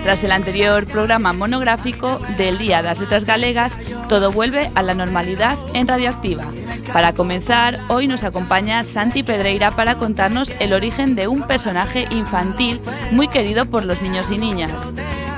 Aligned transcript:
Tras 0.03 0.23
el 0.23 0.31
anterior 0.31 0.85
programa 0.85 1.33
monográfico 1.33 2.19
del 2.38 2.59
Día 2.59 2.83
de 2.83 2.89
las 2.89 2.99
Letras 2.99 3.25
Galegas, 3.25 3.75
todo 4.07 4.31
vuelve 4.31 4.69
a 4.75 4.83
la 4.83 4.93
normalidad 4.93 5.57
en 5.73 5.88
Radioactiva. 5.88 6.45
Para 6.94 7.13
comenzar, 7.13 7.80
hoy 7.88 8.08
nos 8.08 8.23
acompaña 8.23 8.83
Santi 8.83 9.23
Pedreira 9.23 9.72
para 9.72 9.95
contarnos 9.95 10.53
el 10.59 10.73
origen 10.73 11.16
de 11.16 11.27
un 11.27 11.41
personaje 11.41 12.08
infantil 12.11 12.80
muy 13.09 13.27
querido 13.27 13.66
por 13.66 13.83
los 13.83 14.00
niños 14.03 14.30
y 14.30 14.38
niñas. 14.38 14.91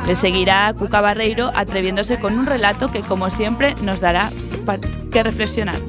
Le 0.05 0.15
seguirá 0.15 0.73
Cuca 0.73 0.99
Barreiro 0.99 1.51
atreviéndose 1.55 2.19
con 2.19 2.37
un 2.37 2.45
relato 2.45 2.91
que, 2.91 2.99
como 2.99 3.29
siempre, 3.29 3.73
nos 3.83 4.01
dará 4.01 4.31
que 5.13 5.23
reflexionar. 5.23 5.79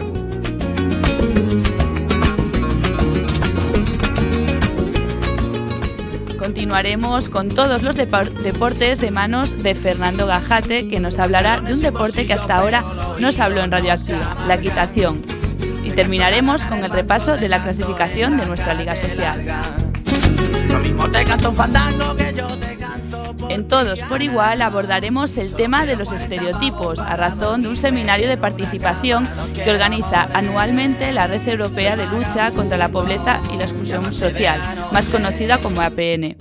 Continuaremos 6.39 7.28
con 7.28 7.48
todos 7.48 7.83
los 7.83 7.97
deportes 7.97 9.01
de 9.01 9.11
manos 9.11 9.61
de 9.64 9.75
Fernando 9.75 10.27
Gajate, 10.28 10.86
que 10.86 11.01
nos 11.01 11.19
hablará 11.19 11.61
de 11.61 11.75
un 11.75 11.83
deporte 11.83 12.25
que 12.25 12.34
hasta 12.34 12.55
ahora 12.55 12.84
nos 13.19 13.41
habló 13.41 13.64
en 13.64 13.73
Radioactiva, 13.73 14.36
la 14.47 14.55
equitación. 14.55 15.36
Y 15.87 15.92
terminaremos 15.92 16.67
con 16.67 16.83
el 16.83 16.91
repaso 16.91 17.37
de 17.37 17.48
la 17.48 17.62
clasificación 17.62 18.37
de 18.37 18.45
nuestra 18.45 18.75
liga 18.75 18.97
social. 18.97 19.47
En 23.48 23.69
todos 23.69 24.01
por 24.01 24.20
igual 24.20 24.62
abordaremos 24.62 25.39
el 25.39 25.55
tema 25.55 25.87
de 25.87 25.95
los 25.95 26.11
estereotipos 26.11 26.98
a 26.98 27.14
razón 27.14 27.62
de 27.62 27.69
un 27.69 27.77
seminario 27.77 28.29
de 28.29 28.37
participación 28.37 29.29
que 29.55 29.70
organiza 29.70 30.29
anualmente 30.34 31.12
la 31.12 31.29
Red 31.29 31.47
Europea 31.48 31.95
de 31.95 32.07
Lucha 32.07 32.51
contra 32.51 32.77
la 32.77 32.89
Pobreza 32.89 33.39
y 33.55 33.57
la 33.57 33.64
Exclusión 33.64 34.12
Social, 34.12 34.61
más 34.91 35.09
conocida 35.09 35.59
como 35.59 35.83
APN, 35.83 36.34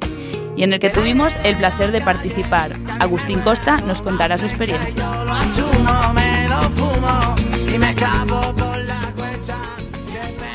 y 0.58 0.64
en 0.64 0.74
el 0.74 0.80
que 0.80 0.90
tuvimos 0.90 1.38
el 1.44 1.56
placer 1.56 1.92
de 1.92 2.02
participar. 2.02 2.72
Agustín 3.00 3.42
Costa 3.42 3.78
nos 3.78 4.02
contará 4.02 4.40
su 4.40 4.46
experiencia. 4.46 5.06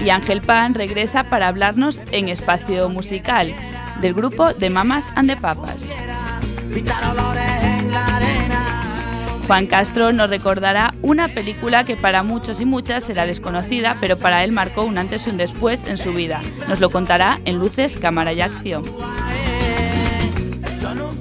Y 0.04 0.10
Ángel 0.10 0.40
Pan 0.40 0.74
regresa 0.74 1.24
para 1.24 1.48
hablarnos 1.48 2.00
en 2.12 2.28
espacio 2.28 2.88
musical 2.88 3.54
del 4.00 4.14
grupo 4.14 4.54
de 4.54 4.70
Mamas 4.70 5.08
and 5.14 5.28
the 5.28 5.36
Papas. 5.36 5.92
Juan 9.46 9.66
Castro 9.66 10.12
nos 10.12 10.30
recordará 10.30 10.94
una 11.02 11.26
película 11.28 11.84
que 11.84 11.96
para 11.96 12.22
muchos 12.22 12.60
y 12.60 12.64
muchas 12.64 13.02
será 13.02 13.26
desconocida, 13.26 13.96
pero 14.00 14.16
para 14.16 14.44
él 14.44 14.52
marcó 14.52 14.84
un 14.84 14.96
antes 14.96 15.26
y 15.26 15.30
un 15.30 15.38
después 15.38 15.84
en 15.88 15.98
su 15.98 16.12
vida. 16.12 16.40
Nos 16.68 16.78
lo 16.78 16.88
contará 16.88 17.40
en 17.44 17.58
Luces, 17.58 17.96
Cámara 17.96 18.32
y 18.32 18.40
Acción. 18.40 18.84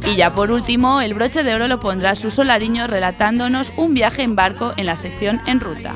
Y 0.06 0.16
ya 0.16 0.32
por 0.34 0.52
último, 0.52 1.02
el 1.02 1.16
broche 1.16 1.44
de 1.44 1.56
oro 1.56 1.68
lo 1.68 1.80
pondrá 1.80 2.16
su 2.16 2.30
solariño 2.30 2.88
relatándonos 2.88 3.74
un 3.78 3.94
viaje 3.94 4.22
en 4.22 4.36
barco 4.36 4.74
en 4.78 4.86
la 4.86 4.96
sección 4.96 5.42
En 5.48 5.60
Ruta. 5.60 5.96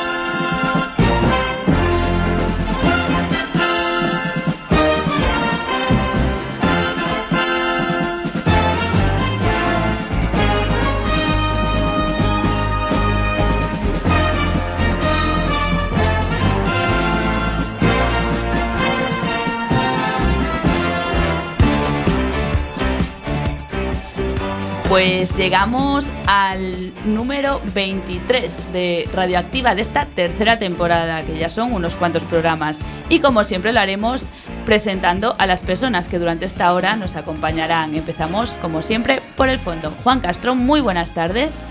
Pues 24.91 25.37
llegamos 25.37 26.09
al 26.27 26.91
número 27.05 27.61
23 27.73 28.73
de 28.73 29.07
Radioactiva 29.13 29.73
de 29.73 29.83
esta 29.83 30.05
tercera 30.05 30.59
temporada, 30.59 31.23
que 31.23 31.37
ya 31.37 31.49
son 31.49 31.71
unos 31.71 31.95
cuantos 31.95 32.23
programas. 32.23 32.81
Y 33.07 33.21
como 33.21 33.45
siempre 33.45 33.71
lo 33.71 33.79
haremos 33.79 34.27
presentando 34.65 35.37
a 35.37 35.47
las 35.47 35.61
personas 35.61 36.09
que 36.09 36.19
durante 36.19 36.43
esta 36.43 36.73
hora 36.73 36.97
nos 36.97 37.15
acompañarán. 37.15 37.95
Empezamos, 37.95 38.55
como 38.55 38.81
siempre, 38.81 39.21
por 39.37 39.47
el 39.47 39.59
fondo. 39.59 39.91
Juan 40.03 40.19
Castro, 40.19 40.55
muy 40.55 40.81
buenas 40.81 41.13
tardes. 41.13 41.61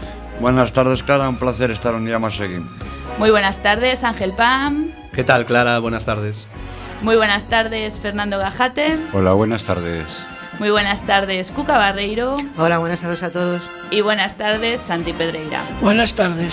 Buenas 0.41 0.73
tardes, 0.73 1.03
Clara. 1.03 1.29
Un 1.29 1.37
placer 1.37 1.71
estar 1.71 1.95
un 1.95 2.07
día 2.07 2.19
más 2.19 2.41
aquí. 2.41 2.57
Muy 3.19 3.31
buenas 3.31 3.59
tardes, 3.59 4.03
Ángel 4.03 4.33
Pam. 4.33 4.87
¿Qué 5.13 5.25
tal, 5.25 5.45
Clara? 5.45 5.79
Buenas 5.79 6.07
tardes. 6.07 6.47
Muy 7.03 7.17
buenas 7.17 7.45
tardes, 7.49 8.01
Fernando 8.01 8.39
Gajate. 8.39 8.97
Hola, 9.13 9.35
buenas 9.35 9.65
tardes. 9.65 10.07
Muy 10.60 10.69
buenas 10.69 11.04
tardes, 11.04 11.53
Cuca 11.53 11.78
Barreiro. 11.78 12.37
Hola, 12.59 12.76
buenas 12.76 13.00
tardes 13.00 13.22
a 13.22 13.32
todos. 13.32 13.62
Y 13.91 14.03
buenas 14.03 14.34
tardes, 14.34 14.82
Santi 14.82 15.15
Pedreira. 15.15 15.62
Buenas 15.81 16.12
tardes. 16.12 16.53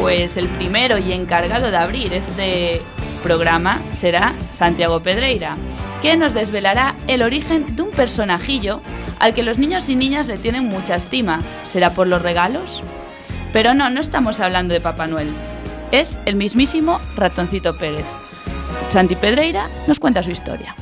Pues 0.00 0.36
el 0.36 0.48
primero 0.48 0.98
y 0.98 1.12
encargado 1.12 1.70
de 1.70 1.76
abrir 1.76 2.12
este 2.12 2.82
programa 3.22 3.78
será 3.96 4.34
Santiago 4.52 4.98
Pedreira, 4.98 5.56
que 6.02 6.16
nos 6.16 6.34
desvelará 6.34 6.96
el 7.06 7.22
origen 7.22 7.76
de 7.76 7.82
un 7.82 7.92
personajillo 7.92 8.80
al 9.20 9.34
que 9.34 9.44
los 9.44 9.58
niños 9.58 9.88
y 9.88 9.94
niñas 9.94 10.26
le 10.26 10.36
tienen 10.36 10.64
mucha 10.64 10.96
estima. 10.96 11.40
¿Será 11.68 11.90
por 11.90 12.08
los 12.08 12.22
regalos? 12.22 12.82
Pero 13.52 13.74
no, 13.74 13.90
no 13.90 14.00
estamos 14.00 14.40
hablando 14.40 14.74
de 14.74 14.80
Papá 14.80 15.06
Noel. 15.06 15.28
Es 15.92 16.18
el 16.24 16.34
mismísimo 16.34 17.00
ratoncito 17.16 17.76
Pérez. 17.76 18.06
Santi 18.92 19.14
Pedreira 19.14 19.68
nos 19.86 20.00
cuenta 20.00 20.22
su 20.22 20.30
historia. 20.30 20.74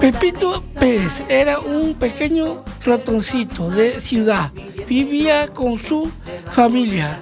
Pepito 0.00 0.62
Pérez 0.78 1.22
era 1.28 1.60
un 1.60 1.94
pequeño 1.94 2.64
ratoncito 2.84 3.68
de 3.70 4.00
ciudad. 4.00 4.52
Vivía 4.88 5.48
con 5.48 5.78
su 5.78 6.10
familia 6.52 7.20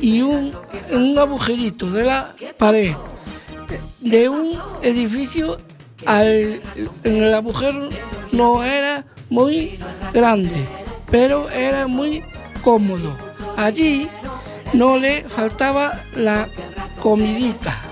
y 0.00 0.22
un, 0.22 0.52
un 0.92 1.18
agujerito 1.18 1.90
de 1.90 2.04
la 2.04 2.34
pared 2.58 2.94
de 4.00 4.28
un 4.28 4.58
edificio. 4.82 5.58
En 6.06 6.60
el 7.22 7.34
agujero 7.34 7.88
no 8.32 8.62
era 8.62 9.04
muy 9.30 9.78
grande, 10.12 10.66
pero 11.10 11.48
era 11.50 11.86
muy 11.86 12.22
cómodo. 12.62 13.16
Allí 13.56 14.08
no 14.72 14.96
le 14.98 15.28
faltaba 15.28 16.02
la 16.14 16.48
comidita 17.00 17.84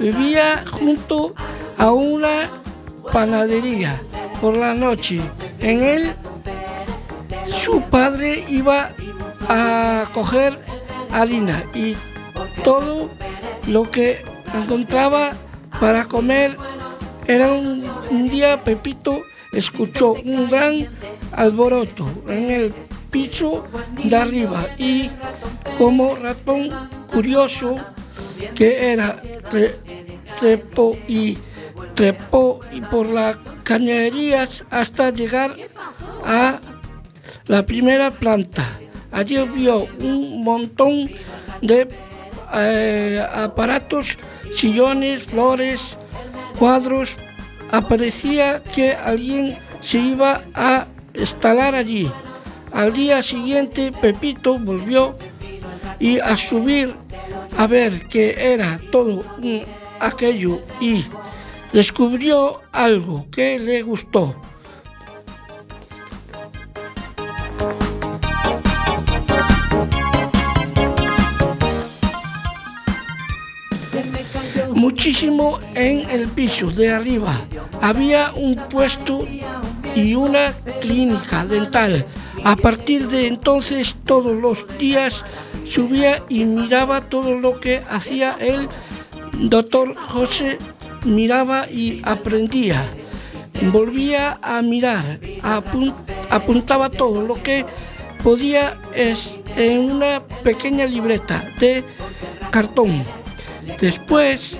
vivía 0.00 0.64
junto 0.72 1.34
a 1.76 1.92
una 1.92 2.48
panadería 3.12 4.00
por 4.40 4.56
la 4.56 4.74
noche. 4.74 5.20
En 5.60 5.82
él 5.82 6.12
su 7.46 7.82
padre 7.82 8.44
iba 8.48 8.90
a 9.48 10.08
coger 10.14 10.58
harina 11.10 11.64
y 11.74 11.96
todo 12.64 13.10
lo 13.66 13.90
que 13.90 14.22
encontraba 14.54 15.32
para 15.78 16.04
comer 16.04 16.56
era 17.26 17.52
un, 17.52 18.28
día 18.28 18.62
Pepito 18.62 19.22
escuchó 19.52 20.12
un 20.12 20.48
gran 20.48 20.86
alboroto 21.32 22.08
en 22.28 22.50
el 22.50 22.74
piso 23.10 23.64
de 24.02 24.16
arriba 24.16 24.66
y 24.78 25.10
como 25.78 26.16
ratón 26.16 26.70
curioso 27.12 27.76
que 28.54 28.92
era 28.92 29.20
trepó 30.38 30.96
y 31.06 31.36
trepó 31.94 32.60
y 32.72 32.80
por 32.80 33.08
las 33.08 33.36
cañerías 33.62 34.64
hasta 34.70 35.10
llegar 35.10 35.54
a 36.24 36.60
la 37.46 37.64
primera 37.66 38.10
planta. 38.10 38.64
Allí 39.12 39.36
vio 39.54 39.88
un 40.00 40.44
montón 40.44 41.10
de 41.60 41.88
eh, 42.54 43.24
aparatos, 43.34 44.16
sillones, 44.54 45.24
flores, 45.24 45.96
cuadros. 46.58 47.16
Aparecía 47.70 48.62
que 48.62 48.92
alguien 48.92 49.58
se 49.80 49.98
iba 49.98 50.42
a 50.54 50.86
instalar 51.14 51.74
allí. 51.74 52.10
Al 52.72 52.92
día 52.92 53.22
siguiente 53.22 53.92
Pepito 54.00 54.58
volvió 54.58 55.14
y 55.98 56.18
a 56.18 56.36
subir 56.36 56.94
a 57.56 57.66
ver 57.66 58.06
qué 58.08 58.54
era 58.54 58.80
todo 58.90 59.24
aquello 60.00 60.62
y 60.80 61.04
descubrió 61.72 62.60
algo 62.72 63.26
que 63.30 63.58
le 63.58 63.82
gustó. 63.82 64.36
muchísimo 74.80 75.60
en 75.74 76.08
el 76.10 76.26
piso 76.28 76.70
de 76.70 76.90
arriba. 76.90 77.38
Había 77.80 78.32
un 78.34 78.56
puesto 78.56 79.26
y 79.94 80.14
una 80.14 80.52
clínica 80.80 81.44
dental. 81.44 82.06
A 82.44 82.56
partir 82.56 83.08
de 83.08 83.26
entonces 83.26 83.94
todos 84.04 84.34
los 84.34 84.66
días 84.78 85.24
subía 85.66 86.22
y 86.28 86.44
miraba 86.44 87.02
todo 87.02 87.34
lo 87.34 87.60
que 87.60 87.82
hacía 87.88 88.36
el 88.40 88.68
doctor 89.48 89.94
José, 89.96 90.58
miraba 91.04 91.68
y 91.68 92.00
aprendía. 92.04 92.82
Volvía 93.72 94.38
a 94.42 94.62
mirar, 94.62 95.20
apuntaba 96.30 96.88
todo 96.88 97.20
lo 97.20 97.42
que 97.42 97.66
podía 98.22 98.78
en 99.56 99.90
una 99.90 100.22
pequeña 100.42 100.86
libreta 100.86 101.44
de 101.58 101.84
cartón. 102.50 103.04
Después 103.78 104.56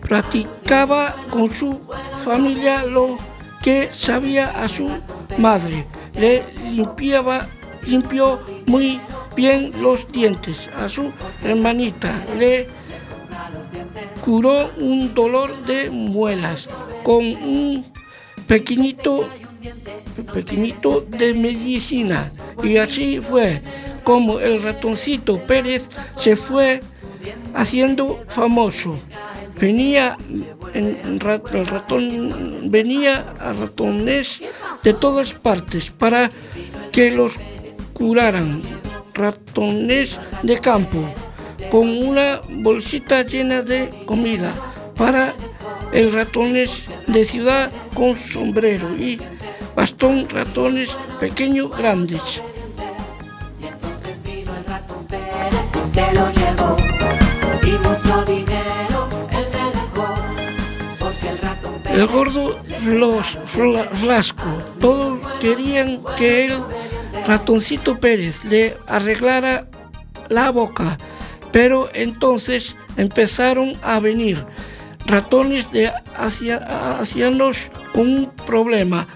practicaba 0.00 1.14
con 1.30 1.52
su 1.52 1.80
familia 2.24 2.84
lo 2.84 3.18
que 3.62 3.90
sabía 3.92 4.50
a 4.62 4.68
su 4.68 4.88
madre. 5.38 5.84
Le 6.16 6.44
limpiaba, 6.70 7.48
limpió 7.84 8.40
muy 8.66 9.00
bien 9.34 9.72
los 9.82 10.10
dientes 10.12 10.68
a 10.76 10.88
su 10.88 11.10
hermanita. 11.42 12.24
Le 12.38 12.68
curó 14.26 14.68
un 14.78 15.14
dolor 15.14 15.56
de 15.66 15.88
muelas 15.88 16.68
con 17.04 17.24
un 17.24 17.86
pequeñito, 18.48 19.28
pequeñito 20.34 21.02
de 21.02 21.32
medicina. 21.34 22.32
Y 22.60 22.76
así 22.76 23.20
fue 23.20 23.62
como 24.02 24.40
el 24.40 24.60
ratoncito 24.64 25.40
Pérez 25.46 25.88
se 26.16 26.34
fue 26.34 26.82
haciendo 27.54 28.24
famoso. 28.26 28.98
Venía 29.60 30.18
en, 30.74 30.98
el 31.54 31.66
ratón 31.66 32.68
venía 32.68 33.32
a 33.38 33.52
ratones 33.52 34.40
de 34.82 34.92
todas 34.92 35.34
partes 35.34 35.92
para 35.92 36.32
que 36.90 37.12
los 37.12 37.34
curaran. 37.92 38.60
Ratones 39.14 40.18
de 40.42 40.58
campo 40.58 41.06
con 41.70 41.88
una 41.88 42.40
bolsita 42.48 43.22
llena 43.22 43.62
de 43.62 44.04
comida 44.06 44.54
para 44.96 45.34
el 45.92 46.12
ratones 46.12 46.70
de 47.06 47.24
ciudad 47.24 47.70
con 47.94 48.16
sombrero 48.16 48.96
y 48.96 49.20
bastón 49.74 50.28
ratones 50.28 50.90
pequeños 51.20 51.76
grandes. 51.76 52.22
El 61.90 62.06
gordo 62.08 62.58
los 62.84 63.38
flasco, 63.94 64.44
todos 64.80 65.18
querían 65.40 66.00
que 66.18 66.46
el 66.46 66.60
ratoncito 67.26 67.98
Pérez 67.98 68.44
le 68.44 68.76
arreglara 68.86 69.66
la 70.28 70.50
boca, 70.50 70.98
pero 71.52 71.88
entonces 71.94 72.76
empezaron 72.96 73.74
a 73.82 74.00
venir 74.00 74.44
ratones 75.06 75.70
de 75.72 75.90
ancianos 76.16 77.58
con 77.92 78.08
un 78.08 78.30
problema 78.46 79.06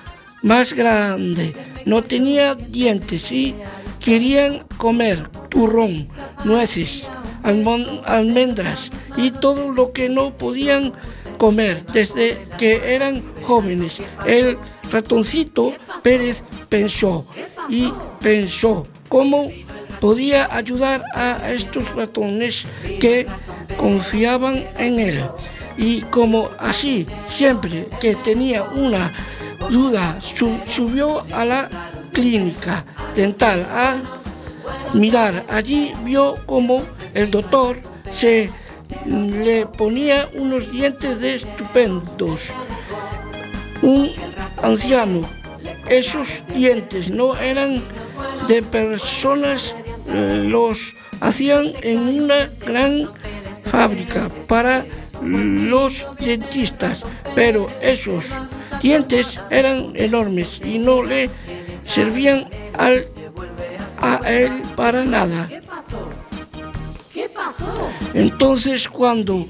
más 0.43 0.73
grande. 0.73 1.55
No 1.85 2.03
tenía 2.03 2.55
dientes 2.55 3.31
y 3.33 3.55
querían 3.99 4.65
comer 4.77 5.29
turrón, 5.49 6.07
nueces, 6.45 7.03
almendras 7.43 8.91
y 9.17 9.31
todo 9.31 9.73
lo 9.73 9.93
que 9.93 10.09
no 10.09 10.37
podían 10.37 10.93
comer 11.39 11.85
desde 11.87 12.47
que 12.59 12.95
eran 12.95 13.23
jóvenes. 13.43 13.99
El 14.27 14.59
ratoncito 14.91 15.75
Pérez 16.03 16.43
pensó 16.69 17.27
y 17.69 17.93
pensó 18.21 18.87
cómo 19.09 19.49
podía 20.01 20.49
ayudar 20.55 21.03
a 21.15 21.51
estos 21.51 21.95
ratones 21.95 22.65
que 23.01 23.27
confiaban 23.77 24.69
en 24.79 24.99
él. 24.99 25.25
Y 25.77 26.03
como 26.03 26.51
así, 26.59 27.07
siempre 27.29 27.89
que 28.01 28.15
tenía 28.17 28.65
una 28.65 29.13
duda, 29.71 30.19
subió 30.67 31.23
a 31.33 31.45
la 31.45 31.71
clínica 32.13 32.85
dental 33.15 33.67
a 33.71 33.97
mirar. 34.95 35.45
Allí 35.49 35.93
vio 36.05 36.37
como 36.47 36.83
el 37.15 37.31
doctor 37.31 37.77
se 38.11 38.51
le 39.07 39.67
ponía 39.67 40.29
unos 40.35 40.71
dientes 40.71 41.21
de 41.21 41.37
estupendos. 41.37 42.49
Un 43.83 44.11
anciano, 44.63 45.23
esos 45.89 46.29
dientes 46.55 47.09
no 47.09 47.37
eran 47.37 47.83
de 48.49 48.63
personas, 48.63 49.75
los 50.13 50.95
hacían 51.21 51.73
en 51.83 51.99
una 52.23 52.49
gran 52.67 53.11
fábrica 53.65 54.29
para 54.49 54.85
los 55.23 56.07
dentistas, 56.19 57.03
pero 57.35 57.69
esos 57.81 58.31
dientes 58.83 59.39
eran 59.51 59.93
enormes 59.95 60.61
y 60.65 60.79
no 60.79 61.03
le 61.03 61.31
servían 61.87 62.49
al, 62.79 63.05
a 63.99 64.21
él 64.27 64.63
para 64.77 65.05
nada. 65.05 65.49
Entonces 68.15 68.89
cuando 68.89 69.47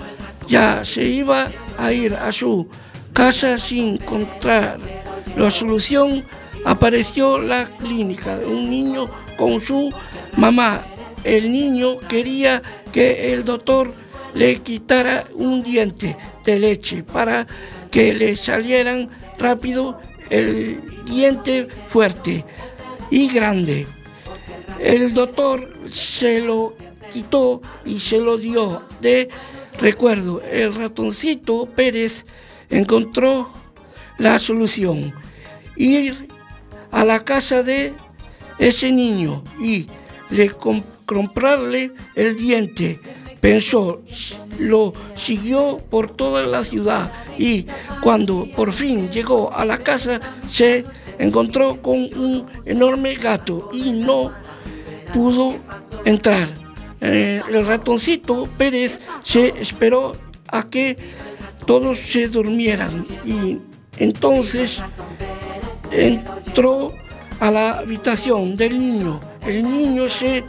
ya 0.49 0.85
se 0.85 1.05
iba 1.05 1.51
a 1.79 1.93
ir 1.93 2.15
a 2.15 2.33
su 2.33 2.69
casa 3.13 3.59
sin 3.59 3.95
encontrar 3.95 4.79
la 5.37 5.51
solución, 5.51 6.25
apareció 6.65 7.39
la 7.39 7.77
clínica 7.79 8.39
de 8.39 8.47
un 8.47 8.69
niño 8.69 9.07
con 9.37 9.61
su 9.61 9.91
mamá. 10.37 10.87
El 11.25 11.53
niño 11.53 11.99
quería 11.99 12.63
que 12.93 13.33
el 13.33 13.45
doctor 13.45 13.93
le 14.35 14.61
quitara 14.61 15.27
un 15.35 15.63
diente 15.63 16.17
de 16.45 16.59
leche 16.59 17.03
para 17.03 17.47
que 17.91 18.15
le 18.15 18.37
salieran 18.37 19.11
rápido 19.39 20.01
el 20.31 20.81
diente 21.05 21.69
fuerte 21.89 22.45
y 23.11 23.29
grande. 23.29 23.87
El 24.79 25.13
doctor 25.13 25.69
se 25.93 26.41
lo 26.41 26.75
quitó 27.13 27.61
y 27.85 28.01
se 28.01 28.19
lo 28.19 28.39
dio 28.39 28.83
de 29.01 29.29
recuerdo. 29.79 30.41
El 30.43 30.75
ratoncito 30.75 31.67
Pérez 31.67 32.25
encontró 32.71 33.53
la 34.19 34.39
solución. 34.39 35.15
Ir 35.77 36.29
a 36.91 37.05
la 37.05 37.25
casa 37.25 37.63
de 37.63 37.93
ese 38.59 38.93
niño 38.93 39.43
y 39.61 39.87
le 40.31 40.51
comprarle 41.07 41.93
el 42.15 42.37
diente 42.37 42.99
pensó, 43.41 44.03
lo 44.59 44.93
siguió 45.15 45.79
por 45.91 46.15
toda 46.15 46.43
la 46.47 46.63
ciudad 46.65 47.11
y 47.39 47.67
cuando 48.03 48.47
por 48.55 48.73
fin 48.73 49.11
llegó 49.11 49.53
a 49.53 49.65
la 49.65 49.79
casa 49.79 50.21
se 50.51 50.85
encontró 51.19 51.81
con 51.81 51.97
un 51.97 52.47
enorme 52.65 53.15
gato 53.15 53.71
y 53.73 53.93
no 53.93 54.33
pudo 55.13 55.57
entrar. 56.05 56.49
Eh, 57.01 57.41
el 57.49 57.67
ratoncito 57.67 58.47
Pérez 58.59 59.01
se 59.25 59.49
esperó 59.61 60.15
a 60.49 60.69
que 60.69 60.99
todos 61.67 61.99
se 61.99 62.29
durmieran 62.29 63.07
y 63.25 63.59
entonces 63.97 64.81
entró 65.91 66.93
a 67.41 67.51
la 67.51 67.79
habitación 67.79 68.57
del 68.57 68.79
niño. 68.79 69.21
El 69.43 69.65
niño 69.65 70.09
se 70.09 70.45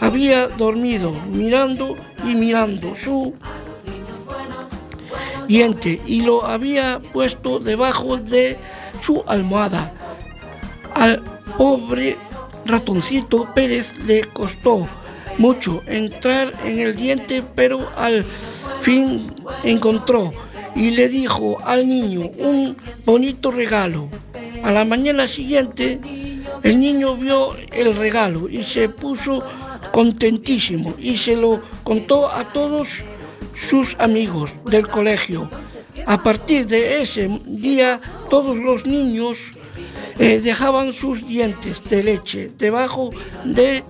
había 0.00 0.46
dormido 0.48 1.12
mirando 1.26 1.96
y 2.24 2.34
mirando 2.34 2.94
su 2.94 3.34
diente 5.48 6.00
y 6.06 6.22
lo 6.22 6.44
había 6.44 7.00
puesto 7.00 7.58
debajo 7.58 8.16
de 8.18 8.58
su 9.00 9.22
almohada. 9.26 9.92
Al 10.94 11.22
pobre 11.56 12.16
ratoncito 12.66 13.48
Pérez 13.54 13.94
le 14.06 14.24
costó 14.24 14.86
mucho 15.38 15.82
entrar 15.86 16.52
en 16.64 16.78
el 16.80 16.96
diente, 16.96 17.42
pero 17.54 17.88
al 17.96 18.24
fin 18.82 19.26
encontró 19.64 20.32
y 20.74 20.90
le 20.90 21.08
dijo 21.08 21.58
al 21.64 21.88
niño 21.88 22.30
un 22.38 22.76
bonito 23.04 23.50
regalo. 23.50 24.08
A 24.62 24.72
la 24.72 24.84
mañana 24.84 25.26
siguiente, 25.28 26.00
el 26.62 26.80
niño 26.80 27.16
vio 27.16 27.50
el 27.72 27.96
regalo 27.96 28.48
y 28.48 28.64
se 28.64 28.88
puso 28.88 29.42
contentísimo 29.92 30.94
y 30.98 31.16
se 31.16 31.36
lo 31.36 31.62
contó 31.82 32.30
a 32.30 32.52
todos 32.52 33.04
sus 33.54 33.96
amigos 33.98 34.54
del 34.64 34.88
colegio. 34.88 35.48
A 36.06 36.22
partir 36.22 36.66
de 36.66 37.02
ese 37.02 37.28
día, 37.46 38.00
todos 38.28 38.56
los 38.56 38.86
niños 38.86 39.38
eh, 40.18 40.40
dejaban 40.40 40.92
sus 40.92 41.26
dientes 41.26 41.82
de 41.88 42.02
leche 42.02 42.50
debajo 42.58 43.10
de 43.44 43.82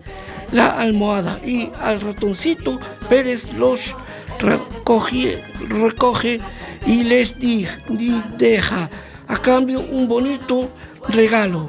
la 0.52 0.68
almohada 0.68 1.40
y 1.44 1.70
al 1.80 2.00
ratoncito 2.00 2.78
Pérez 3.08 3.52
los 3.52 3.94
recoge, 4.38 5.42
y 6.86 7.04
les 7.04 7.38
di, 7.38 7.66
deja 8.38 8.88
a 9.26 9.36
cambio 9.38 9.80
un 9.80 10.06
bonito 10.06 10.70
regalo. 11.08 11.68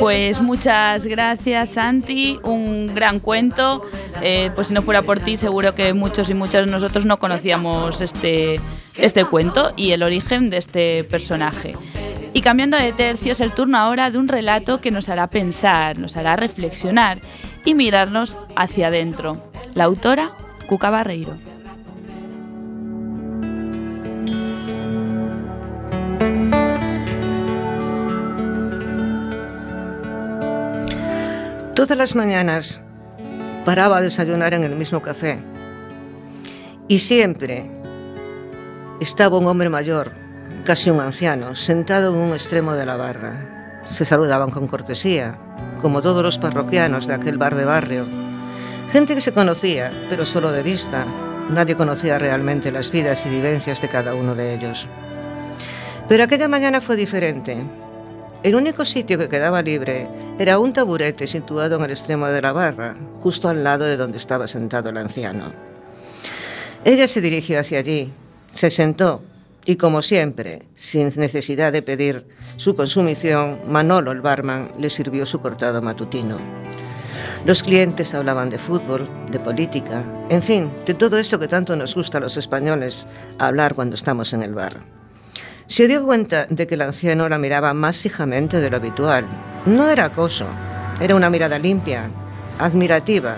Pues 0.00 0.40
muchas 0.40 1.06
gracias 1.06 1.70
Santi, 1.70 2.40
un 2.42 2.94
gran 2.94 3.20
cuento. 3.20 3.82
Eh, 4.22 4.50
pues 4.54 4.68
si 4.68 4.74
no 4.74 4.80
fuera 4.80 5.02
por 5.02 5.20
ti 5.20 5.36
seguro 5.36 5.74
que 5.74 5.92
muchos 5.92 6.30
y 6.30 6.34
muchas 6.34 6.64
de 6.64 6.72
nosotros 6.72 7.04
no 7.04 7.18
conocíamos 7.18 8.00
este, 8.00 8.58
este 8.96 9.26
cuento 9.26 9.74
y 9.76 9.90
el 9.90 10.02
origen 10.02 10.48
de 10.48 10.56
este 10.56 11.04
personaje. 11.04 11.74
Y 12.32 12.40
cambiando 12.40 12.78
de 12.78 12.94
tercio 12.94 13.32
es 13.32 13.40
el 13.40 13.52
turno 13.52 13.76
ahora 13.76 14.10
de 14.10 14.16
un 14.16 14.28
relato 14.28 14.80
que 14.80 14.90
nos 14.90 15.10
hará 15.10 15.26
pensar, 15.26 15.98
nos 15.98 16.16
hará 16.16 16.34
reflexionar 16.34 17.18
y 17.66 17.74
mirarnos 17.74 18.38
hacia 18.56 18.86
adentro. 18.86 19.50
La 19.74 19.84
autora, 19.84 20.32
Cuca 20.66 20.88
Barreiro. 20.88 21.49
todas 31.90 31.98
las 31.98 32.14
mañanas 32.14 32.80
paraba 33.64 33.96
a 33.96 34.00
desayunar 34.00 34.54
en 34.54 34.62
el 34.62 34.76
mismo 34.76 35.02
café. 35.02 35.42
Y 36.86 37.00
siempre 37.00 37.68
estaba 39.00 39.38
un 39.38 39.48
hombre 39.48 39.68
mayor, 39.70 40.12
casi 40.64 40.88
un 40.90 41.00
anciano, 41.00 41.56
sentado 41.56 42.14
en 42.14 42.20
un 42.20 42.30
extremo 42.30 42.74
de 42.74 42.86
la 42.86 42.96
barra. 42.96 43.82
Se 43.86 44.04
saludaban 44.04 44.52
con 44.52 44.68
cortesía, 44.68 45.36
como 45.82 46.00
todos 46.00 46.22
los 46.22 46.38
parroquianos 46.38 47.08
de 47.08 47.14
aquel 47.14 47.38
bar 47.38 47.56
de 47.56 47.64
barrio. 47.64 48.06
Gente 48.92 49.16
que 49.16 49.20
se 49.20 49.32
conocía, 49.32 49.90
pero 50.08 50.24
solo 50.24 50.52
de 50.52 50.62
vista. 50.62 51.04
Nadie 51.48 51.74
conocía 51.74 52.20
realmente 52.20 52.70
las 52.70 52.92
vidas 52.92 53.26
y 53.26 53.30
vivencias 53.30 53.82
de 53.82 53.88
cada 53.88 54.14
uno 54.14 54.36
de 54.36 54.54
ellos. 54.54 54.86
Pero 56.06 56.22
aquella 56.22 56.46
mañana 56.46 56.80
fue 56.80 56.94
diferente. 56.94 57.66
El 58.42 58.54
único 58.54 58.86
sitio 58.86 59.18
que 59.18 59.28
quedaba 59.28 59.60
libre 59.60 60.08
era 60.38 60.58
un 60.58 60.72
taburete 60.72 61.26
situado 61.26 61.76
en 61.76 61.84
el 61.84 61.90
extremo 61.90 62.26
de 62.26 62.40
la 62.40 62.52
barra, 62.52 62.94
justo 63.20 63.50
al 63.50 63.62
lado 63.62 63.84
de 63.84 63.98
donde 63.98 64.16
estaba 64.16 64.46
sentado 64.46 64.88
el 64.88 64.96
anciano. 64.96 65.52
Ella 66.82 67.06
se 67.06 67.20
dirigió 67.20 67.60
hacia 67.60 67.80
allí, 67.80 68.14
se 68.50 68.70
sentó 68.70 69.20
y, 69.66 69.76
como 69.76 70.00
siempre, 70.00 70.62
sin 70.74 71.12
necesidad 71.16 71.70
de 71.70 71.82
pedir 71.82 72.26
su 72.56 72.74
consumición, 72.74 73.60
Manolo, 73.68 74.10
el 74.10 74.22
barman, 74.22 74.72
le 74.78 74.88
sirvió 74.88 75.26
su 75.26 75.42
cortado 75.42 75.82
matutino. 75.82 76.38
Los 77.44 77.62
clientes 77.62 78.14
hablaban 78.14 78.48
de 78.48 78.58
fútbol, 78.58 79.06
de 79.30 79.38
política, 79.38 80.02
en 80.30 80.42
fin, 80.42 80.70
de 80.86 80.94
todo 80.94 81.18
eso 81.18 81.38
que 81.38 81.48
tanto 81.48 81.76
nos 81.76 81.94
gusta 81.94 82.16
a 82.16 82.22
los 82.22 82.38
españoles 82.38 83.06
hablar 83.38 83.74
cuando 83.74 83.96
estamos 83.96 84.32
en 84.32 84.42
el 84.42 84.54
bar. 84.54 84.99
Se 85.70 85.86
dio 85.86 86.04
cuenta 86.04 86.46
de 86.50 86.66
que 86.66 86.74
el 86.74 86.82
anciano 86.82 87.28
la 87.28 87.38
miraba 87.38 87.72
más 87.74 87.98
fijamente 87.98 88.60
de 88.60 88.70
lo 88.70 88.78
habitual. 88.78 89.24
No 89.66 89.88
era 89.88 90.06
acoso, 90.06 90.46
era 91.00 91.14
una 91.14 91.30
mirada 91.30 91.60
limpia, 91.60 92.10
admirativa. 92.58 93.36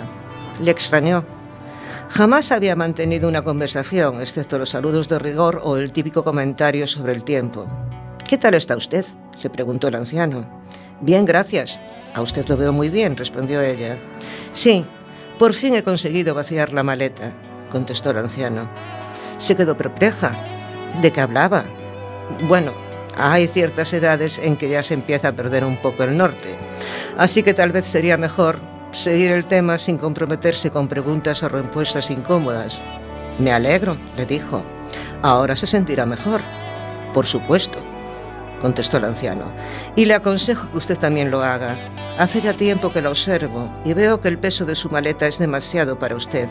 Le 0.58 0.70
extrañó. 0.70 1.26
Jamás 2.08 2.50
había 2.50 2.74
mantenido 2.74 3.28
una 3.28 3.42
conversación, 3.42 4.22
excepto 4.22 4.58
los 4.58 4.70
saludos 4.70 5.10
de 5.10 5.18
rigor 5.18 5.60
o 5.62 5.76
el 5.76 5.92
típico 5.92 6.24
comentario 6.24 6.86
sobre 6.86 7.12
el 7.12 7.22
tiempo. 7.22 7.66
¿Qué 8.26 8.38
tal 8.38 8.54
está 8.54 8.76
usted? 8.76 9.04
le 9.42 9.50
preguntó 9.50 9.88
el 9.88 9.96
anciano. 9.96 10.64
Bien, 11.02 11.26
gracias. 11.26 11.78
A 12.14 12.22
usted 12.22 12.48
lo 12.48 12.56
veo 12.56 12.72
muy 12.72 12.88
bien, 12.88 13.14
respondió 13.14 13.60
ella. 13.60 13.98
Sí, 14.52 14.86
por 15.38 15.52
fin 15.52 15.74
he 15.74 15.84
conseguido 15.84 16.34
vaciar 16.34 16.72
la 16.72 16.82
maleta, 16.82 17.30
contestó 17.70 18.08
el 18.08 18.16
anciano. 18.16 18.70
Se 19.36 19.54
quedó 19.54 19.76
perpleja. 19.76 20.34
¿De 21.02 21.12
qué 21.12 21.20
hablaba? 21.20 21.66
Bueno, 22.42 22.72
hay 23.16 23.46
ciertas 23.46 23.92
edades 23.92 24.38
en 24.38 24.56
que 24.56 24.68
ya 24.68 24.82
se 24.82 24.94
empieza 24.94 25.28
a 25.28 25.32
perder 25.32 25.64
un 25.64 25.76
poco 25.76 26.02
el 26.04 26.16
norte, 26.16 26.56
así 27.18 27.42
que 27.42 27.54
tal 27.54 27.72
vez 27.72 27.86
sería 27.86 28.16
mejor 28.16 28.60
seguir 28.92 29.30
el 29.32 29.46
tema 29.46 29.78
sin 29.78 29.98
comprometerse 29.98 30.70
con 30.70 30.88
preguntas 30.88 31.42
o 31.42 31.48
respuestas 31.48 32.10
incómodas. 32.10 32.82
Me 33.38 33.52
alegro, 33.52 33.96
le 34.16 34.26
dijo. 34.26 34.64
Ahora 35.22 35.56
se 35.56 35.66
sentirá 35.66 36.04
mejor. 36.04 36.40
Por 37.14 37.26
supuesto, 37.26 37.78
contestó 38.60 38.98
el 38.98 39.04
anciano. 39.04 39.52
Y 39.96 40.04
le 40.04 40.14
aconsejo 40.14 40.70
que 40.70 40.78
usted 40.78 40.98
también 40.98 41.30
lo 41.30 41.42
haga. 41.42 41.76
Hace 42.18 42.42
ya 42.42 42.54
tiempo 42.54 42.92
que 42.92 43.02
la 43.02 43.10
observo 43.10 43.72
y 43.84 43.94
veo 43.94 44.20
que 44.20 44.28
el 44.28 44.38
peso 44.38 44.64
de 44.66 44.74
su 44.74 44.90
maleta 44.90 45.26
es 45.26 45.38
demasiado 45.38 45.98
para 45.98 46.14
usted. 46.14 46.48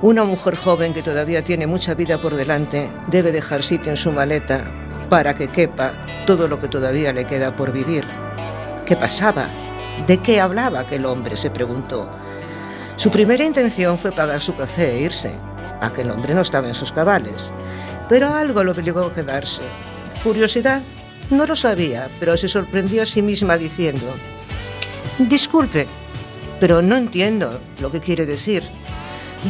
Una 0.00 0.22
mujer 0.22 0.54
joven 0.54 0.94
que 0.94 1.02
todavía 1.02 1.42
tiene 1.42 1.66
mucha 1.66 1.94
vida 1.94 2.18
por 2.18 2.36
delante 2.36 2.88
debe 3.08 3.32
dejar 3.32 3.64
sitio 3.64 3.90
en 3.90 3.96
su 3.96 4.12
maleta 4.12 4.70
para 5.10 5.34
que 5.34 5.48
quepa 5.48 5.92
todo 6.24 6.46
lo 6.46 6.60
que 6.60 6.68
todavía 6.68 7.12
le 7.12 7.24
queda 7.24 7.56
por 7.56 7.72
vivir. 7.72 8.04
¿Qué 8.86 8.94
pasaba? 8.94 9.48
¿De 10.06 10.18
qué 10.18 10.40
hablaba 10.40 10.80
aquel 10.80 11.04
hombre? 11.04 11.36
se 11.36 11.50
preguntó. 11.50 12.08
Su 12.94 13.10
primera 13.10 13.44
intención 13.44 13.98
fue 13.98 14.12
pagar 14.12 14.40
su 14.40 14.54
café 14.54 14.92
e 14.92 15.00
irse. 15.00 15.32
Aquel 15.80 16.12
hombre 16.12 16.32
no 16.32 16.42
estaba 16.42 16.68
en 16.68 16.74
sus 16.74 16.92
cabales, 16.92 17.52
pero 18.08 18.32
algo 18.32 18.62
lo 18.62 18.70
obligó 18.70 19.00
a 19.00 19.12
quedarse. 19.12 19.62
Curiosidad, 20.22 20.80
no 21.30 21.44
lo 21.44 21.56
sabía, 21.56 22.08
pero 22.20 22.36
se 22.36 22.46
sorprendió 22.46 23.02
a 23.02 23.06
sí 23.06 23.20
misma 23.20 23.58
diciendo, 23.58 24.14
Disculpe, 25.18 25.88
pero 26.60 26.82
no 26.82 26.94
entiendo 26.94 27.58
lo 27.80 27.90
que 27.90 27.98
quiere 28.00 28.26
decir. 28.26 28.62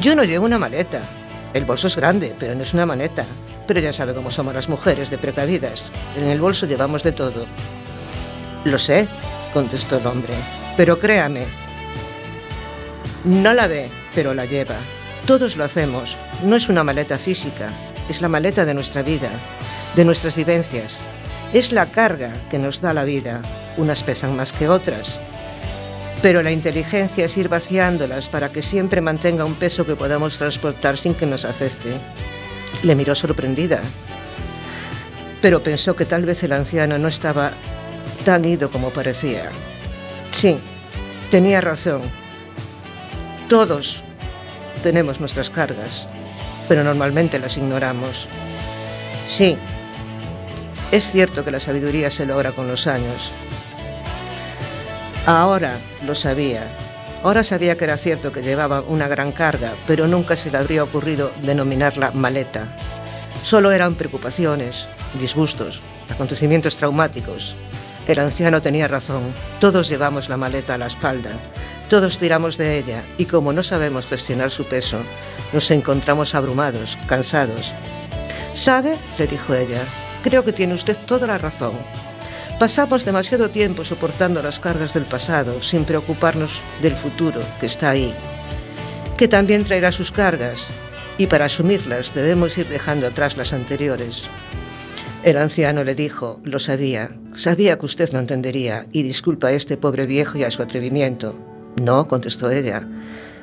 Yo 0.01 0.15
no 0.15 0.25
llevo 0.25 0.45
una 0.45 0.59
maleta. 0.59 1.01
El 1.55 1.65
bolso 1.65 1.87
es 1.87 1.97
grande, 1.97 2.35
pero 2.39 2.55
no 2.55 2.63
es 2.63 2.75
una 2.75 2.87
maleta. 2.87 3.25
Pero 3.67 3.81
ya 3.81 3.93
sabe 3.93 4.15
cómo 4.15 4.31
somos 4.31 4.55
las 4.55 4.69
mujeres 4.69 5.11
de 5.11 5.19
precavidas. 5.19 5.91
En 6.17 6.25
el 6.25 6.41
bolso 6.41 6.67
llevamos 6.67 7.03
de 7.03 7.13
todo. 7.13 7.47
Lo 8.65 8.79
sé, 8.79 9.09
contestó 9.53 9.99
el 9.99 10.07
hombre, 10.07 10.35
pero 10.77 10.99
créame, 10.99 11.47
no 13.25 13.55
la 13.55 13.67
ve, 13.67 13.89
pero 14.15 14.35
la 14.35 14.45
lleva. 14.45 14.77
Todos 15.27 15.57
lo 15.57 15.65
hacemos. 15.65 16.17
No 16.45 16.57
es 16.57 16.69
una 16.69 16.85
maleta 16.85 17.19
física, 17.19 17.71
es 18.09 18.21
la 18.23 18.29
maleta 18.29 18.65
de 18.65 18.75
nuestra 18.75 19.03
vida, 19.03 19.29
de 19.97 20.05
nuestras 20.05 20.37
vivencias. 20.37 21.01
Es 21.53 21.73
la 21.73 21.87
carga 21.87 22.33
que 22.51 22.59
nos 22.59 22.81
da 22.81 22.93
la 22.93 23.05
vida. 23.05 23.43
Unas 23.77 24.03
pesan 24.03 24.37
más 24.37 24.53
que 24.53 24.69
otras. 24.69 25.19
Pero 26.21 26.43
la 26.43 26.51
inteligencia 26.51 27.25
es 27.25 27.37
ir 27.37 27.49
vaciándolas 27.49 28.29
para 28.29 28.51
que 28.51 28.63
siempre 28.63 29.01
mantenga 29.01 29.45
un 29.45 29.55
peso 29.55 29.87
que 29.87 29.97
podamos 29.97 30.37
transportar 30.39 30.99
sin 30.99 31.15
que 31.15 31.27
nos 31.27 31.45
afecte. 31.45 31.97
Le 32.83 32.95
miró 32.95 33.15
sorprendida, 33.15 33.81
pero 35.41 35.63
pensó 35.63 35.95
que 35.95 36.05
tal 36.05 36.25
vez 36.25 36.43
el 36.43 36.53
anciano 36.53 36.99
no 36.99 37.09
estaba 37.09 37.53
tan 38.25 38.45
ido 38.45 38.71
como 38.71 38.91
parecía. 38.91 39.45
Sí, 40.31 40.59
tenía 41.31 41.61
razón. 41.61 42.03
Todos 43.49 44.03
tenemos 44.83 45.21
nuestras 45.21 45.51
cargas, 45.51 46.07
pero 46.69 46.85
normalmente 46.85 47.39
las 47.39 47.57
ignoramos. 47.57 48.29
Sí, 49.25 49.57
es 50.91 51.11
cierto 51.11 51.45
que 51.45 51.51
la 51.51 51.61
sabiduría 51.61 52.11
se 52.11 52.27
logra 52.27 52.53
con 52.53 52.67
los 52.69 52.87
años. 52.87 53.33
Ahora 55.29 55.77
lo 56.07 56.15
sabía. 56.15 56.63
Ahora 57.23 57.43
sabía 57.43 57.77
que 57.77 57.85
era 57.85 57.99
cierto 57.99 58.33
que 58.33 58.41
llevaba 58.41 58.81
una 58.81 59.09
gran 59.09 59.31
carga, 59.31 59.75
pero 59.87 60.09
nunca 60.09 60.37
se 60.37 60.51
le 60.51 60.57
habría 60.57 60.83
ocurrido 60.83 61.31
denominarla 61.43 62.13
maleta. 62.13 62.65
Solo 63.43 63.71
eran 63.71 63.95
preocupaciones, 63.95 64.89
disgustos, 65.21 65.83
acontecimientos 66.09 66.77
traumáticos. 66.77 67.57
El 68.07 68.21
anciano 68.21 68.63
tenía 68.63 68.89
razón. 68.89 69.35
Todos 69.61 69.91
llevamos 69.91 70.31
la 70.31 70.39
maleta 70.39 70.77
a 70.77 70.79
la 70.79 70.87
espalda. 70.87 71.33
Todos 71.91 72.17
tiramos 72.17 72.57
de 72.57 72.79
ella 72.79 73.05
y 73.19 73.27
como 73.27 73.53
no 73.53 73.63
sabemos 73.63 74.07
gestionar 74.07 74.51
su 74.51 74.65
peso, 74.65 74.97
nos 75.53 75.71
encontramos 75.71 76.35
abrumados, 76.35 76.97
cansados. 77.07 77.75
¿Sabe? 78.55 78.97
le 79.19 79.27
dijo 79.27 79.53
ella. 79.53 79.83
Creo 80.23 80.43
que 80.43 80.55
tiene 80.55 80.73
usted 80.73 80.97
toda 81.05 81.27
la 81.27 81.37
razón. 81.37 81.73
Pasamos 82.59 83.05
demasiado 83.05 83.51
tiempo 83.51 83.85
soportando 83.85 84.43
las 84.43 84.59
cargas 84.59 84.93
del 84.93 85.05
pasado 85.05 85.63
sin 85.63 85.85
preocuparnos 85.85 86.61
del 86.83 86.95
futuro 86.95 87.41
que 87.61 87.67
está 87.67 87.91
ahí, 87.91 88.13
que 89.17 89.29
también 89.29 89.63
traerá 89.63 89.93
sus 89.93 90.11
cargas, 90.11 90.69
y 91.19 91.29
para 91.29 91.45
asumirlas 91.45 92.13
debemos 92.15 92.59
ir 92.59 92.69
dejando 92.69 93.07
atrás 93.07 93.37
las 93.37 93.53
anteriores. 93.53 94.29
El 95.23 95.37
anciano 95.37 95.85
le 95.85 95.95
dijo, 95.95 96.41
lo 96.43 96.59
sabía, 96.59 97.11
sabía 97.33 97.79
que 97.79 97.87
usted 97.87 98.11
no 98.13 98.19
entendería, 98.19 98.87
y 98.91 99.05
disculpa 99.05 99.49
a 99.49 99.53
este 99.53 99.77
pobre 99.77 100.07
viejo 100.07 100.37
y 100.37 100.43
a 100.43 100.51
su 100.51 100.61
atrevimiento. 100.61 101.39
No, 101.81 102.09
contestó 102.09 102.51
ella. 102.51 102.89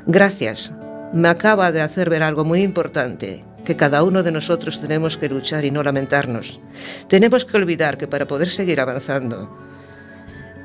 Gracias, 0.05 0.73
me 1.13 1.29
acaba 1.29 1.71
de 1.71 1.81
hacer 1.81 2.09
ver 2.09 2.21
algo 2.21 2.43
muy 2.43 2.63
importante, 2.63 3.45
que 3.65 3.75
cada 3.75 4.03
uno 4.03 4.23
de 4.23 4.31
nosotros 4.31 4.79
tenemos 4.79 5.17
que 5.17 5.27
luchar 5.27 5.65
y 5.65 5.71
no 5.71 5.83
lamentarnos. 5.83 6.61
Tenemos 7.09 7.43
que 7.43 7.57
olvidar 7.57 7.97
que 7.97 8.07
para 8.07 8.25
poder 8.25 8.49
seguir 8.49 8.79
avanzando 8.79 9.49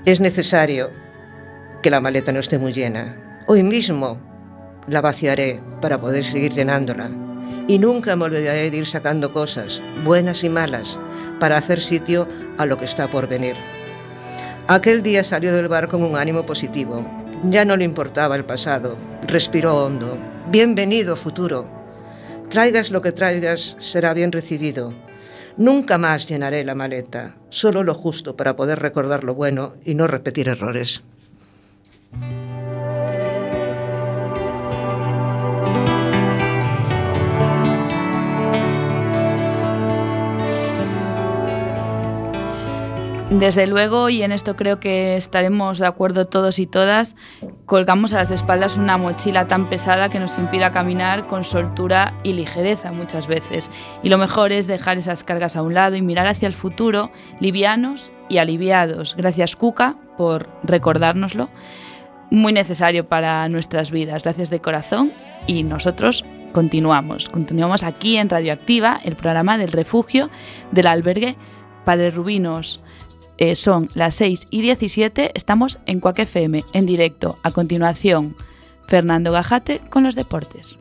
es 0.06 0.20
necesario 0.20 0.90
que 1.82 1.90
la 1.90 2.00
maleta 2.00 2.32
no 2.32 2.38
esté 2.38 2.58
muy 2.58 2.72
llena. 2.72 3.42
Hoy 3.46 3.62
mismo 3.62 4.20
la 4.86 5.00
vaciaré 5.00 5.60
para 5.80 6.00
poder 6.00 6.24
seguir 6.24 6.52
llenándola. 6.52 7.10
Y 7.68 7.78
nunca 7.78 8.16
me 8.16 8.24
olvidaré 8.24 8.70
de 8.70 8.76
ir 8.76 8.86
sacando 8.86 9.32
cosas, 9.32 9.82
buenas 10.04 10.42
y 10.44 10.48
malas, 10.48 10.98
para 11.38 11.56
hacer 11.56 11.80
sitio 11.80 12.28
a 12.58 12.66
lo 12.66 12.78
que 12.78 12.84
está 12.84 13.10
por 13.10 13.28
venir. 13.28 13.54
Aquel 14.66 15.02
día 15.02 15.22
salió 15.22 15.52
del 15.52 15.68
bar 15.68 15.88
con 15.88 16.02
un 16.02 16.16
ánimo 16.16 16.42
positivo. 16.42 17.04
Ya 17.44 17.64
no 17.64 17.76
le 17.76 17.84
importaba 17.84 18.36
el 18.36 18.44
pasado. 18.44 18.96
Respiró 19.26 19.84
hondo. 19.84 20.18
Bienvenido, 20.50 21.16
futuro. 21.16 21.79
Traigas 22.50 22.90
lo 22.90 23.00
que 23.00 23.12
traigas, 23.12 23.76
será 23.78 24.12
bien 24.12 24.32
recibido. 24.32 24.92
Nunca 25.56 25.98
más 25.98 26.28
llenaré 26.28 26.64
la 26.64 26.74
maleta, 26.74 27.36
solo 27.48 27.84
lo 27.84 27.94
justo 27.94 28.36
para 28.36 28.56
poder 28.56 28.80
recordar 28.80 29.22
lo 29.22 29.36
bueno 29.36 29.74
y 29.84 29.94
no 29.94 30.08
repetir 30.08 30.48
errores. 30.48 31.04
Desde 43.30 43.68
luego, 43.68 44.08
y 44.08 44.24
en 44.24 44.32
esto 44.32 44.56
creo 44.56 44.80
que 44.80 45.14
estaremos 45.14 45.78
de 45.78 45.86
acuerdo 45.86 46.24
todos 46.24 46.58
y 46.58 46.66
todas, 46.66 47.14
colgamos 47.64 48.12
a 48.12 48.16
las 48.16 48.32
espaldas 48.32 48.76
una 48.76 48.98
mochila 48.98 49.46
tan 49.46 49.68
pesada 49.68 50.08
que 50.08 50.18
nos 50.18 50.36
impida 50.36 50.72
caminar 50.72 51.28
con 51.28 51.44
soltura 51.44 52.12
y 52.24 52.32
ligereza 52.32 52.90
muchas 52.90 53.28
veces. 53.28 53.70
Y 54.02 54.08
lo 54.08 54.18
mejor 54.18 54.50
es 54.50 54.66
dejar 54.66 54.98
esas 54.98 55.22
cargas 55.22 55.54
a 55.54 55.62
un 55.62 55.74
lado 55.74 55.94
y 55.94 56.02
mirar 56.02 56.26
hacia 56.26 56.48
el 56.48 56.54
futuro, 56.54 57.08
livianos 57.38 58.10
y 58.28 58.38
aliviados. 58.38 59.14
Gracias, 59.16 59.54
Cuca, 59.54 59.94
por 60.18 60.48
recordárnoslo. 60.64 61.50
Muy 62.32 62.52
necesario 62.52 63.08
para 63.08 63.48
nuestras 63.48 63.92
vidas. 63.92 64.24
Gracias 64.24 64.50
de 64.50 64.60
corazón 64.60 65.12
y 65.46 65.62
nosotros 65.62 66.24
continuamos. 66.52 67.28
Continuamos 67.28 67.84
aquí 67.84 68.16
en 68.16 68.28
Radioactiva, 68.28 68.98
el 69.04 69.14
programa 69.14 69.56
del 69.56 69.70
refugio 69.70 70.30
del 70.72 70.88
albergue 70.88 71.36
Padre 71.84 72.10
Rubinos. 72.10 72.82
Eh, 73.40 73.54
son 73.54 73.88
las 73.94 74.16
6 74.16 74.48
y 74.50 74.60
17, 74.60 75.32
estamos 75.34 75.78
en 75.86 76.00
Cuac 76.00 76.18
FM, 76.18 76.62
en 76.74 76.84
directo. 76.84 77.36
A 77.42 77.52
continuación, 77.52 78.36
Fernando 78.86 79.32
Gajate 79.32 79.80
con 79.88 80.04
los 80.04 80.14
deportes. 80.14 80.76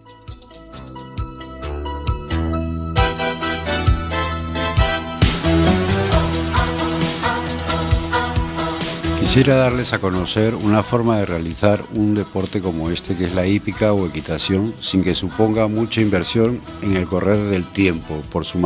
Quisiera 9.22 9.56
darles 9.56 9.94
a 9.94 10.00
conocer 10.00 10.54
una 10.56 10.84
forma 10.84 11.20
de 11.20 11.26
realizar 11.28 11.82
un 11.94 12.14
deporte 12.14 12.62
como 12.62 12.90
este 12.90 13.16
que 13.16 13.26
es 13.26 13.34
la 13.34 13.46
hípica 13.48 13.94
o 13.94 14.06
equitación 14.06 14.74
sin 14.82 15.02
que 15.02 15.16
suponga 15.16 15.68
mucha 15.68 16.02
inversión 16.02 16.60
en 16.82 16.98
el 16.98 17.08
correr 17.08 17.38
del 17.38 17.68
tiempo 17.68 18.22
por 18.32 18.44
su, 18.44 18.60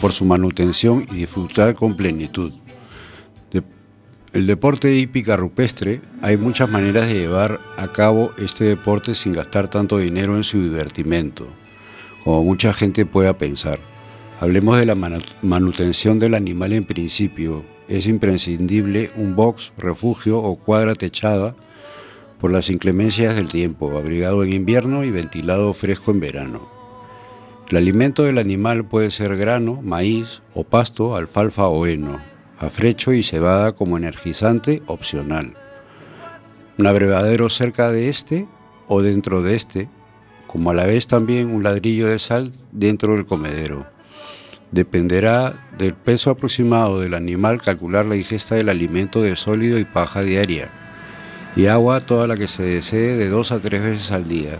por 0.00 0.12
su 0.12 0.24
manutención 0.24 1.06
y 1.12 1.16
disfrutar 1.16 1.76
con 1.76 1.94
plenitud. 1.94 2.52
El 4.32 4.46
deporte 4.46 4.96
hípica 4.96 5.36
rupestre, 5.36 6.00
hay 6.22 6.38
muchas 6.38 6.70
maneras 6.70 7.06
de 7.06 7.18
llevar 7.18 7.60
a 7.76 7.92
cabo 7.92 8.32
este 8.38 8.64
deporte 8.64 9.14
sin 9.14 9.34
gastar 9.34 9.68
tanto 9.68 9.98
dinero 9.98 10.36
en 10.36 10.42
su 10.42 10.62
divertimento, 10.62 11.48
como 12.24 12.42
mucha 12.42 12.72
gente 12.72 13.04
pueda 13.04 13.36
pensar. 13.36 13.78
Hablemos 14.40 14.78
de 14.78 14.86
la 14.86 14.94
manutención 14.94 16.18
del 16.18 16.32
animal 16.32 16.72
en 16.72 16.86
principio. 16.86 17.62
Es 17.88 18.06
imprescindible 18.06 19.10
un 19.16 19.36
box, 19.36 19.70
refugio 19.76 20.38
o 20.38 20.56
cuadra 20.56 20.94
techada 20.94 21.54
por 22.40 22.50
las 22.50 22.70
inclemencias 22.70 23.36
del 23.36 23.50
tiempo, 23.50 23.94
abrigado 23.98 24.44
en 24.44 24.54
invierno 24.54 25.04
y 25.04 25.10
ventilado 25.10 25.74
fresco 25.74 26.10
en 26.10 26.20
verano. 26.20 26.70
El 27.68 27.76
alimento 27.76 28.22
del 28.22 28.38
animal 28.38 28.86
puede 28.86 29.10
ser 29.10 29.36
grano, 29.36 29.82
maíz 29.82 30.40
o 30.54 30.64
pasto, 30.64 31.16
alfalfa 31.16 31.68
o 31.68 31.86
heno 31.86 32.31
afrecho 32.62 33.12
y 33.12 33.22
cebada 33.22 33.72
como 33.72 33.96
energizante 33.96 34.82
opcional. 34.86 35.54
Un 36.78 36.86
abrevadero 36.86 37.48
cerca 37.48 37.90
de 37.90 38.08
este 38.08 38.46
o 38.88 39.02
dentro 39.02 39.42
de 39.42 39.54
este, 39.54 39.88
como 40.46 40.70
a 40.70 40.74
la 40.74 40.86
vez 40.86 41.06
también 41.06 41.50
un 41.50 41.62
ladrillo 41.62 42.08
de 42.08 42.18
sal 42.18 42.52
dentro 42.72 43.14
del 43.14 43.26
comedero. 43.26 43.86
Dependerá 44.70 45.68
del 45.76 45.94
peso 45.94 46.30
aproximado 46.30 47.00
del 47.00 47.14
animal 47.14 47.60
calcular 47.60 48.06
la 48.06 48.16
ingesta 48.16 48.54
del 48.54 48.68
alimento 48.68 49.22
de 49.22 49.36
sólido 49.36 49.78
y 49.78 49.84
paja 49.84 50.22
diaria 50.22 50.70
y 51.54 51.66
agua 51.66 52.00
toda 52.00 52.26
la 52.26 52.36
que 52.36 52.48
se 52.48 52.62
desee 52.62 53.16
de 53.16 53.28
dos 53.28 53.52
a 53.52 53.60
tres 53.60 53.82
veces 53.82 54.12
al 54.12 54.28
día. 54.28 54.58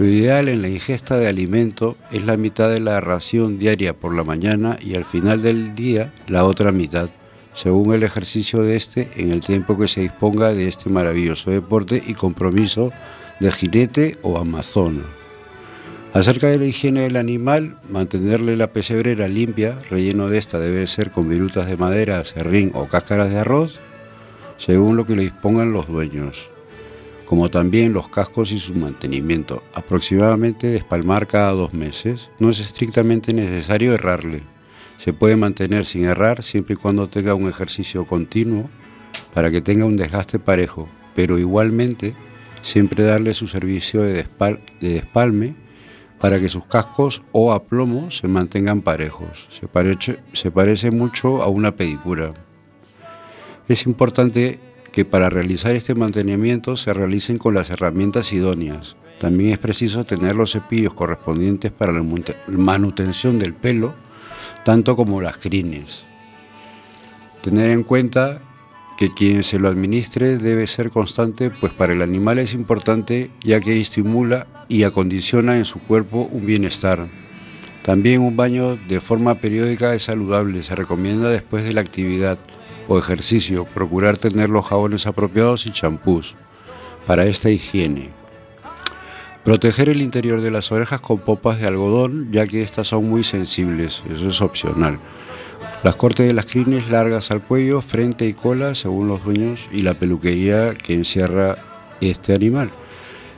Lo 0.00 0.06
ideal 0.06 0.48
en 0.48 0.62
la 0.62 0.70
ingesta 0.70 1.18
de 1.18 1.28
alimento 1.28 1.94
es 2.10 2.24
la 2.24 2.38
mitad 2.38 2.70
de 2.70 2.80
la 2.80 3.02
ración 3.02 3.58
diaria 3.58 3.92
por 3.92 4.16
la 4.16 4.24
mañana 4.24 4.78
y 4.80 4.94
al 4.94 5.04
final 5.04 5.42
del 5.42 5.74
día 5.74 6.10
la 6.26 6.46
otra 6.46 6.72
mitad, 6.72 7.10
según 7.52 7.92
el 7.92 8.02
ejercicio 8.02 8.62
de 8.62 8.76
este 8.76 9.10
en 9.16 9.30
el 9.30 9.40
tiempo 9.40 9.76
que 9.76 9.88
se 9.88 10.00
disponga 10.00 10.54
de 10.54 10.68
este 10.68 10.88
maravilloso 10.88 11.50
deporte 11.50 12.02
y 12.06 12.14
compromiso 12.14 12.92
de 13.40 13.52
jinete 13.52 14.16
o 14.22 14.38
amazona. 14.38 15.02
Acerca 16.14 16.46
de 16.46 16.56
la 16.56 16.64
higiene 16.64 17.02
del 17.02 17.16
animal, 17.16 17.76
mantenerle 17.90 18.56
la 18.56 18.72
pesebrera 18.72 19.28
limpia, 19.28 19.78
relleno 19.90 20.30
de 20.30 20.38
esta 20.38 20.58
debe 20.58 20.86
ser 20.86 21.10
con 21.10 21.28
virutas 21.28 21.66
de 21.66 21.76
madera, 21.76 22.24
serrín 22.24 22.70
o 22.72 22.86
cáscaras 22.86 23.28
de 23.28 23.40
arroz, 23.40 23.78
según 24.56 24.96
lo 24.96 25.04
que 25.04 25.14
le 25.14 25.24
dispongan 25.24 25.74
los 25.74 25.88
dueños 25.88 26.48
como 27.30 27.48
también 27.48 27.92
los 27.92 28.08
cascos 28.08 28.50
y 28.50 28.58
su 28.58 28.74
mantenimiento, 28.74 29.62
aproximadamente 29.72 30.66
despalmar 30.66 31.28
cada 31.28 31.52
dos 31.52 31.72
meses. 31.72 32.28
No 32.40 32.50
es 32.50 32.58
estrictamente 32.58 33.32
necesario 33.32 33.94
errarle. 33.94 34.42
Se 34.96 35.12
puede 35.12 35.36
mantener 35.36 35.86
sin 35.86 36.06
errar 36.06 36.42
siempre 36.42 36.74
y 36.74 36.76
cuando 36.76 37.08
tenga 37.08 37.34
un 37.34 37.48
ejercicio 37.48 38.04
continuo 38.04 38.68
para 39.32 39.48
que 39.48 39.60
tenga 39.60 39.84
un 39.84 39.96
desgaste 39.96 40.40
parejo, 40.40 40.88
pero 41.14 41.38
igualmente 41.38 42.16
siempre 42.62 43.04
darle 43.04 43.32
su 43.32 43.46
servicio 43.46 44.02
de, 44.02 44.26
despalme 44.80 45.54
para 46.18 46.40
que 46.40 46.48
sus 46.48 46.66
cascos 46.66 47.22
o 47.30 47.52
aplomo 47.52 48.10
se 48.10 48.26
mantengan 48.26 48.82
parejos. 48.82 49.46
Se, 49.50 49.68
se 50.32 50.50
parece 50.50 50.90
mucho 50.90 51.44
a 51.44 51.46
una 51.46 51.76
pedicura. 51.76 52.34
Es 53.68 53.86
importante 53.86 54.58
que 54.92 55.04
para 55.04 55.30
realizar 55.30 55.74
este 55.74 55.94
mantenimiento 55.94 56.76
se 56.76 56.92
realicen 56.92 57.38
con 57.38 57.54
las 57.54 57.70
herramientas 57.70 58.32
idóneas. 58.32 58.96
También 59.18 59.52
es 59.52 59.58
preciso 59.58 60.04
tener 60.04 60.34
los 60.34 60.52
cepillos 60.52 60.94
correspondientes 60.94 61.70
para 61.70 61.92
la 61.92 62.02
manutención 62.48 63.38
del 63.38 63.54
pelo, 63.54 63.94
tanto 64.64 64.96
como 64.96 65.20
las 65.20 65.36
crines. 65.36 66.04
Tener 67.42 67.70
en 67.70 67.82
cuenta 67.82 68.40
que 68.96 69.12
quien 69.14 69.42
se 69.42 69.58
lo 69.58 69.68
administre 69.68 70.36
debe 70.36 70.66
ser 70.66 70.90
constante, 70.90 71.50
pues 71.50 71.72
para 71.72 71.92
el 71.92 72.02
animal 72.02 72.38
es 72.38 72.52
importante 72.52 73.30
ya 73.42 73.60
que 73.60 73.80
estimula 73.80 74.46
y 74.68 74.82
acondiciona 74.82 75.56
en 75.56 75.64
su 75.64 75.80
cuerpo 75.80 76.28
un 76.30 76.44
bienestar. 76.44 77.08
También 77.82 78.20
un 78.20 78.36
baño 78.36 78.76
de 78.76 79.00
forma 79.00 79.36
periódica 79.36 79.94
es 79.94 80.02
saludable, 80.02 80.62
se 80.62 80.76
recomienda 80.76 81.30
después 81.30 81.64
de 81.64 81.72
la 81.72 81.80
actividad 81.80 82.38
o 82.90 82.98
ejercicio, 82.98 83.66
procurar 83.66 84.16
tener 84.16 84.50
los 84.50 84.66
jabones 84.66 85.06
apropiados 85.06 85.64
y 85.64 85.70
champús 85.70 86.34
para 87.06 87.24
esta 87.24 87.48
higiene. 87.48 88.10
Proteger 89.44 89.88
el 89.88 90.02
interior 90.02 90.40
de 90.40 90.50
las 90.50 90.72
orejas 90.72 91.00
con 91.00 91.20
popas 91.20 91.60
de 91.60 91.68
algodón, 91.68 92.32
ya 92.32 92.48
que 92.48 92.62
estas 92.62 92.88
son 92.88 93.08
muy 93.08 93.22
sensibles, 93.22 94.02
eso 94.12 94.28
es 94.28 94.42
opcional. 94.42 94.98
Las 95.84 95.94
cortes 95.94 96.26
de 96.26 96.34
las 96.34 96.46
crines 96.46 96.90
largas 96.90 97.30
al 97.30 97.42
cuello, 97.42 97.80
frente 97.80 98.26
y 98.26 98.32
cola, 98.32 98.74
según 98.74 99.06
los 99.06 99.24
dueños, 99.24 99.68
y 99.70 99.82
la 99.82 99.94
peluquería 99.94 100.74
que 100.74 100.94
encierra 100.94 101.58
este 102.00 102.34
animal. 102.34 102.72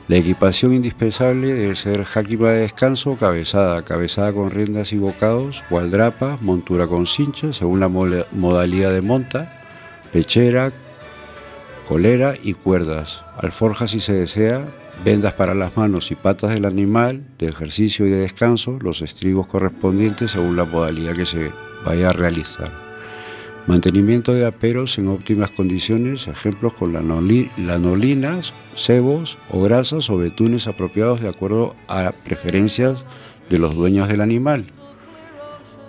La 0.09 0.17
equipación 0.17 0.73
indispensable 0.73 1.53
debe 1.53 1.75
ser 1.77 2.03
jáquima 2.03 2.49
de 2.49 2.59
descanso 2.59 3.15
cabezada, 3.17 3.83
cabezada 3.83 4.33
con 4.33 4.51
riendas 4.51 4.91
y 4.91 4.97
bocados, 4.97 5.63
gualdrapa, 5.69 6.37
montura 6.41 6.87
con 6.87 7.07
cincha, 7.07 7.53
según 7.53 7.79
la 7.79 7.87
modalidad 7.87 8.91
de 8.91 9.01
monta, 9.01 9.63
pechera, 10.11 10.73
colera 11.87 12.33
y 12.41 12.53
cuerdas, 12.53 13.23
alforjas 13.37 13.91
si 13.91 14.01
se 14.01 14.11
desea, 14.11 14.65
vendas 15.05 15.33
para 15.33 15.55
las 15.55 15.77
manos 15.77 16.11
y 16.11 16.15
patas 16.15 16.51
del 16.51 16.65
animal, 16.65 17.23
de 17.39 17.47
ejercicio 17.47 18.05
y 18.05 18.09
de 18.09 18.19
descanso, 18.19 18.79
los 18.81 19.01
estribos 19.01 19.47
correspondientes 19.47 20.31
según 20.31 20.57
la 20.57 20.65
modalidad 20.65 21.15
que 21.15 21.25
se 21.25 21.51
vaya 21.85 22.09
a 22.09 22.13
realizar. 22.13 22.82
Mantenimiento 23.65 24.33
de 24.33 24.45
aperos 24.45 24.97
en 24.97 25.07
óptimas 25.07 25.49
condiciones, 25.51 26.27
ejemplos 26.27 26.73
con 26.73 26.91
lanolinas, 26.91 28.53
cebos 28.75 29.37
o 29.49 29.61
grasas 29.61 30.09
o 30.09 30.17
betunes 30.17 30.67
apropiados 30.67 31.21
de 31.21 31.29
acuerdo 31.29 31.73
a 31.87 32.11
preferencias 32.25 33.05
de 33.49 33.59
los 33.59 33.73
dueños 33.73 34.09
del 34.09 34.19
animal. 34.19 34.65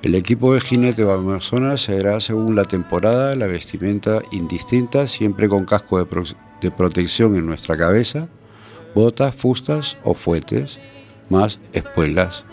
El 0.02 0.14
equipo 0.14 0.54
de 0.54 0.60
jinete 0.60 1.02
o 1.02 1.10
amazonas 1.10 1.80
será 1.80 2.20
según 2.20 2.54
la 2.54 2.64
temporada, 2.64 3.34
la 3.34 3.48
vestimenta 3.48 4.22
indistinta, 4.30 5.08
siempre 5.08 5.48
con 5.48 5.64
casco 5.64 5.98
de 5.98 6.70
protección 6.70 7.34
en 7.34 7.46
nuestra 7.46 7.76
cabeza, 7.76 8.28
botas, 8.94 9.34
fustas 9.34 9.98
o 10.04 10.14
fuetes, 10.14 10.78
más 11.28 11.58
espuelas. 11.72 12.44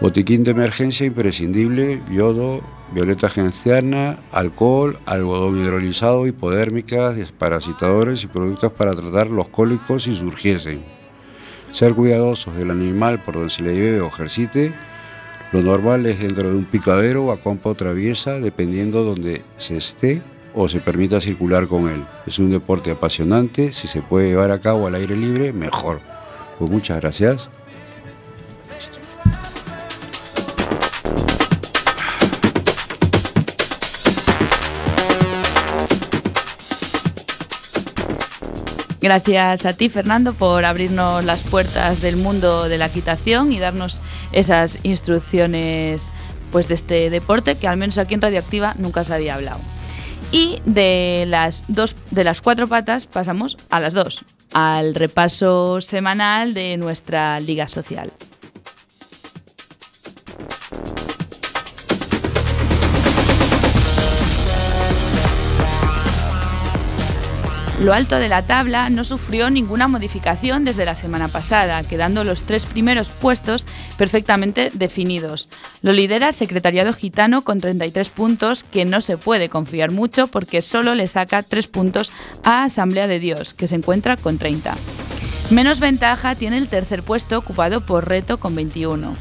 Botiquín 0.00 0.44
de 0.44 0.52
emergencia 0.52 1.06
imprescindible, 1.06 2.00
yodo, 2.12 2.62
violeta 2.92 3.28
genciana, 3.28 4.18
alcohol, 4.32 4.98
algodón 5.06 5.58
hidrolizado, 5.58 6.26
hipodérmicas, 6.26 7.16
desparasitadores 7.16 8.24
y 8.24 8.26
productos 8.26 8.72
para 8.72 8.94
tratar 8.94 9.28
los 9.30 9.48
cólicos 9.48 10.04
si 10.04 10.14
surgiesen. 10.14 10.82
Ser 11.70 11.94
cuidadosos 11.94 12.56
del 12.56 12.70
animal 12.70 13.22
por 13.22 13.34
donde 13.34 13.50
se 13.50 13.62
le 13.62 13.74
lleve 13.74 14.00
o 14.00 14.06
ejercite. 14.06 14.72
Lo 15.52 15.62
normal 15.62 16.06
es 16.06 16.18
dentro 16.18 16.50
de 16.50 16.56
un 16.56 16.64
picadero 16.64 17.26
o 17.26 17.32
a 17.32 17.40
campo 17.40 17.74
traviesa, 17.74 18.40
dependiendo 18.40 19.04
donde 19.04 19.42
se 19.58 19.76
esté 19.76 20.22
o 20.54 20.68
se 20.68 20.80
permita 20.80 21.20
circular 21.20 21.66
con 21.66 21.88
él. 21.88 22.04
Es 22.26 22.38
un 22.38 22.50
deporte 22.50 22.90
apasionante, 22.90 23.72
si 23.72 23.86
se 23.86 24.02
puede 24.02 24.28
llevar 24.28 24.50
a 24.50 24.60
cabo 24.60 24.86
al 24.86 24.94
aire 24.94 25.16
libre, 25.16 25.52
mejor. 25.52 26.00
Pues 26.58 26.70
muchas 26.70 27.00
gracias. 27.00 27.48
Gracias 39.00 39.64
a 39.64 39.72
ti, 39.74 39.88
Fernando, 39.88 40.34
por 40.34 40.64
abrirnos 40.64 41.24
las 41.24 41.44
puertas 41.44 42.00
del 42.00 42.16
mundo 42.16 42.68
de 42.68 42.78
la 42.78 42.86
equitación 42.86 43.52
y 43.52 43.60
darnos 43.60 44.02
esas 44.32 44.80
instrucciones 44.82 46.02
pues, 46.50 46.66
de 46.66 46.74
este 46.74 47.08
deporte 47.08 47.56
que 47.56 47.68
al 47.68 47.76
menos 47.76 47.96
aquí 47.98 48.14
en 48.14 48.22
Radioactiva 48.22 48.74
nunca 48.76 49.04
se 49.04 49.14
había 49.14 49.36
hablado. 49.36 49.60
Y 50.32 50.60
de 50.66 51.24
las, 51.28 51.62
dos, 51.68 51.94
de 52.10 52.24
las 52.24 52.42
cuatro 52.42 52.66
patas 52.66 53.06
pasamos 53.06 53.56
a 53.70 53.78
las 53.78 53.94
dos, 53.94 54.24
al 54.52 54.94
repaso 54.94 55.80
semanal 55.80 56.52
de 56.52 56.76
nuestra 56.76 57.38
liga 57.38 57.68
social. 57.68 58.12
Lo 67.80 67.94
alto 67.94 68.16
de 68.16 68.28
la 68.28 68.42
tabla 68.42 68.90
no 68.90 69.04
sufrió 69.04 69.50
ninguna 69.50 69.86
modificación 69.86 70.64
desde 70.64 70.84
la 70.84 70.96
semana 70.96 71.28
pasada, 71.28 71.84
quedando 71.84 72.24
los 72.24 72.42
tres 72.42 72.66
primeros 72.66 73.10
puestos 73.10 73.66
perfectamente 73.96 74.72
definidos. 74.74 75.48
Lo 75.80 75.92
lidera 75.92 76.32
Secretariado 76.32 76.92
Gitano 76.92 77.42
con 77.42 77.60
33 77.60 78.08
puntos, 78.08 78.64
que 78.64 78.84
no 78.84 79.00
se 79.00 79.16
puede 79.16 79.48
confiar 79.48 79.92
mucho 79.92 80.26
porque 80.26 80.60
solo 80.60 80.96
le 80.96 81.06
saca 81.06 81.44
3 81.44 81.68
puntos 81.68 82.10
a 82.42 82.64
Asamblea 82.64 83.06
de 83.06 83.20
Dios, 83.20 83.54
que 83.54 83.68
se 83.68 83.76
encuentra 83.76 84.16
con 84.16 84.38
30. 84.38 84.74
Menos 85.50 85.78
ventaja 85.78 86.34
tiene 86.34 86.58
el 86.58 86.66
tercer 86.66 87.04
puesto 87.04 87.38
ocupado 87.38 87.86
por 87.86 88.08
Reto 88.08 88.40
con 88.40 88.56
21. 88.56 89.14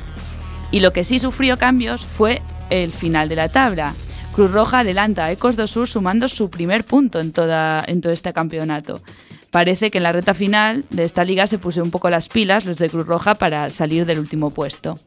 Y 0.71 0.79
lo 0.79 0.93
que 0.93 1.03
sí 1.03 1.19
sufrió 1.19 1.57
cambios 1.57 2.03
fue 2.03 2.41
el 2.71 2.91
final 2.91 3.29
de 3.29 3.35
la 3.35 3.49
tabla, 3.49 3.93
Cruz 4.37 4.51
Roja 4.51 4.81
adelanta 4.81 5.25
a 5.25 5.31
Ecos 5.31 5.55
do 5.55 5.65
Sur 5.65 5.89
sumando 5.89 6.27
su 6.27 6.51
primer 6.51 6.83
punto 6.83 7.19
en, 7.19 7.33
toda, 7.33 7.83
en 7.87 8.01
todo 8.01 8.13
este 8.13 8.33
campeonato. 8.33 9.01
Parece 9.49 9.89
que 9.89 9.97
en 9.97 10.03
la 10.03 10.11
reta 10.11 10.35
final 10.35 10.85
de 10.91 11.05
esta 11.05 11.23
liga 11.23 11.47
se 11.47 11.57
puso 11.57 11.81
un 11.81 11.89
poco 11.89 12.11
las 12.11 12.29
pilas 12.29 12.63
los 12.63 12.77
de 12.77 12.87
Cruz 12.87 13.07
Roja 13.07 13.33
para 13.33 13.67
salir 13.69 14.05
del 14.05 14.19
último 14.19 14.51
puesto. 14.51 14.99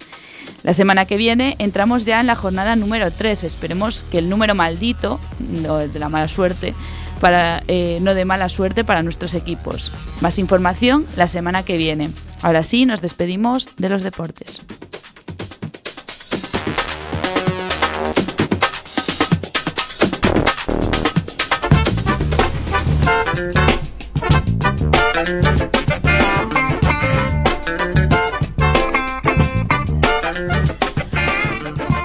La 0.65 0.75
semana 0.75 1.05
que 1.05 1.17
viene 1.17 1.55
entramos 1.61 2.05
ya 2.05 2.19
en 2.19 2.27
la 2.27 2.35
jornada 2.35 2.75
número 2.75 3.13
3. 3.13 3.45
Esperemos 3.45 4.05
que 4.11 4.19
el 4.19 4.29
número 4.29 4.57
maldito, 4.57 5.21
no 5.63 5.79
de 5.79 5.99
la 6.01 6.09
mala 6.09 6.27
suerte, 6.27 6.75
para, 7.21 7.63
eh, 7.69 8.01
no 8.03 8.15
de 8.15 8.25
mala 8.25 8.49
suerte 8.49 8.83
para 8.83 9.05
nuestros 9.05 9.35
equipos. 9.35 9.93
Más 10.21 10.41
información 10.41 11.07
la 11.17 11.29
semana 11.29 11.63
que 11.63 11.77
viene. 11.77 12.11
Ahora 12.43 12.63
sí, 12.63 12.85
nos 12.85 13.01
despedimos 13.01 13.69
de 13.77 13.91
los 13.91 14.03
deportes. 14.03 14.61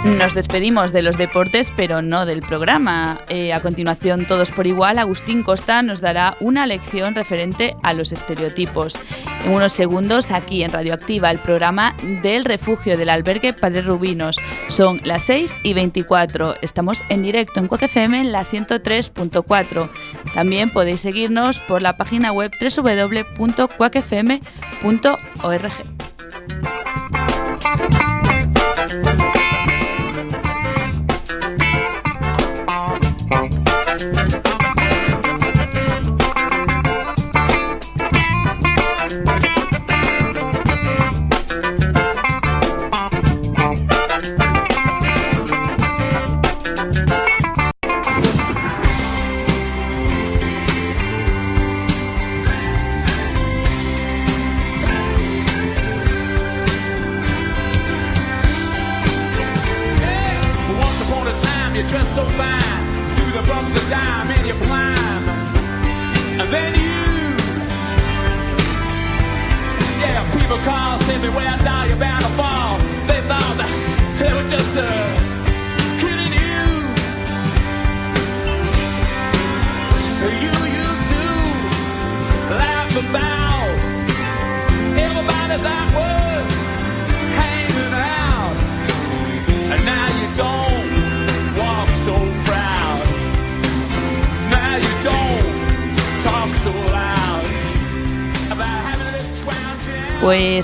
Nos 0.05 0.35
despedimos 0.35 0.93
de 0.93 1.01
los 1.01 1.17
deportes, 1.17 1.73
pero 1.75 2.03
no 2.03 2.27
del 2.27 2.41
programa. 2.41 3.21
Eh, 3.27 3.53
a 3.53 3.61
continuación, 3.61 4.27
todos 4.27 4.51
por 4.51 4.67
igual, 4.67 4.99
Agustín 4.99 5.41
Costa 5.41 5.81
nos 5.81 5.99
dará 5.99 6.37
una 6.39 6.67
lección 6.67 7.15
referente 7.15 7.75
a 7.81 7.93
los 7.93 8.11
estereotipos. 8.11 8.99
En 9.45 9.51
unos 9.51 9.73
segundos, 9.73 10.29
aquí 10.29 10.61
en 10.63 10.71
Radioactiva, 10.71 11.31
el 11.31 11.39
programa 11.39 11.97
del 12.21 12.45
refugio 12.45 12.97
del 12.97 13.09
albergue 13.09 13.53
Padre 13.53 13.81
Rubinos. 13.81 14.37
Son 14.67 15.01
las 15.03 15.23
6 15.23 15.57
y 15.63 15.73
24. 15.73 16.57
Estamos 16.61 17.03
en 17.09 17.23
directo 17.23 17.59
en 17.59 17.67
Cuac 17.67 17.81
FM 17.81 18.21
en 18.21 18.31
la 18.31 18.45
103.4. 18.45 19.89
También 20.35 20.69
podéis 20.69 21.01
seguirnos 21.01 21.59
por 21.61 21.81
la 21.81 21.97
página 21.97 22.31
web 22.31 22.51
www.cuacfm.org. 22.61 23.65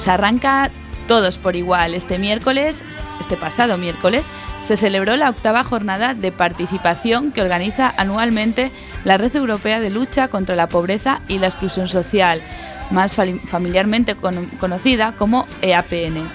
Pues 0.02 0.10
arranca 0.16 0.72
todos 1.08 1.38
por 1.38 1.56
igual. 1.56 1.94
Este 1.94 2.18
miércoles, 2.18 2.84
este 3.20 3.38
pasado 3.38 3.78
miércoles, 3.78 4.26
se 4.66 4.76
celebró 4.76 5.16
la 5.16 5.30
octava 5.30 5.64
jornada 5.64 6.16
de 6.16 6.32
participación 6.32 7.32
que 7.32 7.44
organiza 7.44 7.94
anualmente 7.98 8.72
la 9.06 9.18
Red 9.20 9.36
Europea 9.36 9.80
de 9.80 9.92
Lucha 9.92 10.28
contra 10.30 10.56
la 10.56 10.66
Pobreza 10.68 11.22
y 11.28 11.38
la 11.38 11.46
Exclusión 11.46 11.88
Social, 11.88 12.42
más 12.90 13.14
familiarmente 13.14 14.16
con- 14.16 14.48
conocida 14.60 15.12
como 15.12 15.46
EAPN. 15.62 16.28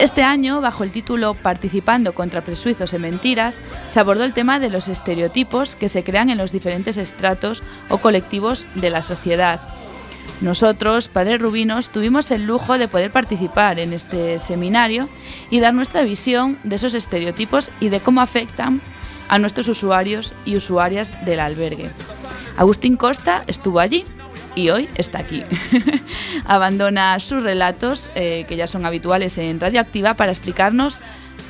Este 0.00 0.24
año, 0.24 0.60
bajo 0.60 0.82
el 0.82 0.90
título 0.90 1.34
Participando 1.34 2.12
contra 2.12 2.40
prejuicios 2.40 2.92
y 2.92 2.98
mentiras, 2.98 3.60
se 3.86 4.00
abordó 4.00 4.24
el 4.24 4.32
tema 4.32 4.58
de 4.58 4.68
los 4.70 4.88
estereotipos 4.88 5.76
que 5.76 5.88
se 5.88 6.02
crean 6.02 6.28
en 6.28 6.38
los 6.38 6.50
diferentes 6.50 6.96
estratos 6.96 7.62
o 7.88 7.98
colectivos 7.98 8.66
de 8.74 8.90
la 8.90 9.02
sociedad. 9.02 9.60
Nosotros, 10.40 11.08
padres 11.08 11.40
rubinos, 11.40 11.90
tuvimos 11.90 12.30
el 12.30 12.46
lujo 12.46 12.78
de 12.78 12.88
poder 12.88 13.10
participar 13.10 13.78
en 13.78 13.92
este 13.92 14.38
seminario 14.38 15.08
y 15.50 15.60
dar 15.60 15.74
nuestra 15.74 16.02
visión 16.02 16.58
de 16.64 16.76
esos 16.76 16.94
estereotipos 16.94 17.70
y 17.78 17.90
de 17.90 18.00
cómo 18.00 18.22
afectan 18.22 18.80
a 19.28 19.38
nuestros 19.38 19.68
usuarios 19.68 20.32
y 20.44 20.56
usuarias 20.56 21.14
del 21.24 21.40
albergue. 21.40 21.90
Agustín 22.56 22.96
Costa 22.96 23.44
estuvo 23.46 23.80
allí 23.80 24.04
y 24.54 24.70
hoy 24.70 24.88
está 24.96 25.20
aquí. 25.20 25.44
Abandona 26.44 27.18
sus 27.20 27.42
relatos, 27.42 28.10
eh, 28.14 28.44
que 28.48 28.56
ya 28.56 28.66
son 28.66 28.86
habituales 28.86 29.38
en 29.38 29.60
Radioactiva, 29.60 30.14
para 30.14 30.32
explicarnos 30.32 30.98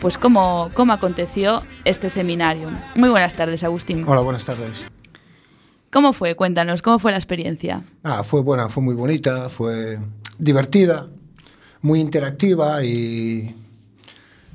pues, 0.01 0.19
cómo, 0.19 0.71
cómo 0.75 0.93
aconteció 0.93 1.63
este 1.85 2.11
seminario. 2.11 2.69
Muy 2.95 3.09
buenas 3.09 3.35
tardes, 3.35 3.65
Agustín. 3.65 4.05
Hola, 4.07 4.21
buenas 4.21 4.45
tardes. 4.45 4.85
¿Cómo 5.91 6.13
fue? 6.13 6.35
Cuéntanos, 6.37 6.83
¿cómo 6.83 6.99
fue 6.99 7.11
la 7.11 7.19
experiencia? 7.19 7.83
Ah, 8.05 8.23
fue 8.23 8.41
buena, 8.43 8.69
fue 8.69 8.83
muy 8.83 8.95
bonita, 8.95 9.49
fue 9.49 9.99
divertida, 10.39 11.09
muy 11.83 12.01
interactiva 12.01 12.85
y 12.85 13.55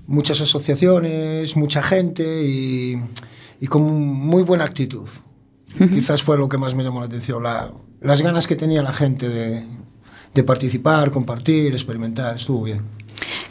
muchas 0.08 0.40
asociaciones, 0.42 1.56
mucha 1.58 1.82
gente 1.84 2.44
y, 2.46 3.02
y 3.60 3.68
con 3.68 3.84
muy 3.84 4.44
buena 4.44 4.64
actitud. 4.64 5.10
Quizás 5.78 6.24
fue 6.24 6.38
lo 6.38 6.48
que 6.48 6.58
más 6.58 6.74
me 6.74 6.84
llamó 6.84 7.02
la 7.02 7.08
atención, 7.08 7.44
la- 7.44 7.72
las 8.02 8.22
ganas 8.22 8.48
que 8.48 8.56
tenía 8.56 8.82
la 8.82 8.94
gente 8.94 9.28
de, 9.28 9.66
de 10.34 10.44
participar, 10.44 11.12
compartir, 11.12 11.74
experimentar, 11.74 12.36
estuvo 12.38 12.64
bien. 12.64 12.82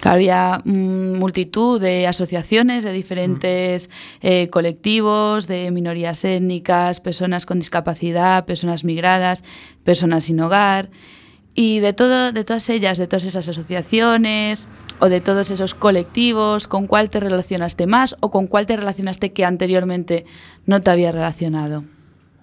Que 0.05 0.11
había 0.11 0.61
mm, 0.67 1.17
multitud 1.17 1.81
de 1.81 2.07
asociaciones 2.07 2.85
de 2.85 2.93
diferentes 2.93 3.89
eh, 4.21 4.49
colectivos, 4.51 5.47
de 5.47 5.71
minorías 5.71 6.27
étnicas, 6.27 7.01
personas 7.01 7.47
con 7.47 7.59
discapacidad, 7.59 8.45
personas 8.45 8.85
migradas, 8.85 9.43
personas 9.83 10.25
sin 10.25 10.41
hogar. 10.41 10.91
Y 11.55 11.79
de, 11.79 11.95
todo, 11.95 12.33
de 12.33 12.45
todas 12.45 12.69
ellas, 12.69 12.99
de 12.99 13.07
todas 13.07 13.25
esas 13.25 13.49
asociaciones 13.49 14.69
o 14.99 15.09
de 15.09 15.23
todos 15.23 15.51
esos 15.51 15.73
colectivos, 15.73 16.69
¿con 16.69 16.87
cuál 16.87 17.09
te 17.09 17.19
relacionaste 17.19 17.87
más 17.87 18.15
o 18.21 18.31
con 18.31 18.47
cuál 18.47 18.67
te 18.67 18.77
relacionaste 18.77 19.33
que 19.33 19.47
anteriormente 19.47 20.27
no 20.67 20.83
te 20.83 20.91
había 20.91 21.13
relacionado? 21.13 21.83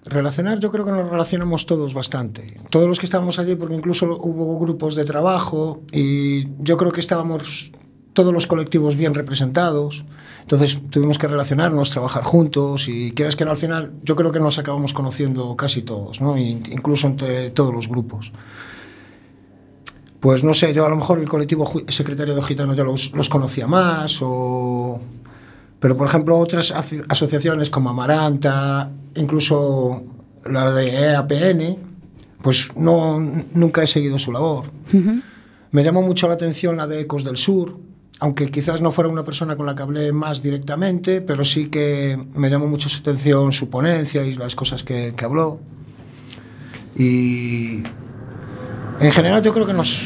Relacionar, 0.04 0.58
yo 0.58 0.72
creo 0.72 0.84
que 0.84 0.90
nos 0.90 1.08
relacionamos 1.08 1.64
todos 1.64 1.94
bastante. 1.94 2.56
Todos 2.70 2.88
los 2.88 2.98
que 2.98 3.06
estábamos 3.06 3.38
allí, 3.38 3.54
porque 3.54 3.76
incluso 3.76 4.06
hubo 4.20 4.58
grupos 4.58 4.96
de 4.96 5.04
trabajo 5.04 5.82
y 5.92 6.48
yo 6.58 6.76
creo 6.76 6.90
que 6.90 7.00
estábamos 7.00 7.70
todos 8.12 8.32
los 8.34 8.46
colectivos 8.46 8.96
bien 8.96 9.14
representados. 9.14 10.04
Entonces 10.40 10.78
tuvimos 10.90 11.18
que 11.18 11.28
relacionarnos, 11.28 11.90
trabajar 11.90 12.24
juntos 12.24 12.88
y 12.88 13.12
quieras 13.12 13.36
que 13.36 13.44
no, 13.44 13.52
al 13.52 13.56
final 13.56 13.92
yo 14.02 14.16
creo 14.16 14.32
que 14.32 14.40
nos 14.40 14.58
acabamos 14.58 14.92
conociendo 14.92 15.56
casi 15.56 15.82
todos, 15.82 16.20
¿no? 16.20 16.36
In- 16.36 16.64
incluso 16.70 17.06
entre 17.06 17.50
todos 17.50 17.72
los 17.72 17.88
grupos. 17.88 18.32
Pues 20.18 20.42
no 20.44 20.52
sé, 20.52 20.74
yo 20.74 20.84
a 20.84 20.88
lo 20.90 20.96
mejor 20.96 21.20
el 21.20 21.28
colectivo 21.28 21.64
secretario 21.88 22.34
de 22.34 22.42
Gitano 22.42 22.74
ya 22.74 22.84
los, 22.84 23.12
los 23.12 23.28
conocía 23.28 23.66
más 23.68 24.18
o... 24.20 25.00
Pero, 25.82 25.96
por 25.96 26.06
ejemplo, 26.06 26.38
otras 26.38 26.70
aso- 26.72 27.04
asociaciones 27.08 27.68
como 27.68 27.90
Amaranta, 27.90 28.88
incluso 29.16 30.04
la 30.48 30.70
de 30.72 30.88
EAPN, 30.90 31.76
pues 32.40 32.68
no, 32.76 33.18
nunca 33.52 33.82
he 33.82 33.86
seguido 33.88 34.16
su 34.18 34.30
labor. 34.32 34.66
Me 35.72 35.82
llamó 35.82 36.00
mucho 36.02 36.28
la 36.28 36.34
atención 36.34 36.76
la 36.76 36.86
de 36.86 37.00
Ecos 37.00 37.24
del 37.24 37.36
Sur, 37.36 37.76
aunque 38.20 38.48
quizás 38.50 38.80
no 38.80 38.92
fuera 38.92 39.10
una 39.10 39.24
persona 39.24 39.56
con 39.56 39.66
la 39.66 39.74
que 39.74 39.82
hablé 39.82 40.12
más 40.12 40.40
directamente, 40.40 41.20
pero 41.20 41.44
sí 41.44 41.68
que 41.68 42.16
me 42.36 42.48
llamó 42.48 42.68
mucho 42.68 42.88
su 42.88 43.00
atención 43.00 43.50
su 43.50 43.68
ponencia 43.68 44.24
y 44.24 44.34
las 44.34 44.54
cosas 44.54 44.84
que, 44.84 45.12
que 45.16 45.24
habló. 45.24 45.58
Y 46.96 47.82
en 49.00 49.10
general 49.10 49.42
yo 49.42 49.52
creo 49.52 49.66
que 49.66 49.72
nos, 49.72 50.02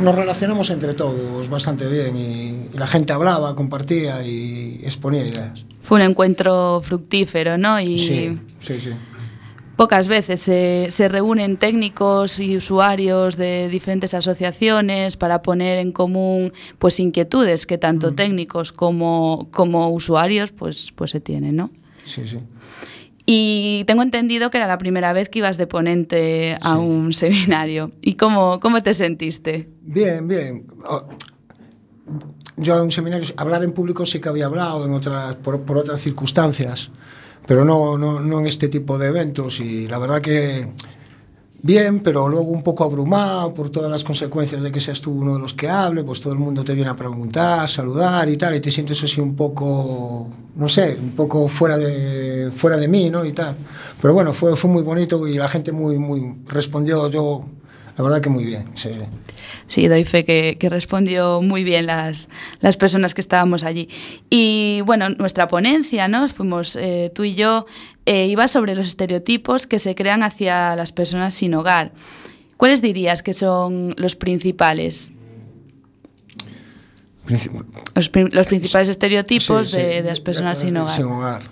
nos 0.00 0.14
relacionamos 0.14 0.70
entre 0.70 0.94
todos 0.94 1.48
bastante 1.48 1.86
bien 1.86 2.16
y, 2.16 2.64
y 2.74 2.78
la 2.78 2.86
gente 2.86 3.12
hablaba, 3.12 3.54
compartía 3.54 4.24
y 4.24 4.80
exponía 4.84 5.24
ideas. 5.24 5.64
Fue 5.80 5.98
un 5.98 6.10
encuentro 6.10 6.80
fructífero, 6.82 7.58
¿no? 7.58 7.80
Y 7.80 7.98
Sí, 7.98 8.38
sí, 8.60 8.80
sí. 8.80 8.90
Pocas 9.76 10.06
veces 10.06 10.40
se, 10.40 10.86
se 10.90 11.08
reúnen 11.08 11.56
técnicos 11.56 12.38
y 12.38 12.56
usuarios 12.56 13.36
de 13.36 13.68
diferentes 13.68 14.14
asociaciones 14.14 15.16
para 15.16 15.42
poner 15.42 15.78
en 15.78 15.90
común 15.90 16.52
pues 16.78 17.00
inquietudes 17.00 17.66
que 17.66 17.76
tanto 17.76 18.14
técnicos 18.14 18.70
como, 18.70 19.48
como 19.50 19.90
usuarios 19.90 20.52
pues, 20.52 20.92
pues 20.94 21.10
se 21.10 21.20
tienen, 21.20 21.56
¿no? 21.56 21.70
Sí, 22.04 22.22
sí. 22.24 22.38
Y 23.26 23.84
tengo 23.86 24.02
entendido 24.02 24.50
que 24.50 24.58
era 24.58 24.66
la 24.66 24.76
primera 24.78 25.12
vez 25.14 25.28
que 25.30 25.38
ibas 25.38 25.56
de 25.56 25.66
ponente 25.66 26.58
a 26.60 26.76
un 26.76 27.12
seminario. 27.14 27.90
¿Y 28.02 28.14
cómo, 28.14 28.60
cómo 28.60 28.82
te 28.82 28.92
sentiste? 28.94 29.68
Bien, 29.82 30.28
bien. 30.28 30.66
O- 30.88 31.04
Yo 32.56 32.76
en 32.76 32.82
un 32.82 32.90
seminario, 32.90 33.26
hablar 33.36 33.64
en 33.64 33.72
público 33.72 34.04
sí 34.06 34.20
que 34.20 34.28
había 34.28 34.46
hablado 34.46 34.84
en 34.84 34.92
otras, 34.92 35.36
por, 35.36 35.62
por 35.62 35.78
otras 35.78 36.00
circunstancias, 36.02 36.90
pero 37.46 37.64
no, 37.64 37.96
no, 37.98 38.20
no 38.20 38.40
en 38.40 38.46
este 38.46 38.68
tipo 38.68 38.98
de 38.98 39.08
eventos. 39.08 39.58
Y 39.60 39.88
la 39.88 39.98
verdad 39.98 40.20
que 40.20 40.68
bien, 41.64 42.00
pero 42.00 42.28
luego 42.28 42.48
un 42.48 42.62
poco 42.62 42.84
abrumado 42.84 43.54
por 43.54 43.70
todas 43.70 43.90
las 43.90 44.04
consecuencias 44.04 44.62
de 44.62 44.70
que 44.70 44.80
seas 44.80 45.00
tú 45.00 45.12
uno 45.12 45.32
de 45.32 45.40
los 45.40 45.54
que 45.54 45.66
hable, 45.66 46.04
pues 46.04 46.20
todo 46.20 46.34
el 46.34 46.38
mundo 46.38 46.62
te 46.62 46.74
viene 46.74 46.90
a 46.90 46.94
preguntar, 46.94 47.66
saludar 47.70 48.28
y 48.28 48.36
tal, 48.36 48.54
y 48.54 48.60
te 48.60 48.70
sientes 48.70 49.02
así 49.02 49.18
un 49.18 49.34
poco, 49.34 50.28
no 50.56 50.68
sé, 50.68 50.94
un 51.00 51.12
poco 51.12 51.48
fuera 51.48 51.78
de, 51.78 52.50
fuera 52.54 52.76
de 52.76 52.86
mí, 52.86 53.08
¿no? 53.08 53.24
Y 53.24 53.32
tal. 53.32 53.56
Pero 54.00 54.12
bueno, 54.12 54.34
fue, 54.34 54.54
fue 54.56 54.70
muy 54.70 54.82
bonito 54.82 55.26
y 55.26 55.38
la 55.38 55.48
gente 55.48 55.72
muy, 55.72 55.98
muy 55.98 56.34
respondió, 56.46 57.08
yo, 57.08 57.46
la 57.96 58.04
verdad 58.04 58.20
que 58.20 58.28
muy 58.28 58.44
bien, 58.44 58.70
sí, 58.74 58.90
sí. 59.66 59.88
Doy 59.88 60.04
fe 60.04 60.24
que, 60.24 60.56
que 60.58 60.68
respondió 60.68 61.40
muy 61.42 61.64
bien 61.64 61.86
las, 61.86 62.28
las 62.60 62.76
personas 62.76 63.14
que 63.14 63.20
estábamos 63.20 63.64
allí. 63.64 63.88
Y 64.30 64.80
bueno, 64.86 65.08
nuestra 65.10 65.48
ponencia, 65.48 66.08
¿no? 66.08 66.26
Fuimos 66.28 66.76
eh, 66.76 67.10
tú 67.14 67.24
y 67.24 67.34
yo, 67.34 67.64
eh, 68.06 68.26
iba 68.26 68.48
sobre 68.48 68.74
los 68.74 68.86
estereotipos 68.86 69.66
que 69.66 69.78
se 69.78 69.94
crean 69.94 70.22
hacia 70.22 70.76
las 70.76 70.92
personas 70.92 71.34
sin 71.34 71.54
hogar. 71.54 71.92
¿Cuáles 72.56 72.82
dirías 72.82 73.22
que 73.22 73.32
son 73.32 73.94
los 73.98 74.14
principales? 74.16 75.12
Princip- 77.26 77.64
Los, 77.94 78.08
pri- 78.10 78.28
los 78.30 78.46
principales 78.46 78.88
estereotipos 78.88 79.70
Sí, 79.70 79.76
de, 79.78 79.82
sí. 79.82 79.88
de 79.94 80.02
las 80.02 80.20
personas 80.20 80.58
sin 80.60 80.76
hogar. 80.76 80.94
Sin 80.94 81.04
hogar. 81.06 81.42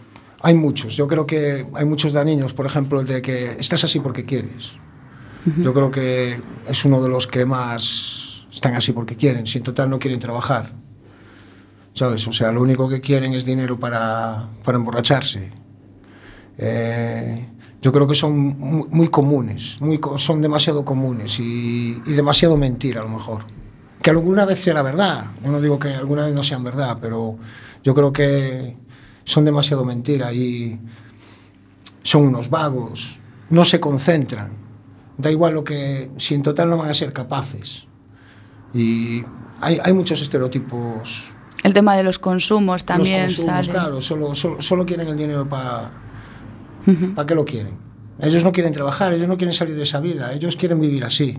Hay 0.42 0.54
muchos. 0.54 0.96
Yo 0.96 1.08
creo 1.08 1.26
que 1.26 1.64
hay 1.74 1.84
muchos 1.84 2.12
dañinos. 2.12 2.52
Por 2.52 2.66
ejemplo, 2.66 3.00
el 3.00 3.06
de 3.06 3.22
que 3.22 3.52
estás 3.58 3.84
así 3.84 4.00
porque 4.00 4.24
quieres. 4.24 4.72
Yo 5.58 5.74
creo 5.74 5.90
que 5.90 6.40
es 6.68 6.84
uno 6.84 7.02
de 7.02 7.08
los 7.08 7.26
que 7.26 7.44
más 7.44 8.44
están 8.52 8.74
así 8.74 8.92
porque 8.92 9.16
quieren. 9.16 9.46
Si 9.46 9.58
en 9.58 9.64
total 9.64 9.90
no 9.90 9.98
quieren 9.98 10.20
trabajar. 10.20 10.72
¿Sabes? 11.94 12.26
O 12.26 12.32
sea, 12.32 12.52
lo 12.52 12.62
único 12.62 12.88
que 12.88 13.00
quieren 13.00 13.34
es 13.34 13.44
dinero 13.44 13.78
para, 13.78 14.48
para 14.64 14.78
emborracharse. 14.78 15.50
Eh, 16.58 17.48
yo 17.82 17.92
creo 17.92 18.06
que 18.06 18.14
son 18.14 18.38
muy, 18.38 18.86
muy 18.90 19.08
comunes. 19.08 19.78
Muy, 19.80 20.00
son 20.16 20.40
demasiado 20.40 20.84
comunes 20.84 21.38
y, 21.40 22.00
y 22.06 22.12
demasiado 22.12 22.56
mentira 22.56 23.00
a 23.00 23.04
lo 23.04 23.10
mejor 23.10 23.44
que 24.02 24.10
alguna 24.10 24.44
vez 24.44 24.60
sea 24.60 24.82
verdad. 24.82 25.26
Yo 25.42 25.50
no 25.50 25.60
digo 25.60 25.78
que 25.78 25.94
alguna 25.94 26.24
vez 26.26 26.34
no 26.34 26.42
sean 26.42 26.64
verdad, 26.64 26.98
pero 27.00 27.38
yo 27.82 27.94
creo 27.94 28.12
que 28.12 28.72
son 29.24 29.44
demasiado 29.44 29.84
mentira 29.84 30.32
y 30.32 30.78
son 32.02 32.26
unos 32.26 32.50
vagos, 32.50 33.18
no 33.48 33.64
se 33.64 33.78
concentran. 33.80 34.61
Da 35.22 35.30
igual 35.30 35.54
lo 35.54 35.62
que, 35.64 36.10
si 36.16 36.34
en 36.34 36.42
total 36.42 36.68
no 36.68 36.76
van 36.76 36.90
a 36.90 36.94
ser 36.94 37.12
capaces. 37.12 37.86
Y 38.74 39.22
hay, 39.60 39.78
hay 39.82 39.92
muchos 39.92 40.20
estereotipos. 40.20 41.22
El 41.62 41.72
tema 41.72 41.94
de 41.96 42.02
los 42.02 42.18
consumos 42.18 42.84
también 42.84 43.22
Los 43.22 43.36
consumos, 43.36 43.66
sale. 43.66 43.78
Claro, 43.78 44.00
solo, 44.00 44.34
solo, 44.34 44.60
solo 44.60 44.84
quieren 44.84 45.06
el 45.08 45.16
dinero 45.16 45.48
para... 45.48 45.92
¿Para 47.14 47.26
qué 47.26 47.34
lo 47.36 47.44
quieren? 47.44 47.74
Ellos 48.18 48.42
no 48.42 48.50
quieren 48.50 48.72
trabajar, 48.72 49.12
ellos 49.12 49.28
no 49.28 49.36
quieren 49.36 49.54
salir 49.54 49.76
de 49.76 49.84
esa 49.84 50.00
vida, 50.00 50.32
ellos 50.32 50.56
quieren 50.56 50.80
vivir 50.80 51.04
así. 51.04 51.38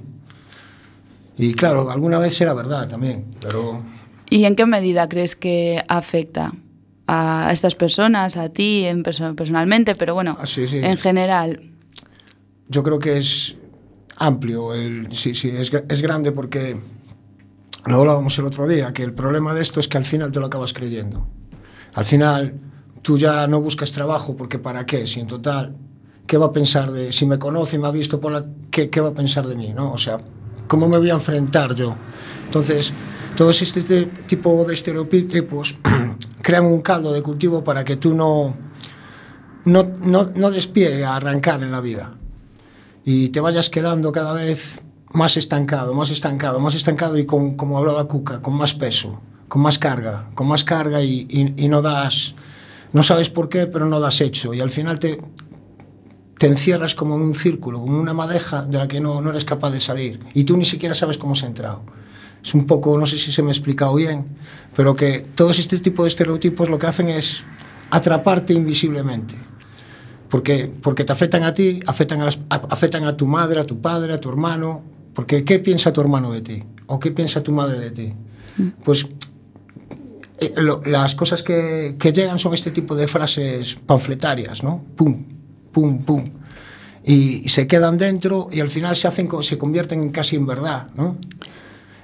Y 1.37 1.53
claro, 1.53 1.91
alguna 1.91 2.19
vez 2.19 2.35
será 2.35 2.53
verdad 2.53 2.87
también, 2.87 3.25
pero 3.41 3.81
¿Y 4.29 4.45
en 4.45 4.55
qué 4.55 4.65
medida 4.65 5.09
crees 5.09 5.35
que 5.35 5.83
afecta 5.89 6.53
a 7.07 7.49
estas 7.51 7.75
personas, 7.75 8.37
a 8.37 8.49
ti 8.49 8.85
en 8.85 9.03
perso- 9.03 9.35
personalmente, 9.35 9.95
pero 9.95 10.13
bueno, 10.13 10.37
Ah, 10.39 10.45
sí, 10.45 10.65
sí. 10.67 10.77
en 10.81 10.95
general? 10.97 11.59
yo 12.69 12.81
creo 12.83 12.97
que 12.99 13.17
es 13.17 13.57
amplio, 14.25 14.73
el, 14.73 15.09
sí, 15.13 15.33
sí, 15.33 15.49
es, 15.49 15.71
es 15.89 16.01
grande 16.01 16.31
porque 16.31 16.77
lo 17.85 17.99
hablábamos 17.99 18.37
el 18.39 18.45
otro 18.45 18.67
día, 18.67 18.93
que 18.93 19.03
el 19.03 19.13
problema 19.13 19.53
de 19.53 19.61
esto 19.61 19.79
es 19.79 19.87
que 19.87 19.97
al 19.97 20.05
final 20.05 20.31
te 20.31 20.39
lo 20.39 20.45
acabas 20.45 20.73
creyendo. 20.73 21.27
Al 21.93 22.05
final 22.05 22.53
tú 23.01 23.17
ya 23.17 23.45
no 23.47 23.59
buscas 23.61 23.91
trabajo 23.91 24.35
porque 24.37 24.59
¿para 24.59 24.85
qué? 24.85 25.05
Si 25.05 25.19
en 25.19 25.27
total, 25.27 25.75
¿qué 26.25 26.37
va 26.37 26.47
a 26.47 26.51
pensar 26.51 26.91
de, 26.91 27.11
si 27.11 27.25
me 27.25 27.37
conoce 27.37 27.75
y 27.75 27.79
me 27.79 27.87
ha 27.87 27.91
visto 27.91 28.19
por 28.19 28.31
la, 28.31 28.45
¿qué, 28.71 28.89
qué 28.89 29.01
va 29.01 29.09
a 29.09 29.13
pensar 29.13 29.45
de 29.45 29.55
mí? 29.55 29.73
¿no? 29.75 29.91
O 29.91 29.97
sea, 29.97 30.17
¿cómo 30.67 30.87
me 30.87 30.97
voy 30.97 31.09
a 31.09 31.13
enfrentar 31.15 31.75
yo? 31.75 31.95
Entonces, 32.45 32.93
todo 33.35 33.49
este 33.49 33.81
te- 33.81 34.05
tipo 34.05 34.63
de 34.65 34.73
estereotipos 34.73 35.75
crean 36.41 36.65
un 36.65 36.81
caldo 36.81 37.11
de 37.11 37.21
cultivo 37.21 37.63
para 37.63 37.83
que 37.83 37.97
tú 37.97 38.13
no, 38.13 38.55
no, 39.65 39.83
no, 40.01 40.25
no 40.35 40.51
despliegue 40.51 41.03
a 41.03 41.15
arrancar 41.17 41.61
en 41.61 41.71
la 41.71 41.81
vida 41.81 42.13
y 43.05 43.29
te 43.29 43.39
vayas 43.39 43.69
quedando 43.69 44.11
cada 44.11 44.33
vez 44.33 44.81
más 45.13 45.37
estancado, 45.37 45.93
más 45.93 46.09
estancado, 46.09 46.59
más 46.59 46.75
estancado 46.75 47.17
y 47.17 47.25
con, 47.25 47.55
como 47.55 47.77
hablaba 47.77 48.07
Cuca, 48.07 48.41
con 48.41 48.55
más 48.55 48.73
peso, 48.73 49.19
con 49.47 49.61
más 49.61 49.77
carga, 49.77 50.29
con 50.33 50.47
más 50.47 50.63
carga 50.63 51.01
y, 51.03 51.27
y- 51.29 51.67
no 51.67 51.81
das, 51.81 52.33
no 52.93 53.03
sabes 53.03 53.29
por 53.29 53.49
qué, 53.49 53.67
pero 53.67 53.85
no 53.85 53.99
das 53.99 54.21
hecho. 54.21 54.53
Y 54.53 54.61
al 54.61 54.69
final 54.71 54.97
te, 54.99 55.21
te 56.37 56.47
encierras 56.47 56.95
como 56.95 57.15
en 57.15 57.21
un 57.21 57.35
círculo, 57.35 57.79
como 57.81 57.99
una 57.99 58.13
madeja 58.13 58.63
de 58.63 58.77
la 58.77 58.87
que 58.87 58.99
no, 58.99 59.21
no 59.21 59.29
eres 59.29 59.45
capaz 59.45 59.71
de 59.71 59.79
salir. 59.79 60.19
Y 60.33 60.45
tú 60.45 60.57
ni 60.57 60.65
siquiera 60.65 60.95
sabes 60.95 61.17
cómo 61.17 61.35
se 61.35 61.45
ha 61.45 61.49
entrado. 61.49 61.81
Es 62.43 62.53
un 62.55 62.65
poco, 62.65 62.97
no 62.97 63.05
sé 63.05 63.17
si 63.17 63.31
se 63.31 63.41
me 63.41 63.49
ha 63.49 63.51
explicado 63.51 63.93
bien, 63.95 64.25
pero 64.75 64.95
que 64.95 65.19
todos 65.35 65.59
este 65.59 65.77
tipo 65.79 66.03
de 66.03 66.09
estereotipos 66.09 66.69
lo 66.69 66.77
que 66.79 66.87
hacen 66.87 67.07
es 67.09 67.43
atraparte 67.91 68.53
invisiblemente 68.53 69.35
porque, 70.33 70.65
porque 70.81 71.03
te 71.03 71.11
afectan 71.11 71.43
a 71.43 71.53
ti, 71.53 71.79
afectan 71.85 72.19
a, 72.21 72.25
las- 72.25 72.39
afectan 72.49 73.03
a 73.05 73.15
tu 73.15 73.27
madre, 73.27 73.59
a 73.59 73.67
tu 73.67 73.79
padre, 73.79 74.13
a 74.13 74.19
tu 74.19 74.29
hermano, 74.29 74.81
porque 75.13 75.43
¿qué 75.45 75.59
piensa 75.59 75.93
tu 75.93 76.01
hermano 76.01 76.31
de 76.31 76.41
ti? 76.41 76.63
¿O 76.87 76.99
qué 76.99 77.11
piensa 77.11 77.43
tu 77.43 77.51
madre 77.51 77.77
de 77.79 77.91
ti? 77.91 78.13
Pues 78.83 79.05
eh, 80.39 80.53
lo- 80.57 80.81
las 80.85 81.13
cosas 81.13 81.43
que, 81.43 81.97
que 81.99 82.11
llegan 82.11 82.39
son 82.39 82.55
este 82.55 82.71
tipo 82.71 82.95
de 82.95 83.07
frases 83.07 83.75
panfletarias, 83.85 84.63
¿no? 84.63 84.83
Pum, 84.95 85.23
pum, 85.71 85.99
pum. 86.03 86.23
Y, 87.05 87.43
y 87.45 87.49
se 87.49 87.67
quedan 87.67 87.99
dentro 87.99 88.49
y 88.51 88.59
al 88.59 88.69
final 88.69 88.95
se, 88.95 89.07
hacen, 89.07 89.29
se 89.41 89.59
convierten 89.59 90.01
en 90.01 90.09
casi 90.09 90.35
en 90.35 90.47
verdad, 90.47 90.87
¿no? 90.95 91.15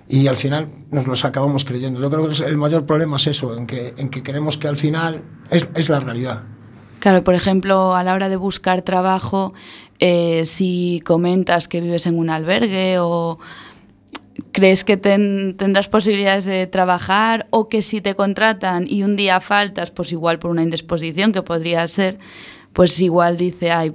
Y 0.08 0.28
al 0.28 0.36
final 0.36 0.68
nos 0.92 1.08
los 1.08 1.26
acabamos 1.26 1.66
creyendo. 1.66 2.00
Yo 2.00 2.12
creo 2.12 2.30
que 2.30 2.44
el 2.46 2.58
mayor 2.58 2.86
problema 2.86 3.16
es 3.18 3.26
eso, 3.26 3.58
en 3.58 3.66
que, 3.66 3.96
en 3.98 4.10
que 4.10 4.22
creemos 4.22 4.60
que 4.60 4.68
al 4.68 4.78
final 4.78 5.24
es, 5.50 5.68
es 5.74 5.90
la 5.90 6.00
realidad. 6.00 6.44
Claro, 7.00 7.24
por 7.24 7.34
ejemplo, 7.34 7.96
a 7.96 8.04
la 8.04 8.14
hora 8.14 8.30
de 8.30 8.36
buscar 8.36 8.82
trabajo, 8.82 9.54
eh, 10.00 10.44
si 10.46 11.02
comentas 11.06 11.68
que 11.68 11.82
vives 11.82 12.06
en 12.06 12.18
un 12.18 12.30
albergue 12.30 12.98
o 13.00 13.38
crees 14.52 14.84
que 14.84 14.98
ten- 14.98 15.56
tendrás 15.58 15.90
posibilidades 15.90 16.46
de 16.46 16.68
trabajar 16.68 17.48
o 17.50 17.68
que 17.70 17.82
si 17.82 18.02
te 18.02 18.16
contratan 18.16 18.86
y 18.88 19.04
un 19.04 19.16
día 19.16 19.40
faltas, 19.40 19.92
pues 19.92 20.12
igual 20.12 20.40
por 20.40 20.52
una 20.52 20.64
indisposición 20.64 21.32
que 21.32 21.42
podría 21.42 21.88
ser, 21.88 22.18
pues 22.74 23.00
igual 23.02 23.38
dice, 23.38 23.72
ay, 23.72 23.94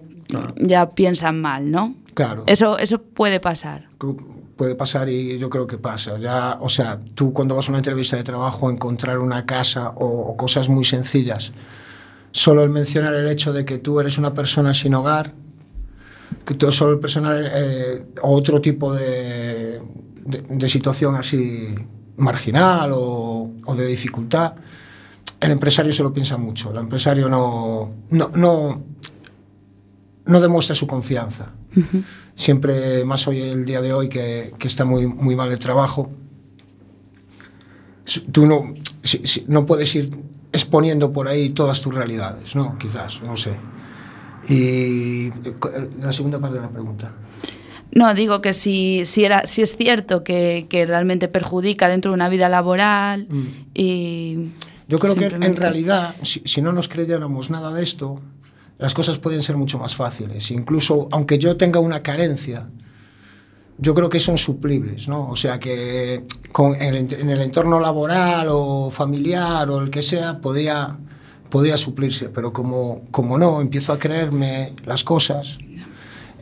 ya 0.57 0.91
piensan 0.91 1.41
mal, 1.41 1.71
¿no? 1.71 1.95
Claro. 2.15 2.45
Eso, 2.47 2.79
eso 2.79 3.01
puede 3.03 3.41
pasar. 3.41 3.87
puede 4.57 4.75
pasar 4.77 5.09
y 5.09 5.39
yo 5.39 5.51
creo 5.51 5.67
que 5.67 5.79
pasa. 5.79 6.17
Ya, 6.19 6.59
o 6.61 6.69
sea, 6.69 7.01
tú 7.15 7.33
cuando 7.33 7.57
vas 7.57 7.67
a 7.69 7.73
una 7.73 7.79
entrevista 7.79 8.17
de 8.17 8.23
trabajo, 8.25 8.71
encontrar 8.71 9.19
una 9.19 9.45
casa 9.47 9.91
o, 9.97 10.07
o 10.07 10.37
cosas 10.37 10.69
muy 10.69 10.85
sencillas, 10.85 11.53
solo 12.35 12.65
el 12.65 12.71
mencionar 12.71 13.15
el 13.15 13.29
hecho 13.29 13.53
de 13.53 13.65
que 13.65 13.79
tú 13.79 14.01
eres 14.01 14.19
una 14.19 14.35
persona 14.35 14.75
sin 14.75 14.93
hogar, 14.95 15.33
que 16.45 16.55
tú 16.55 16.71
solo 16.73 16.95
el 16.95 16.99
personal 16.99 17.49
eh, 17.55 18.07
o 18.23 18.35
otro 18.35 18.61
tipo 18.61 18.93
de, 18.93 19.81
de, 20.27 20.43
de 20.49 20.69
situación 20.69 21.15
así 21.15 21.73
marginal 22.17 22.91
o, 22.93 23.53
o 23.65 23.75
de 23.77 23.87
dificultad, 23.87 24.55
el 25.41 25.53
empresario 25.53 25.93
se 25.93 26.03
lo 26.03 26.13
piensa 26.13 26.37
mucho. 26.37 26.73
El 26.73 26.79
empresario 26.79 27.29
no, 27.29 27.95
no, 28.11 28.31
no, 28.35 28.83
no 30.27 30.41
demuestra 30.41 30.75
su 30.75 30.87
confianza 30.89 31.53
siempre 32.35 33.05
más 33.05 33.27
hoy 33.29 33.41
el 33.43 33.65
día 33.65 33.81
de 33.81 33.93
hoy 33.93 34.09
que, 34.09 34.53
que 34.59 34.67
está 34.67 34.85
muy, 34.85 35.07
muy 35.07 35.37
mal 35.37 35.53
el 35.53 35.59
trabajo. 35.61 36.11
Tú 38.33 38.47
no, 38.47 38.75
si- 39.03 39.27
si- 39.27 39.45
no 39.49 39.65
puedes 39.65 39.95
ir 39.95 40.11
exponiendo 40.55 41.13
por 41.13 41.27
ahí 41.27 41.51
todas 41.51 41.83
tus 41.83 41.93
realidades, 41.95 42.55
¿no? 42.55 42.79
Quizás, 42.79 43.21
no 43.23 43.37
sé. 43.37 43.55
Y 44.49 45.31
la 46.01 46.13
segunda 46.13 46.39
parte 46.39 46.57
de 46.57 46.63
la 46.63 46.71
pregunta. 46.71 47.13
No, 47.91 48.15
digo 48.15 48.41
que 48.41 48.53
si, 48.53 49.05
si, 49.05 49.25
era, 49.25 49.47
si 49.47 49.63
es 49.63 49.77
cierto 49.77 50.23
que, 50.23 50.67
que 50.71 50.87
realmente 50.87 51.29
perjudica 51.29 51.89
dentro 51.89 52.13
de 52.13 52.15
una 52.15 52.29
vida 52.29 52.49
laboral 52.49 53.27
y... 53.75 54.37
Mm. 54.39 54.53
Yo 54.87 54.99
creo 54.99 55.15
que 55.15 55.25
en 55.25 55.57
realidad, 55.57 56.15
si, 56.23 56.43
si 56.45 56.61
no 56.61 56.71
nos 56.71 56.89
creyéramos 56.89 57.49
nada 57.49 57.73
de 57.73 57.83
esto, 57.83 58.21
las 58.79 58.93
cosas 58.93 59.19
pueden 59.19 59.43
ser 59.43 59.57
mucho 59.57 59.79
más 59.79 59.97
fáciles. 59.97 60.51
Incluso 60.51 61.09
aunque 61.11 61.39
yo 61.39 61.57
tenga 61.57 61.81
una 61.81 62.03
carencia, 62.03 62.69
yo 63.79 63.95
creo 63.95 64.09
que 64.09 64.21
son 64.21 64.39
suplibles, 64.39 65.09
¿no? 65.09 65.31
O 65.31 65.37
sea 65.37 65.59
que 65.59 66.25
con, 66.53 66.75
en, 66.81 66.95
en 66.95 67.31
el 67.31 67.41
entorno 67.41 67.81
laboral 67.81 68.49
o 68.51 68.91
familiar 68.91 69.69
o 69.71 69.81
el 69.81 69.91
que 69.91 70.03
sea, 70.03 70.39
podía, 70.39 70.97
podía 71.51 71.77
suplirse, 71.77 72.29
pero 72.29 72.53
como, 72.53 73.03
como 73.11 73.39
no, 73.39 73.61
empiezo 73.61 73.93
a 73.93 73.99
creerme 73.99 74.75
las 74.85 75.03
cosas, 75.03 75.59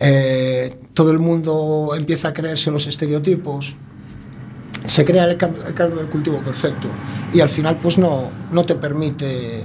eh, 0.01 0.77
todo 0.95 1.11
el 1.11 1.19
mundo 1.19 1.93
empieza 1.97 2.29
a 2.29 2.35
creerse 2.35 2.71
los 2.71 2.87
estereotipos, 2.87 3.75
se 4.85 5.05
crea 5.05 5.25
el, 5.25 5.31
el 5.31 5.75
caldo 5.75 5.97
de 5.97 6.07
cultivo 6.07 6.39
perfecto 6.41 6.89
y 7.33 7.41
al 7.41 7.49
final 7.49 7.79
pues 7.81 7.99
no, 7.99 8.31
no 8.51 8.65
te 8.65 8.75
permite 8.75 9.65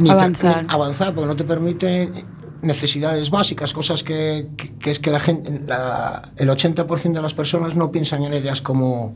ni 0.00 0.10
Avanzar. 0.10 0.64
ni 0.64 0.68
avanzar 0.68 1.14
porque 1.14 1.28
no 1.28 1.36
te 1.36 1.44
permite 1.44 2.24
necesidades 2.64 3.30
básicas, 3.30 3.72
cosas 3.72 4.02
que, 4.02 4.46
que- 4.56 4.70
que 4.74 4.90
es 4.90 4.98
que 4.98 5.10
la 5.10 5.20
gente, 5.20 5.60
la- 5.66 6.30
el 6.36 6.48
80% 6.50 7.12
de 7.18 7.22
las 7.22 7.34
personas 7.34 7.76
no 7.76 7.90
piensan 7.92 8.24
en 8.24 8.32
ellas 8.34 8.60
como, 8.60 9.14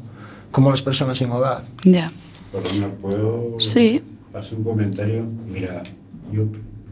como 0.50 0.70
las 0.70 0.82
personas 0.82 1.18
sin 1.18 1.30
hogar. 1.30 1.64
Ya. 1.84 2.10
Perdona, 2.52 2.86
¿puedo 3.00 3.58
Sí. 3.60 4.02
hacer 4.34 4.58
un 4.58 4.64
comentario? 4.64 5.24
Mira, 5.52 5.82
yo, 6.32 6.44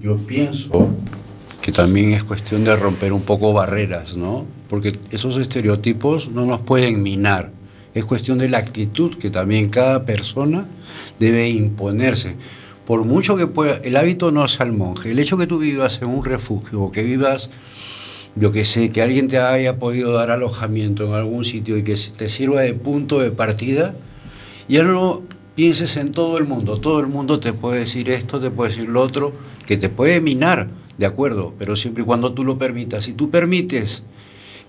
yo 0.03 0.17
pienso 0.17 0.89
que 1.63 1.73
también 1.73 2.13
es 2.13 2.25
cuestión 2.25 2.65
de 2.65 2.77
romper 2.77 3.13
un 3.13 3.23
poco 3.23 3.53
barreras, 3.53 4.17
¿no? 4.17 4.45
Porque 4.69 4.99
esos 5.11 5.37
estereotipos 5.37 6.29
no 6.31 6.45
nos 6.45 6.61
pueden 6.61 7.03
minar. 7.03 7.51
Es 7.95 8.05
cuestión 8.05 8.39
de 8.39 8.49
la 8.49 8.59
actitud 8.59 9.17
que 9.17 9.31
también 9.31 9.69
cada 9.71 10.05
persona 10.05 10.67
debe 11.19 11.49
imponerse. 11.49 12.35
Por 12.87 13.05
mucho 13.05 13.37
que 13.37 13.47
pueda, 13.47 13.77
el 13.83 13.97
hábito 13.97 14.31
no 14.31 14.45
es 14.45 14.61
al 14.61 14.73
monje. 14.73 15.11
El 15.11 15.19
hecho 15.19 15.37
que 15.37 15.47
tú 15.47 15.59
vivas 15.59 16.01
en 16.01 16.09
un 16.09 16.25
refugio 16.25 16.83
o 16.83 16.91
que 16.91 17.03
vivas 17.03 17.51
yo 18.37 18.53
que 18.53 18.67
sé, 18.67 18.91
que 18.91 19.01
alguien 19.01 19.29
te 19.29 19.39
haya 19.39 19.79
podido 19.79 20.13
dar 20.13 20.31
alojamiento 20.31 21.07
en 21.07 21.15
algún 21.15 21.45
sitio 21.45 21.79
y 21.79 21.83
que 21.83 21.95
te 21.95 22.29
sirva 22.29 22.61
de 22.61 22.75
punto 22.75 23.19
de 23.19 23.31
partida, 23.31 23.95
ya 24.69 24.83
no 24.83 25.23
pienses 25.55 25.97
en 25.97 26.13
todo 26.13 26.37
el 26.37 26.45
mundo. 26.45 26.79
Todo 26.79 27.01
el 27.01 27.07
mundo 27.07 27.41
te 27.41 27.55
puede 27.55 27.81
decir 27.81 28.11
esto, 28.11 28.39
te 28.39 28.51
puede 28.51 28.71
decir 28.71 28.91
lo 28.91 29.01
otro, 29.01 29.33
que 29.67 29.79
te 29.79 29.89
puede 29.89 30.21
minar, 30.21 30.69
de 30.99 31.07
acuerdo, 31.07 31.55
pero 31.59 31.77
siempre 31.77 32.03
y 32.03 32.07
cuando 32.07 32.35
tú 32.35 32.45
lo 32.45 32.59
permitas. 32.59 33.05
Si 33.05 33.15
tú 33.15 33.31
permites 33.31 34.03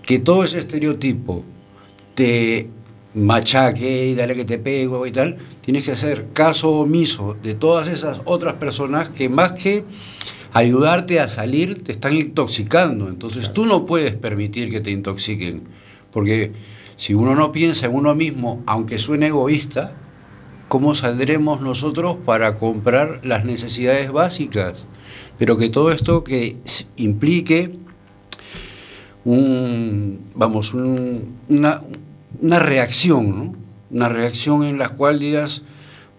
que 0.02 0.18
todo 0.18 0.44
ese 0.44 0.60
estereotipo 0.60 1.44
te 2.14 2.70
machaque 3.14 4.06
y 4.06 4.14
dale 4.14 4.34
que 4.34 4.44
te 4.44 4.58
pego 4.58 5.06
y 5.06 5.12
tal, 5.12 5.36
tienes 5.62 5.84
que 5.84 5.92
hacer 5.92 6.26
caso 6.32 6.70
omiso 6.72 7.36
de 7.42 7.54
todas 7.54 7.88
esas 7.88 8.20
otras 8.24 8.54
personas 8.54 9.08
que 9.08 9.28
más 9.28 9.52
que 9.52 9.84
ayudarte 10.52 11.20
a 11.20 11.28
salir 11.28 11.82
te 11.84 11.92
están 11.92 12.14
intoxicando. 12.16 13.08
Entonces 13.08 13.52
tú 13.52 13.66
no 13.66 13.84
puedes 13.86 14.14
permitir 14.14 14.70
que 14.70 14.80
te 14.80 14.90
intoxiquen, 14.90 15.62
porque 16.12 16.52
si 16.96 17.14
uno 17.14 17.34
no 17.34 17.52
piensa 17.52 17.86
en 17.86 17.94
uno 17.94 18.14
mismo, 18.14 18.62
aunque 18.66 18.98
suene 18.98 19.28
egoísta, 19.28 19.92
¿cómo 20.68 20.94
saldremos 20.94 21.60
nosotros 21.60 22.16
para 22.24 22.56
comprar 22.56 23.20
las 23.24 23.44
necesidades 23.44 24.10
básicas? 24.12 24.84
Pero 25.38 25.56
que 25.56 25.68
todo 25.70 25.90
esto 25.92 26.24
que 26.24 26.56
implique 26.96 27.72
un, 29.24 30.20
vamos, 30.34 30.74
un- 30.74 31.36
una, 31.48 31.80
una 32.40 32.58
reacción, 32.58 33.30
¿no? 33.30 33.54
una 33.90 34.08
reacción 34.08 34.64
en 34.64 34.78
la 34.78 34.90
cual 34.90 35.18
digas, 35.18 35.62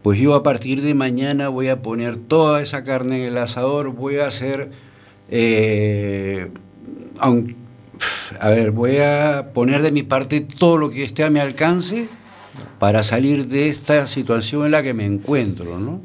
pues 0.02 0.20
yo 0.20 0.34
a 0.34 0.44
partir 0.44 0.82
de 0.82 0.94
mañana 0.94 1.50
voy 1.50 1.68
a 1.68 1.82
poner 1.82 2.18
toda 2.18 2.62
esa 2.62 2.84
carne 2.84 3.18
en 3.18 3.34
el 3.34 3.38
asador, 3.38 3.94
voy 3.94 4.18
a 4.18 4.28
hacer, 4.28 4.72
eh, 5.30 6.50
a 7.20 8.50
ver, 8.50 8.72
voy 8.72 8.98
a 8.98 9.52
poner 9.54 9.82
de 9.82 9.92
mi 9.92 10.04
parte 10.04 10.42
todo 10.42 10.78
lo 10.78 10.90
que 10.90 11.04
esté 11.04 11.24
a 11.24 11.30
mi 11.30 11.40
alcance 11.40 12.08
para 12.80 13.04
salir 13.04 13.48
de 13.48 13.68
esta 13.68 14.08
situación 14.08 14.66
en 14.66 14.72
la 14.72 14.84
que 14.84 14.94
me 14.94 15.06
encuentro, 15.06 15.80
¿no? 15.80 16.02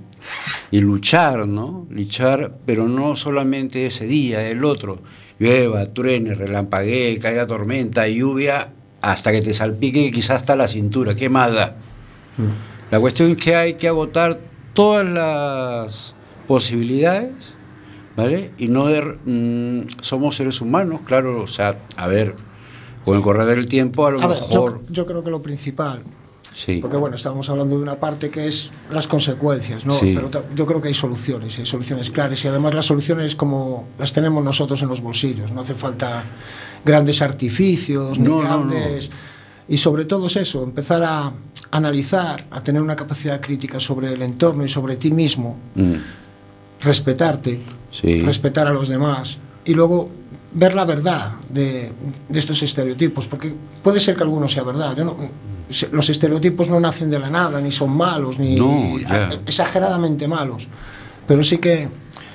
Y 0.70 0.80
luchar, 0.80 1.46
¿no? 1.46 1.86
Luchar, 1.90 2.57
pero 2.66 2.88
no 2.88 3.14
solamente 3.14 3.86
ese 3.86 4.07
día, 4.07 4.48
el 4.48 4.64
otro. 4.64 5.00
Llueva, 5.38 5.86
truene, 5.92 6.34
relampaguee, 6.34 7.18
caiga 7.18 7.46
tormenta, 7.46 8.09
lluvia, 8.09 8.72
hasta 9.11 9.32
que 9.32 9.40
te 9.42 9.52
salpique 9.52 10.11
quizás 10.11 10.40
hasta 10.40 10.57
la 10.57 10.66
cintura. 10.68 11.14
¿Qué 11.14 11.28
más 11.28 11.52
da? 11.52 11.76
La 12.90 12.98
cuestión 13.00 13.30
es 13.32 13.36
que 13.36 13.55
hay 13.55 13.74
que 13.74 13.88
agotar 13.88 14.40
todas 14.72 15.07
las 15.07 16.14
posibilidades, 16.48 17.32
¿vale? 18.16 18.50
Y 18.59 18.68
no 18.68 18.86
der- 18.86 19.18
mm, 19.24 20.00
somos 20.00 20.36
seres 20.36 20.61
humanos, 20.61 21.00
claro, 21.05 21.42
o 21.42 21.46
sea, 21.46 21.76
a 21.96 22.07
ver, 22.07 22.34
con 23.05 23.16
el 23.16 23.22
correr 23.22 23.46
del 23.46 23.68
tiempo 23.68 24.07
a 24.07 24.11
lo 24.11 24.20
A 24.22 24.26
ver, 24.26 24.38
mejor... 24.38 24.80
yo, 24.86 24.92
yo 24.92 25.07
creo 25.07 25.22
que 25.22 25.30
lo 25.30 25.42
principal, 25.42 26.02
sí. 26.55 26.78
porque 26.80 26.96
bueno, 26.96 27.16
estábamos 27.16 27.48
hablando 27.50 27.76
de 27.76 27.82
una 27.82 27.96
parte 27.96 28.30
que 28.30 28.46
es 28.46 28.70
las 28.90 29.07
consecuencias, 29.07 29.84
¿no? 29.84 29.92
Sí. 29.92 30.12
Pero 30.14 30.30
yo 30.55 30.64
creo 30.64 30.80
que 30.80 30.88
hay 30.88 30.94
soluciones, 30.94 31.59
hay 31.59 31.66
soluciones 31.66 32.09
claras 32.11 32.42
y 32.44 32.48
además 32.48 32.72
las 32.74 32.86
soluciones 32.86 33.34
como 33.36 33.88
las 33.98 34.12
tenemos 34.14 34.42
nosotros 34.42 34.80
en 34.82 34.88
los 34.88 35.00
bolsillos, 35.02 35.52
no 35.52 35.61
hace 35.61 35.74
falta 35.74 36.24
grandes 36.84 37.20
artificios, 37.20 38.18
ni 38.18 38.28
No, 38.28 38.42
no, 38.42 38.59
no. 38.59 38.68
grandes... 38.70 39.11
Y 39.66 39.78
sobre 39.78 40.05
todo 40.05 40.26
es 40.26 40.36
eso, 40.36 40.62
empezar 40.62 41.02
a 41.02 41.32
analizar, 41.70 42.44
a 42.50 42.62
tener 42.62 42.82
una 42.82 42.96
capacidad 42.96 43.40
crítica 43.40 43.80
sobre 43.80 44.12
el 44.12 44.20
entorno 44.20 44.62
y 44.62 44.68
sobre 44.68 44.96
ti 44.96 45.11
mismo, 45.11 45.57
Mm, 45.74 45.94
respetarte, 46.80 47.61
sí. 47.90 48.20
respetar 48.20 48.66
a 48.66 48.70
los 48.72 48.88
demás 48.88 49.38
y 49.64 49.72
luego 49.74 50.11
ver 50.52 50.74
la 50.74 50.84
verdad 50.84 51.32
de, 51.48 51.92
de 52.28 52.38
estos 52.38 52.62
estereotipos, 52.62 53.26
porque 53.26 53.52
puede 53.82 53.98
ser 54.00 54.16
que 54.16 54.22
alguno 54.22 54.46
sea 54.48 54.62
verdad. 54.64 54.94
Yo 54.96 55.05
no, 55.05 55.16
los 55.92 56.08
estereotipos 56.10 56.68
no 56.68 56.78
nacen 56.80 57.10
de 57.10 57.18
la 57.18 57.30
nada, 57.30 57.60
ni 57.60 57.70
son 57.70 57.90
malos, 57.90 58.38
ni 58.38 58.56
No, 58.56 58.98
ya. 58.98 59.28
a- 59.28 59.32
exageradamente 59.46 60.28
malos, 60.28 60.68
pero 61.26 61.42
sí 61.42 61.58
que 61.58 61.88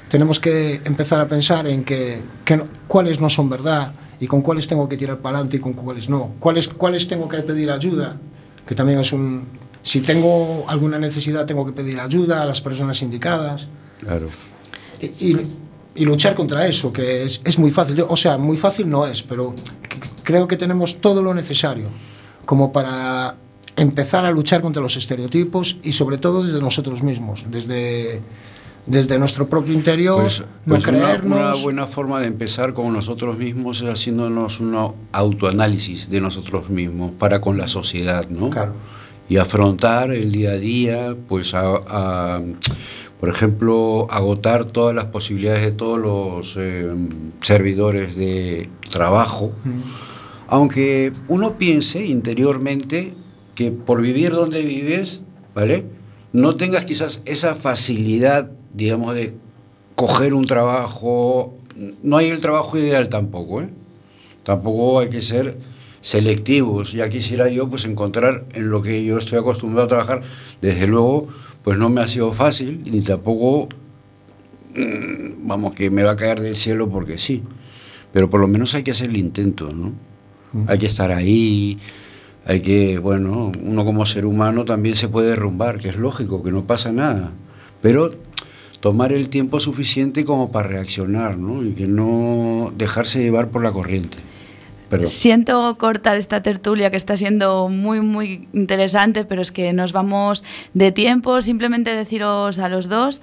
tenemos 0.10 0.40
que 0.40 0.82
empezar 0.84 1.20
a 1.20 1.28
pensar 1.28 1.68
en 1.68 1.84
que, 1.84 2.22
que 2.44 2.58
no- 2.58 2.66
cuáles 2.88 3.22
no 3.22 3.30
son 3.30 3.50
verdad 3.50 3.92
y 4.20 4.28
con 4.28 4.42
cuáles 4.42 4.68
tengo 4.68 4.90
que 4.90 4.98
tirar 4.98 5.18
para 5.20 5.38
adelante 5.38 5.58
y 5.58 5.60
con 5.60 5.74
cuáles 5.74 6.10
no, 6.10 6.32
cuáles, 6.40 6.68
cuáles 6.68 7.08
tengo 7.08 7.30
que 7.30 7.38
pedir 7.42 7.70
ayuda, 7.72 8.18
que 8.66 8.76
también 8.76 9.00
es 9.00 9.14
un... 9.14 9.46
Si 9.82 10.02
tengo 10.02 10.66
alguna 10.68 11.00
necesidad, 11.00 11.46
tengo 11.46 11.66
que 11.66 11.72
pedir 11.72 12.00
ayuda 12.00 12.42
a 12.42 12.46
las 12.46 12.60
personas 12.62 13.02
indicadas 13.02 13.68
Claro. 14.02 14.28
y, 15.00 15.06
y- 15.06 15.48
y 15.96 16.06
luchar 16.06 16.36
contra 16.36 16.66
eso, 16.68 16.92
que 16.94 17.24
es, 17.24 17.42
es 17.44 17.58
muy 17.60 17.72
fácil. 17.72 17.96
Yo- 17.96 18.08
O 18.10 18.16
sea, 18.18 18.38
muy 18.38 18.58
fácil 18.58 18.90
no 18.90 19.06
es, 19.08 19.22
pero 19.24 19.54
creo 20.24 20.48
que 20.48 20.58
tenemos 20.58 21.00
todo 21.02 21.22
lo 21.24 21.34
necesario 21.34 21.88
como 22.50 22.72
para 22.72 23.36
empezar 23.76 24.26
a 24.26 24.32
luchar 24.32 24.62
contra 24.62 24.82
los 24.82 24.98
estereotipos 24.98 25.78
y 25.84 25.92
sobre 25.92 26.18
todo 26.18 26.42
desde 26.42 26.60
nosotros 26.60 27.04
mismos, 27.04 27.46
desde, 27.52 28.22
desde 28.88 29.20
nuestro 29.20 29.48
propio 29.48 29.72
interior, 29.72 30.20
Pues, 30.20 30.44
pues 30.66 30.88
una, 30.88 30.98
creernos. 30.98 31.38
una 31.38 31.54
buena 31.62 31.86
forma 31.86 32.20
de 32.20 32.26
empezar 32.26 32.74
con 32.74 32.92
nosotros 32.92 33.38
mismos 33.38 33.84
es 33.84 33.90
haciéndonos 33.90 34.62
un 34.62 34.76
autoanálisis 35.12 36.10
de 36.10 36.22
nosotros 36.22 36.72
mismos 36.72 37.12
para 37.20 37.40
con 37.40 37.56
la 37.56 37.68
sociedad, 37.68 38.28
¿no? 38.30 38.50
Claro. 38.50 38.74
Y 39.30 39.38
afrontar 39.38 40.10
el 40.12 40.32
día 40.32 40.54
a 40.54 40.58
día, 40.58 41.16
pues, 41.28 41.54
a, 41.54 41.62
a, 41.88 42.42
por 43.20 43.30
ejemplo, 43.30 44.08
agotar 44.10 44.66
todas 44.66 44.96
las 44.96 45.06
posibilidades 45.06 45.62
de 45.66 45.72
todos 45.72 46.00
los 46.00 46.56
eh, 46.58 46.92
servidores 47.42 48.16
de 48.16 48.72
trabajo, 48.90 49.52
aunque 50.50 51.12
uno 51.28 51.58
piense 51.58 52.04
interiormente 52.06 53.14
que 53.54 53.72
por 53.72 54.02
vivir 54.02 54.32
donde 54.32 54.64
vives, 54.64 55.22
¿vale? 55.54 55.86
No 56.34 56.56
tengas 56.56 56.86
quizás 56.86 57.22
esa 57.26 57.54
facilidad, 57.54 58.52
digamos, 58.74 59.14
de 59.14 59.36
coger 59.96 60.34
un 60.34 60.46
trabajo. 60.46 61.56
No 62.02 62.18
hay 62.18 62.30
el 62.30 62.42
trabajo 62.42 62.78
ideal 62.80 63.10
tampoco, 63.10 63.62
¿eh? 63.62 63.70
Tampoco 64.44 65.00
hay 65.00 65.10
que 65.10 65.22
ser 65.22 65.58
selectivos. 66.02 66.94
Ya 66.94 67.10
quisiera 67.10 67.48
yo 67.50 67.70
pues 67.70 67.86
encontrar 67.86 68.46
en 68.54 68.72
lo 68.72 68.82
que 68.82 69.04
yo 69.06 69.20
estoy 69.20 69.38
acostumbrado 69.38 69.86
a 69.86 69.88
trabajar. 69.88 70.22
Desde 70.62 70.88
luego, 70.88 71.28
pues 71.64 71.78
no 71.78 71.90
me 71.90 72.02
ha 72.02 72.08
sido 72.08 72.32
fácil, 72.32 72.82
ni 72.90 73.02
tampoco, 73.02 73.70
mm, 74.74 75.48
vamos, 75.48 75.76
que 75.76 75.92
me 75.92 76.02
va 76.04 76.12
a 76.12 76.16
caer 76.16 76.40
del 76.40 76.56
cielo 76.56 76.90
porque 76.90 77.20
sí. 77.20 77.44
Pero 78.12 78.32
por 78.32 78.40
lo 78.40 78.48
menos 78.48 78.74
hay 78.74 78.82
que 78.82 78.92
hacer 78.92 79.12
el 79.12 79.18
intento, 79.18 79.72
¿no? 79.72 80.09
Hay 80.68 80.80
que 80.80 80.88
estar 80.88 81.12
ahí, 81.12 81.78
hay 82.46 82.62
que, 82.62 82.98
bueno, 82.98 83.52
uno 83.64 83.86
como 83.86 84.06
ser 84.06 84.26
humano 84.26 84.66
también 84.66 84.96
se 84.96 85.08
puede 85.08 85.30
derrumbar, 85.30 85.80
que 85.80 85.90
es 85.90 85.98
lógico, 85.98 86.44
que 86.44 86.52
no 86.52 86.64
pasa 86.64 86.92
nada. 86.92 87.32
Pero 87.82 88.12
tomar 88.80 89.12
el 89.12 89.30
tiempo 89.30 89.60
suficiente 89.60 90.26
como 90.26 90.52
para 90.52 90.68
reaccionar, 90.68 91.38
¿no? 91.38 91.64
Y 91.64 91.74
que 91.74 91.88
no 91.88 92.74
dejarse 92.76 93.22
llevar 93.22 93.50
por 93.50 93.64
la 93.64 93.72
corriente. 93.72 94.18
Perdón. 94.90 95.08
Siento 95.08 95.78
cortar 95.78 96.18
esta 96.18 96.42
tertulia 96.42 96.90
que 96.90 96.98
está 96.98 97.16
siendo 97.16 97.70
muy, 97.70 98.02
muy 98.02 98.48
interesante, 98.54 99.24
pero 99.24 99.42
es 99.42 99.52
que 99.52 99.72
nos 99.72 99.94
vamos 99.94 100.44
de 100.74 100.92
tiempo. 100.92 101.44
Simplemente 101.44 101.94
deciros 101.94 102.58
a 102.58 102.70
los 102.70 102.90
dos 102.90 103.22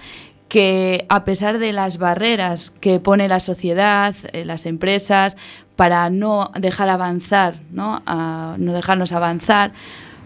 que 0.49 1.07
a 1.09 1.24
pesar 1.24 1.59
de 1.59 1.72
las 1.72 1.99
barreras 1.99 2.70
que 2.81 3.01
pone 3.01 3.27
la 3.27 3.41
sociedad, 3.41 4.14
eh, 4.33 4.45
las 4.45 4.64
empresas, 4.66 5.37
para 5.77 6.11
no 6.11 6.51
dejar 6.59 6.89
avanzar, 6.89 7.55
¿no? 7.70 8.03
A 8.07 8.57
no 8.59 8.72
dejarnos 8.72 9.12
avanzar, 9.12 9.72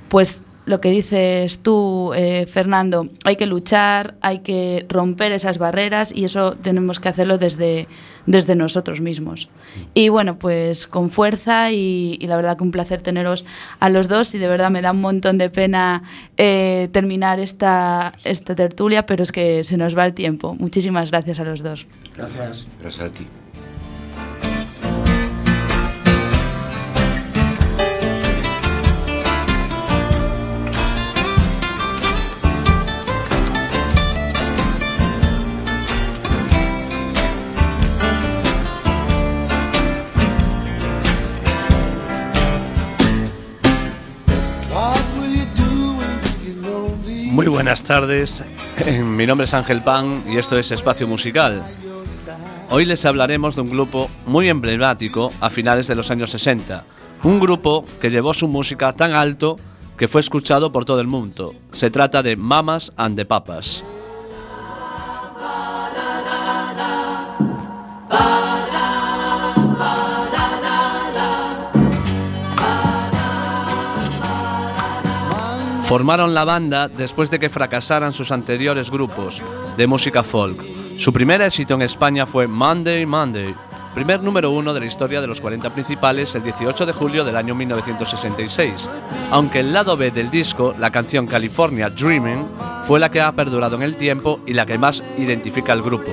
pues 0.08 0.40
lo 0.66 0.80
que 0.80 0.90
dices 0.90 1.60
tú, 1.60 2.12
eh, 2.14 2.46
Fernando, 2.46 3.08
hay 3.24 3.36
que 3.36 3.46
luchar, 3.46 4.14
hay 4.20 4.38
que 4.40 4.86
romper 4.88 5.32
esas 5.32 5.58
barreras 5.58 6.12
y 6.14 6.24
eso 6.24 6.52
tenemos 6.52 7.00
que 7.00 7.08
hacerlo 7.08 7.38
desde, 7.38 7.88
desde 8.26 8.54
nosotros 8.54 9.00
mismos. 9.00 9.48
Y 9.94 10.10
bueno, 10.10 10.38
pues 10.38 10.86
con 10.86 11.10
fuerza 11.10 11.72
y, 11.72 12.18
y 12.20 12.26
la 12.26 12.36
verdad 12.36 12.56
que 12.56 12.64
un 12.64 12.70
placer 12.70 13.02
teneros 13.02 13.44
a 13.80 13.88
los 13.88 14.08
dos 14.08 14.34
y 14.34 14.38
de 14.38 14.48
verdad 14.48 14.70
me 14.70 14.80
da 14.80 14.92
un 14.92 15.00
montón 15.00 15.38
de 15.38 15.50
pena 15.50 16.04
eh, 16.36 16.88
terminar 16.92 17.40
esta, 17.40 18.12
esta 18.24 18.54
tertulia, 18.54 19.06
pero 19.06 19.22
es 19.22 19.32
que 19.32 19.64
se 19.64 19.76
nos 19.76 19.98
va 19.98 20.06
el 20.06 20.14
tiempo. 20.14 20.54
Muchísimas 20.54 21.10
gracias 21.10 21.40
a 21.40 21.44
los 21.44 21.62
dos. 21.62 21.86
Gracias. 22.16 22.66
Gracias 22.80 23.04
a 23.04 23.12
ti. 23.12 23.26
Muy 47.40 47.48
buenas 47.48 47.84
tardes, 47.84 48.44
mi 49.02 49.26
nombre 49.26 49.46
es 49.46 49.54
Ángel 49.54 49.80
Pan 49.82 50.24
y 50.28 50.36
esto 50.36 50.58
es 50.58 50.72
Espacio 50.72 51.08
Musical. 51.08 51.64
Hoy 52.68 52.84
les 52.84 53.06
hablaremos 53.06 53.56
de 53.56 53.62
un 53.62 53.70
grupo 53.70 54.10
muy 54.26 54.50
emblemático 54.50 55.32
a 55.40 55.48
finales 55.48 55.86
de 55.86 55.94
los 55.94 56.10
años 56.10 56.32
60, 56.32 56.84
un 57.22 57.40
grupo 57.40 57.86
que 57.98 58.10
llevó 58.10 58.34
su 58.34 58.46
música 58.46 58.92
tan 58.92 59.14
alto 59.14 59.56
que 59.96 60.06
fue 60.06 60.20
escuchado 60.20 60.70
por 60.70 60.84
todo 60.84 61.00
el 61.00 61.06
mundo. 61.06 61.54
Se 61.72 61.90
trata 61.90 62.22
de 62.22 62.36
Mamas 62.36 62.92
and 62.98 63.16
the 63.16 63.24
Papas. 63.24 63.82
Formaron 75.90 76.34
la 76.34 76.44
banda 76.44 76.86
después 76.86 77.32
de 77.32 77.40
que 77.40 77.48
fracasaran 77.48 78.12
sus 78.12 78.30
anteriores 78.30 78.92
grupos 78.92 79.42
de 79.76 79.88
música 79.88 80.22
folk. 80.22 80.62
Su 80.96 81.12
primer 81.12 81.42
éxito 81.42 81.74
en 81.74 81.82
España 81.82 82.26
fue 82.26 82.46
Monday 82.46 83.04
Monday, 83.04 83.52
primer 83.92 84.22
número 84.22 84.52
uno 84.52 84.72
de 84.72 84.78
la 84.78 84.86
historia 84.86 85.20
de 85.20 85.26
los 85.26 85.40
40 85.40 85.72
principales 85.72 86.32
el 86.36 86.44
18 86.44 86.86
de 86.86 86.92
julio 86.92 87.24
del 87.24 87.34
año 87.34 87.56
1966, 87.56 88.88
aunque 89.32 89.58
el 89.58 89.72
lado 89.72 89.96
B 89.96 90.12
del 90.12 90.30
disco, 90.30 90.76
la 90.78 90.92
canción 90.92 91.26
California 91.26 91.90
Dreaming, 91.90 92.46
fue 92.84 93.00
la 93.00 93.10
que 93.10 93.20
ha 93.20 93.32
perdurado 93.32 93.74
en 93.74 93.82
el 93.82 93.96
tiempo 93.96 94.38
y 94.46 94.52
la 94.52 94.66
que 94.66 94.78
más 94.78 95.02
identifica 95.18 95.72
al 95.72 95.82
grupo. 95.82 96.12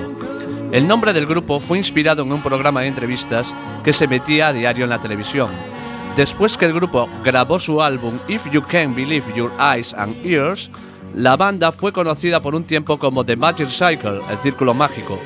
El 0.72 0.88
nombre 0.88 1.12
del 1.12 1.26
grupo 1.26 1.60
fue 1.60 1.78
inspirado 1.78 2.24
en 2.24 2.32
un 2.32 2.42
programa 2.42 2.80
de 2.80 2.88
entrevistas 2.88 3.54
que 3.84 3.92
se 3.92 4.08
metía 4.08 4.48
a 4.48 4.52
diario 4.52 4.82
en 4.82 4.90
la 4.90 5.00
televisión. 5.00 5.50
Después 6.18 6.58
que 6.58 6.64
el 6.64 6.72
grupo 6.72 7.08
grabó 7.22 7.60
su 7.60 7.80
álbum 7.80 8.18
If 8.26 8.50
You 8.50 8.60
Can 8.60 8.92
Believe 8.92 9.32
Your 9.36 9.52
Eyes 9.60 9.94
and 9.94 10.16
Ears, 10.26 10.68
la 11.14 11.36
banda 11.36 11.70
fue 11.70 11.92
conocida 11.92 12.42
por 12.42 12.56
un 12.56 12.64
tiempo 12.64 12.98
como 12.98 13.24
The 13.24 13.36
Magic 13.36 13.68
Cycle, 13.68 14.18
el 14.28 14.38
círculo 14.38 14.74
mágico. 14.74 15.16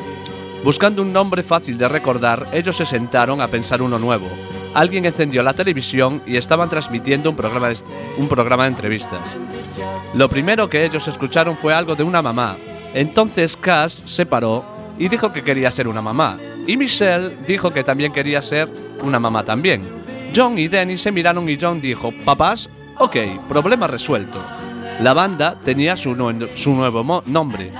Buscando 0.62 1.00
un 1.00 1.10
nombre 1.10 1.42
fácil 1.42 1.78
de 1.78 1.88
recordar, 1.88 2.46
ellos 2.52 2.76
se 2.76 2.84
sentaron 2.84 3.40
a 3.40 3.48
pensar 3.48 3.80
uno 3.80 3.98
nuevo. 3.98 4.28
Alguien 4.74 5.06
encendió 5.06 5.42
la 5.42 5.54
televisión 5.54 6.20
y 6.26 6.36
estaban 6.36 6.68
transmitiendo 6.68 7.30
un 7.30 7.36
programa 7.36 7.70
de, 7.70 7.76
un 8.18 8.28
programa 8.28 8.64
de 8.64 8.68
entrevistas. 8.68 9.34
Lo 10.12 10.28
primero 10.28 10.68
que 10.68 10.84
ellos 10.84 11.08
escucharon 11.08 11.56
fue 11.56 11.72
algo 11.72 11.94
de 11.94 12.02
una 12.02 12.20
mamá. 12.20 12.58
Entonces 12.92 13.56
Cass 13.56 14.02
se 14.04 14.26
paró 14.26 14.62
y 14.98 15.08
dijo 15.08 15.32
que 15.32 15.42
quería 15.42 15.70
ser 15.70 15.88
una 15.88 16.02
mamá. 16.02 16.38
Y 16.66 16.76
Michelle 16.76 17.34
dijo 17.46 17.70
que 17.70 17.82
también 17.82 18.12
quería 18.12 18.42
ser 18.42 18.68
una 19.02 19.18
mamá 19.18 19.42
también. 19.42 20.01
John 20.34 20.58
y 20.58 20.68
Danny 20.68 20.96
se 20.96 21.12
miraron 21.12 21.48
y 21.48 21.58
John 21.60 21.80
dijo, 21.80 22.12
papás, 22.24 22.68
ok, 22.98 23.16
problema 23.48 23.86
resuelto. 23.86 24.38
La 25.00 25.12
banda 25.14 25.56
tenía 25.64 25.96
su, 25.96 26.10
nue- 26.14 26.48
su 26.56 26.72
nuevo 26.74 27.22
nombre. 27.26 27.72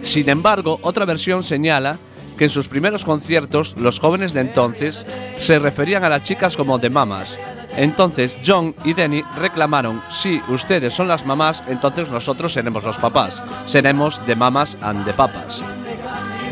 Sin 0.00 0.28
embargo, 0.28 0.78
otra 0.82 1.04
versión 1.04 1.42
señala 1.42 1.98
que 2.36 2.44
en 2.44 2.50
sus 2.50 2.68
primeros 2.68 3.04
conciertos 3.04 3.76
los 3.78 3.98
jóvenes 3.98 4.32
de 4.32 4.40
entonces 4.42 5.04
se 5.36 5.58
referían 5.58 6.04
a 6.04 6.08
las 6.08 6.22
chicas 6.22 6.56
como 6.56 6.78
de 6.78 6.88
mamas. 6.90 7.38
Entonces 7.76 8.38
John 8.46 8.74
y 8.84 8.94
Denny 8.94 9.22
reclamaron, 9.36 10.02
si 10.08 10.40
ustedes 10.48 10.94
son 10.94 11.08
las 11.08 11.26
mamás, 11.26 11.62
entonces 11.68 12.10
nosotros 12.10 12.52
seremos 12.52 12.82
los 12.84 12.96
papás. 12.98 13.42
Seremos 13.66 14.24
de 14.26 14.34
mamas 14.36 14.78
and 14.80 15.04
de 15.04 15.12
papas. 15.12 15.62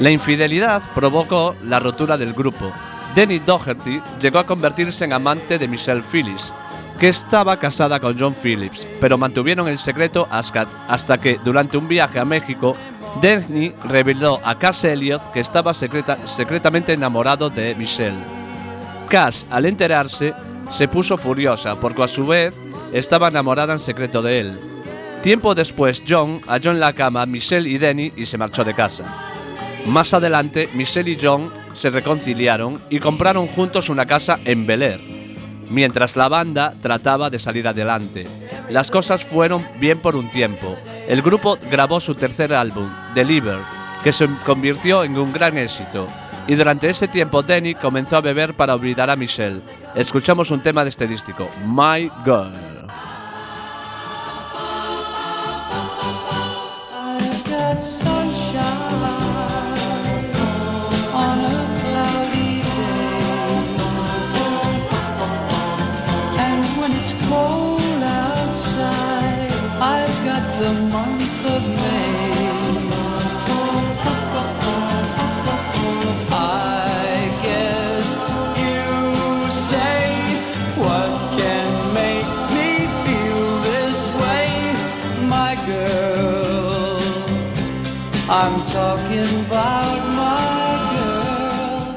La 0.00 0.10
infidelidad 0.10 0.82
provocó 0.94 1.56
la 1.62 1.78
rotura 1.80 2.18
del 2.18 2.32
grupo. 2.34 2.70
Denny 3.16 3.38
Doherty 3.40 4.00
llegó 4.20 4.38
a 4.38 4.46
convertirse 4.46 5.04
en 5.06 5.14
amante 5.14 5.58
de 5.58 5.66
Michelle 5.66 6.02
Phillips, 6.02 6.52
que 7.00 7.08
estaba 7.08 7.58
casada 7.58 7.98
con 7.98 8.16
John 8.18 8.34
Phillips, 8.34 8.86
pero 9.00 9.16
mantuvieron 9.18 9.68
el 9.68 9.78
secreto 9.78 10.28
hasta, 10.30 11.18
que, 11.18 11.40
durante 11.42 11.78
un 11.78 11.88
viaje 11.88 12.18
a 12.18 12.24
México, 12.26 12.76
Denny 13.22 13.72
reveló 13.88 14.38
a 14.44 14.58
Cass 14.58 14.84
Elliot 14.84 15.32
que 15.32 15.40
estaba 15.40 15.72
secreta- 15.72 16.18
secretamente 16.28 16.92
enamorado 16.92 17.48
de 17.48 17.74
Michelle. 17.74 18.18
Cass, 19.08 19.46
al 19.50 19.64
enterarse, 19.64 20.34
se 20.70 20.86
puso 20.86 21.16
furiosa 21.16 21.74
porque 21.80 22.02
a 22.02 22.08
su 22.08 22.26
vez 22.26 22.54
estaba 22.92 23.28
enamorada 23.28 23.72
en 23.72 23.78
secreto 23.78 24.20
de 24.20 24.40
él. 24.40 24.60
Tiempo 25.22 25.54
después, 25.54 26.04
John 26.06 26.42
halló 26.46 26.70
en 26.72 26.80
la 26.80 26.92
cama 26.92 27.22
a 27.22 27.26
Michelle 27.26 27.68
y 27.68 27.78
Denny 27.78 28.12
y 28.14 28.26
se 28.26 28.36
marchó 28.36 28.62
de 28.62 28.74
casa. 28.74 29.04
Más 29.86 30.12
adelante, 30.12 30.68
Michelle 30.74 31.10
y 31.12 31.18
John 31.20 31.50
se 31.76 31.90
reconciliaron 31.90 32.78
y 32.90 33.00
compraron 33.00 33.46
juntos 33.46 33.88
una 33.88 34.06
casa 34.06 34.38
en 34.44 34.66
Bel 34.66 34.82
Air, 34.82 35.00
mientras 35.70 36.16
la 36.16 36.28
banda 36.28 36.74
trataba 36.80 37.30
de 37.30 37.38
salir 37.38 37.68
adelante. 37.68 38.26
Las 38.68 38.90
cosas 38.90 39.24
fueron 39.24 39.64
bien 39.78 39.98
por 39.98 40.16
un 40.16 40.30
tiempo. 40.30 40.76
El 41.06 41.22
grupo 41.22 41.58
grabó 41.70 42.00
su 42.00 42.14
tercer 42.14 42.52
álbum, 42.52 42.90
Deliver, 43.14 43.58
que 44.02 44.12
se 44.12 44.28
convirtió 44.44 45.04
en 45.04 45.18
un 45.18 45.32
gran 45.32 45.56
éxito. 45.58 46.06
Y 46.48 46.54
durante 46.54 46.88
ese 46.88 47.08
tiempo 47.08 47.42
Danny 47.42 47.74
comenzó 47.74 48.16
a 48.16 48.20
beber 48.20 48.54
para 48.54 48.74
olvidar 48.74 49.10
a 49.10 49.16
Michelle. 49.16 49.60
Escuchamos 49.94 50.50
un 50.50 50.62
tema 50.62 50.84
de 50.84 50.90
este 50.90 51.06
disco, 51.06 51.48
My 51.66 52.10
Girl. 52.24 52.75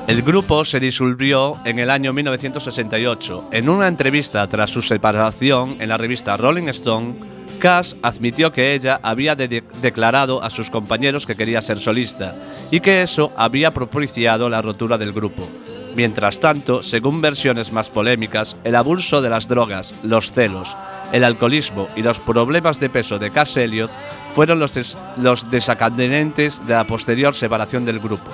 El 0.10 0.24
grupo 0.24 0.66
se 0.66 0.80
disolvió 0.80 1.58
en 1.66 1.78
el 1.78 1.92
año 1.92 2.12
1968. 2.14 3.50
En 3.52 3.70
una 3.70 3.88
entrevista 3.88 4.48
tras 4.48 4.72
su 4.72 4.82
separación 4.82 5.76
en 5.80 5.90
la 5.90 5.98
revista 5.98 6.36
Rolling 6.36 6.68
Stone, 6.70 7.14
Cass 7.60 7.96
admitió 8.02 8.52
que 8.52 8.74
ella 8.74 9.00
había 9.04 9.36
de- 9.36 9.64
declarado 9.84 10.42
a 10.42 10.50
sus 10.50 10.72
compañeros 10.72 11.28
que 11.28 11.36
quería 11.36 11.62
ser 11.62 11.78
solista 11.78 12.36
y 12.72 12.80
que 12.80 13.04
eso 13.04 13.32
había 13.38 13.70
propiciado 13.70 14.50
la 14.50 14.64
rotura 14.64 14.98
del 14.98 15.14
grupo. 15.14 15.48
Mientras 15.96 16.40
tanto, 16.40 16.82
según 16.82 17.22
versiones 17.22 17.72
más 17.72 17.92
polémicas, 17.92 18.58
el 18.64 18.76
abuso 18.78 19.22
de 19.22 19.30
las 19.30 19.48
drogas, 19.48 19.94
los 20.04 20.32
celos, 20.32 20.76
el 21.12 21.24
alcoholismo 21.24 21.88
y 21.96 22.02
los 22.02 22.18
problemas 22.18 22.80
de 22.80 22.90
peso 22.90 23.20
de 23.20 23.30
Cass 23.30 23.58
Elliot 23.58 23.92
fueron 24.34 24.60
los, 24.60 24.74
des- 24.74 24.98
los 25.22 25.52
desencadenantes 25.52 26.66
de 26.66 26.74
la 26.74 26.86
posterior 26.86 27.36
separación 27.36 27.86
del 27.86 28.00
grupo. 28.00 28.32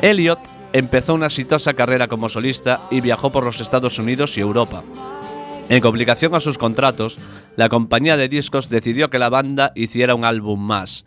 Elliot 0.00 0.38
empezó 0.72 1.14
una 1.14 1.26
exitosa 1.26 1.74
carrera 1.74 2.08
como 2.08 2.28
solista 2.28 2.82
y 2.90 3.00
viajó 3.00 3.30
por 3.32 3.44
los 3.44 3.60
Estados 3.60 3.98
Unidos 3.98 4.36
y 4.36 4.40
Europa. 4.40 4.82
En 5.68 5.80
complicación 5.82 6.34
a 6.34 6.40
sus 6.40 6.56
contratos, 6.58 7.18
la 7.56 7.68
compañía 7.68 8.16
de 8.16 8.28
discos 8.28 8.68
decidió 8.70 9.10
que 9.10 9.18
la 9.18 9.28
banda 9.28 9.72
hiciera 9.74 10.14
un 10.14 10.24
álbum 10.24 10.64
más. 10.66 11.04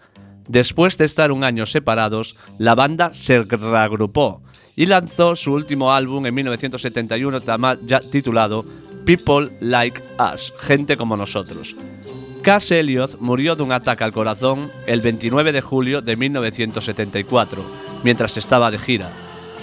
Después 0.47 0.97
de 0.97 1.05
estar 1.05 1.32
un 1.32 1.43
año 1.43 1.66
separados, 1.66 2.36
la 2.57 2.76
banda 2.76 3.12
se 3.14 3.39
reagrupó 3.43 4.41
y 4.76 4.86
lanzó 4.86 5.36
su 5.36 5.53
último 5.53 5.91
álbum 5.93 6.26
en 6.26 6.34
1971 6.36 7.41
tama- 7.41 7.78
ya 7.86 7.99
titulado 7.99 8.66
People 9.05 9.49
Like 9.62 10.01
Us, 10.34 10.53
gente 10.59 10.95
como 10.97 11.18
nosotros. 11.18 11.76
Cass 12.43 12.72
Elliot 12.72 13.20
murió 13.20 13.55
de 13.55 13.64
un 13.64 13.72
ataque 13.72 14.03
al 14.03 14.12
corazón 14.14 14.70
el 14.88 15.01
29 15.01 15.51
de 15.51 15.62
julio 15.62 16.01
de 16.01 16.16
1974, 16.16 17.64
mientras 18.03 18.38
estaba 18.38 18.72
de 18.72 18.80
gira. 18.80 19.12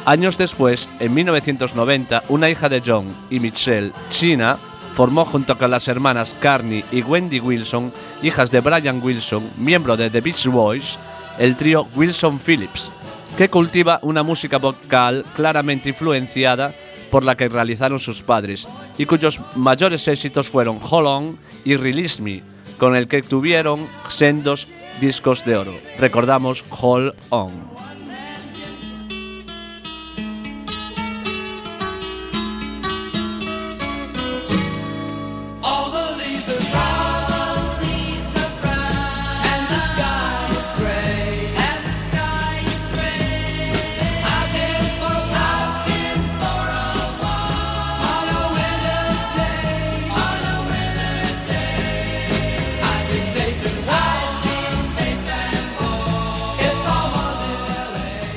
Años 0.08 0.38
después, 0.38 0.88
en 1.00 1.12
1990, 1.12 2.22
una 2.30 2.48
hija 2.48 2.70
de 2.70 2.80
John 2.80 3.14
y 3.28 3.40
Michelle, 3.40 3.92
China, 4.08 4.56
formó 4.94 5.26
junto 5.26 5.58
con 5.58 5.70
las 5.70 5.86
hermanas 5.86 6.34
Carney 6.40 6.82
y 6.90 7.02
Wendy 7.02 7.40
Wilson, 7.40 7.92
hijas 8.22 8.50
de 8.50 8.60
Brian 8.60 9.02
Wilson, 9.02 9.50
miembro 9.58 9.98
de 9.98 10.08
The 10.08 10.22
Beach 10.22 10.46
Boys, 10.46 10.98
el 11.38 11.56
trío 11.56 11.88
Wilson 11.94 12.40
Phillips, 12.40 12.90
que 13.36 13.50
cultiva 13.50 13.98
una 14.00 14.22
música 14.22 14.56
vocal 14.56 15.26
claramente 15.36 15.90
influenciada 15.90 16.72
por 17.10 17.22
la 17.22 17.36
que 17.36 17.48
realizaron 17.48 17.98
sus 17.98 18.22
padres 18.22 18.66
y 18.96 19.04
cuyos 19.04 19.42
mayores 19.56 20.08
éxitos 20.08 20.48
fueron 20.48 20.80
Hold 20.80 21.06
On 21.06 21.38
y 21.66 21.76
Release 21.76 22.22
Me, 22.22 22.42
con 22.78 22.96
el 22.96 23.08
que 23.08 23.20
tuvieron 23.20 23.86
sendos 24.08 24.68
discos 25.02 25.44
de 25.44 25.58
oro. 25.58 25.74
Recordamos 25.98 26.64
Hold 26.80 27.12
On. 27.28 27.52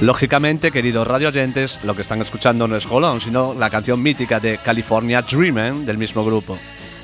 Lógicamente, 0.01 0.71
queridos 0.71 1.07
radio 1.07 1.27
oyentes, 1.27 1.79
lo 1.83 1.95
que 1.95 2.01
están 2.01 2.21
escuchando 2.21 2.67
no 2.67 2.75
es 2.75 2.87
Hold 2.87 3.05
On, 3.05 3.21
sino 3.21 3.53
la 3.53 3.69
canción 3.69 4.01
mítica 4.01 4.39
de 4.39 4.57
California 4.57 5.21
Dreamin' 5.21 5.85
del 5.85 5.99
mismo 5.99 6.25
grupo. 6.25 6.57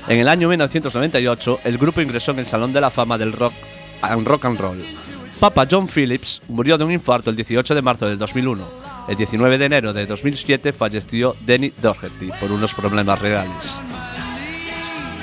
En 0.08 0.18
el 0.18 0.28
año 0.28 0.48
1998, 0.48 1.60
el 1.62 1.78
grupo 1.78 2.00
ingresó 2.00 2.32
en 2.32 2.40
el 2.40 2.46
Salón 2.46 2.72
de 2.72 2.80
la 2.80 2.90
Fama 2.90 3.16
del 3.16 3.32
Rock 3.32 3.52
and 4.02 4.26
Rock 4.26 4.46
and 4.46 4.58
Roll. 4.58 4.84
Papa 5.38 5.68
John 5.70 5.86
Phillips 5.86 6.42
murió 6.48 6.76
de 6.76 6.82
un 6.82 6.90
infarto 6.90 7.30
el 7.30 7.36
18 7.36 7.72
de 7.76 7.82
marzo 7.82 8.08
del 8.08 8.18
2001. 8.18 8.66
El 9.06 9.16
19 9.16 9.58
de 9.58 9.64
enero 9.66 9.92
de 9.92 10.04
2007 10.04 10.72
falleció 10.72 11.36
Denny 11.46 11.72
Doherty 11.80 12.30
por 12.40 12.50
unos 12.50 12.74
problemas 12.74 13.20
reales. 13.20 13.80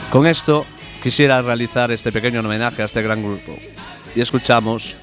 Con 0.09 0.27
esto, 0.27 0.65
quisiera 1.03 1.41
realizar 1.41 1.91
este 1.91 2.13
pequeño 2.13 2.39
homenaje 2.39 2.83
a 2.83 2.85
este 2.85 3.01
gran 3.01 3.21
grupo. 3.21 3.53
Y 4.15 4.21
escuchamos 4.21 4.95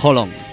Hold 0.00 0.51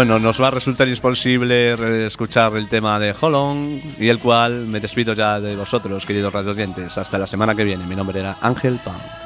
Bueno, 0.00 0.18
nos 0.18 0.40
va 0.40 0.48
a 0.48 0.50
resultar 0.50 0.88
imposible 0.88 2.06
escuchar 2.06 2.56
el 2.56 2.70
tema 2.70 2.98
de 2.98 3.14
Holon 3.20 3.82
y 3.98 4.08
el 4.08 4.18
cual 4.18 4.64
me 4.66 4.80
despido 4.80 5.12
ya 5.12 5.38
de 5.38 5.54
vosotros, 5.54 6.06
queridos 6.06 6.32
radioyentes. 6.32 6.96
Hasta 6.96 7.18
la 7.18 7.26
semana 7.26 7.54
que 7.54 7.64
viene. 7.64 7.84
Mi 7.84 7.94
nombre 7.94 8.18
era 8.18 8.38
Ángel 8.40 8.80
Pan. 8.82 9.19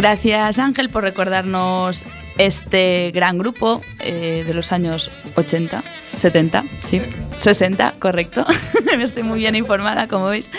Gracias 0.00 0.58
Ángel 0.58 0.88
por 0.88 1.02
recordarnos 1.02 2.06
este 2.38 3.10
gran 3.10 3.36
grupo 3.36 3.82
eh, 3.98 4.44
de 4.46 4.54
los 4.54 4.72
años 4.72 5.10
80, 5.34 5.84
70, 6.16 6.64
sí, 6.86 7.02
60, 7.36 7.96
correcto. 7.98 8.46
Estoy 8.98 9.24
muy 9.24 9.40
bien 9.40 9.56
informada, 9.56 10.08
como 10.08 10.26
veis. 10.26 10.50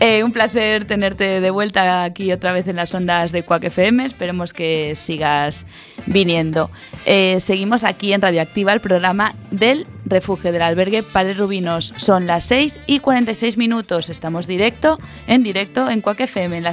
Eh, 0.00 0.24
un 0.24 0.32
placer 0.32 0.86
tenerte 0.86 1.42
de 1.42 1.50
vuelta 1.50 2.04
aquí 2.04 2.32
otra 2.32 2.52
vez 2.52 2.68
en 2.68 2.76
las 2.76 2.94
ondas 2.94 3.32
de 3.32 3.42
Quack 3.42 3.64
FM. 3.64 4.02
Esperemos 4.02 4.54
que 4.54 4.94
sigas 4.96 5.66
viniendo. 6.06 6.70
Eh, 7.04 7.38
seguimos 7.40 7.84
aquí 7.84 8.14
en 8.14 8.22
Radioactiva, 8.22 8.72
el 8.72 8.80
programa 8.80 9.34
del 9.50 9.86
refugio 10.06 10.52
del 10.52 10.62
albergue 10.62 11.02
Padre 11.02 11.34
Rubinos. 11.34 11.92
Son 11.96 12.26
las 12.26 12.44
6 12.44 12.80
y 12.86 13.00
46 13.00 13.58
minutos. 13.58 14.08
Estamos 14.08 14.46
directo, 14.46 14.98
en 15.26 15.42
directo 15.42 15.90
en 15.90 16.00
Quack 16.00 16.20
FM, 16.20 16.56
en 16.56 16.64
la 16.64 16.72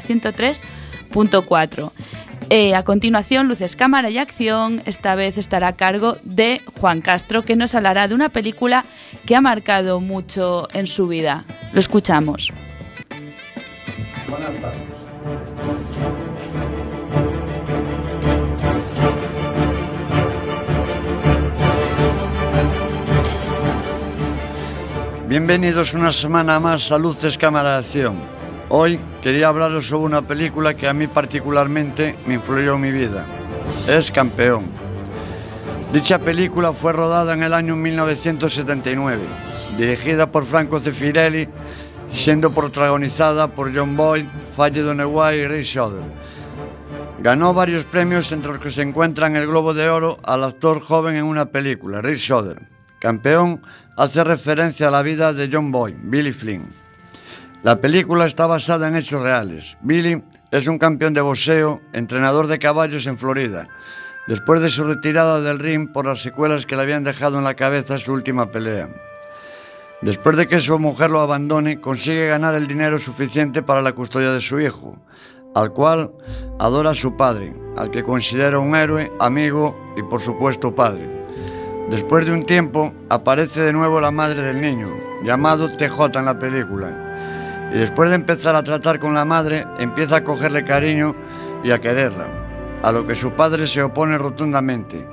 103.4. 1.14 1.92
Eh, 2.50 2.76
a 2.76 2.84
continuación, 2.84 3.48
Luces, 3.48 3.76
Cámara 3.76 4.10
y 4.10 4.18
Acción, 4.18 4.82
esta 4.86 5.16
vez 5.16 5.38
estará 5.38 5.70
a 5.70 5.74
cargo 5.74 6.18
de 6.24 6.62
Juan 6.80 7.02
Castro, 7.02 7.44
que 7.44 7.56
nos 7.56 7.74
hablará 7.74 8.08
de 8.08 8.16
una 8.16 8.30
película 8.30 8.86
que 9.26 9.36
ha 9.36 9.42
marcado 9.42 10.00
mucho 10.02 10.68
en 10.74 10.88
su 10.88 11.08
vida. 11.08 11.46
Lo 11.72 11.80
escuchamos. 11.80 12.52
Buenas 14.28 14.56
tardes. 14.62 14.94
Bienvenidos 25.28 25.96
una 25.96 26.12
semana 26.12 26.60
más 26.60 26.92
a 26.92 26.98
Luces 27.00 27.40
Cámara 27.40 27.78
Acción. 27.78 28.33
Hoy 28.76 29.00
quería 29.22 29.50
hablaros 29.50 29.86
sobre 29.86 30.06
una 30.06 30.24
película 30.24 30.74
que 30.74 30.88
a 30.88 30.96
mí 30.96 31.06
particularmente 31.06 32.16
me 32.26 32.34
influyó 32.34 32.74
en 32.74 32.82
mi 32.82 32.92
vida. 32.92 33.24
Es 33.88 34.10
Campeón. 34.10 34.64
Dicha 35.94 36.18
película 36.18 36.74
fue 36.74 36.92
rodada 36.92 37.36
en 37.36 37.44
el 37.44 37.54
año 37.54 37.76
1979, 37.76 39.22
dirigida 39.78 40.32
por 40.32 40.44
Franco 40.44 40.80
Zeffirelli, 40.80 41.48
siendo 42.12 42.52
protagonizada 42.52 43.48
por 43.48 43.72
John 43.78 43.96
Boyd, 43.96 44.26
Faye 44.58 44.82
Dunaway 44.82 45.42
y 45.42 45.48
Ray 45.48 45.64
Schroeder. 45.64 46.02
Ganó 47.20 47.54
varios 47.54 47.86
premios 47.86 48.32
entre 48.32 48.54
los 48.54 48.60
que 48.60 48.72
se 48.72 48.82
encuentran 48.82 49.36
el 49.36 49.46
Globo 49.46 49.76
de 49.76 49.88
Oro 49.88 50.18
al 50.26 50.44
actor 50.44 50.82
joven 50.82 51.16
en 51.16 51.26
una 51.26 51.46
película, 51.46 52.02
Ray 52.02 52.18
Schroeder. 52.18 52.64
Campeón 52.98 53.62
hace 53.96 54.24
referencia 54.24 54.88
a 54.88 54.92
la 54.92 55.04
vida 55.04 55.32
de 55.32 55.48
John 55.54 55.72
Boyd, 55.72 55.94
Billy 56.02 56.32
Flynn. 56.32 56.83
La 57.64 57.80
película 57.80 58.26
está 58.26 58.46
basada 58.46 58.90
en 58.90 58.98
hechos 58.98 59.22
reales. 59.22 59.78
Billy 59.80 60.22
es 60.52 60.68
un 60.68 60.78
campeón 60.78 61.14
de 61.14 61.22
boxeo, 61.22 61.80
entrenador 61.94 62.48
de 62.48 62.60
caballos 62.60 63.08
en 63.08 63.18
Florida, 63.18 63.70
después 64.28 64.60
de 64.60 64.68
su 64.68 64.84
retirada 64.84 65.40
del 65.40 65.60
ring 65.60 65.90
por 65.90 66.06
las 66.06 66.22
secuelas 66.22 66.66
que 66.66 66.76
le 66.76 66.82
habían 66.82 67.06
dejado 67.06 67.38
en 67.38 67.46
la 67.46 67.54
cabeza 67.54 68.00
su 68.00 68.12
última 68.12 68.52
pelea. 68.52 68.90
Después 70.02 70.36
de 70.36 70.50
que 70.50 70.60
su 70.60 70.78
mujer 70.78 71.10
lo 71.10 71.22
abandone, 71.22 71.80
consigue 71.80 72.28
ganar 72.28 72.54
el 72.54 72.68
dinero 72.68 72.98
suficiente 72.98 73.64
para 73.64 73.82
la 73.82 73.94
custodia 73.94 74.34
de 74.34 74.42
su 74.42 74.60
hijo, 74.60 74.98
al 75.56 75.72
cual 75.72 76.12
adora 76.60 76.90
a 76.90 76.96
su 76.96 77.16
padre, 77.16 77.54
al 77.78 77.92
que 77.92 78.04
considera 78.04 78.60
un 78.60 78.76
héroe, 78.76 79.10
amigo 79.22 79.94
y 79.96 80.04
por 80.04 80.20
supuesto 80.20 80.76
padre. 80.76 81.10
Después 81.90 82.26
de 82.26 82.34
un 82.34 82.46
tiempo, 82.46 82.94
aparece 83.10 83.62
de 83.62 83.72
nuevo 83.72 84.02
la 84.02 84.12
madre 84.12 84.42
del 84.42 84.60
niño, 84.60 84.90
llamado 85.24 85.70
TJ 85.78 86.20
en 86.20 86.26
la 86.26 86.38
película. 86.38 87.03
Y 87.74 87.80
después 87.80 88.10
de 88.10 88.16
empezar 88.16 88.56
a 88.56 88.64
tratar 88.64 89.00
con 89.00 89.16
la 89.16 89.26
madre, 89.26 89.66
empieza 89.80 90.18
a 90.18 90.24
cogerle 90.24 90.64
cariño 90.64 91.16
y 91.64 91.72
a 91.72 91.82
quererla, 91.82 92.28
a 92.84 92.92
lo 92.92 93.08
que 93.08 93.16
su 93.16 93.32
padre 93.32 93.66
se 93.66 93.82
opone 93.82 94.20
rotundamente, 94.20 95.10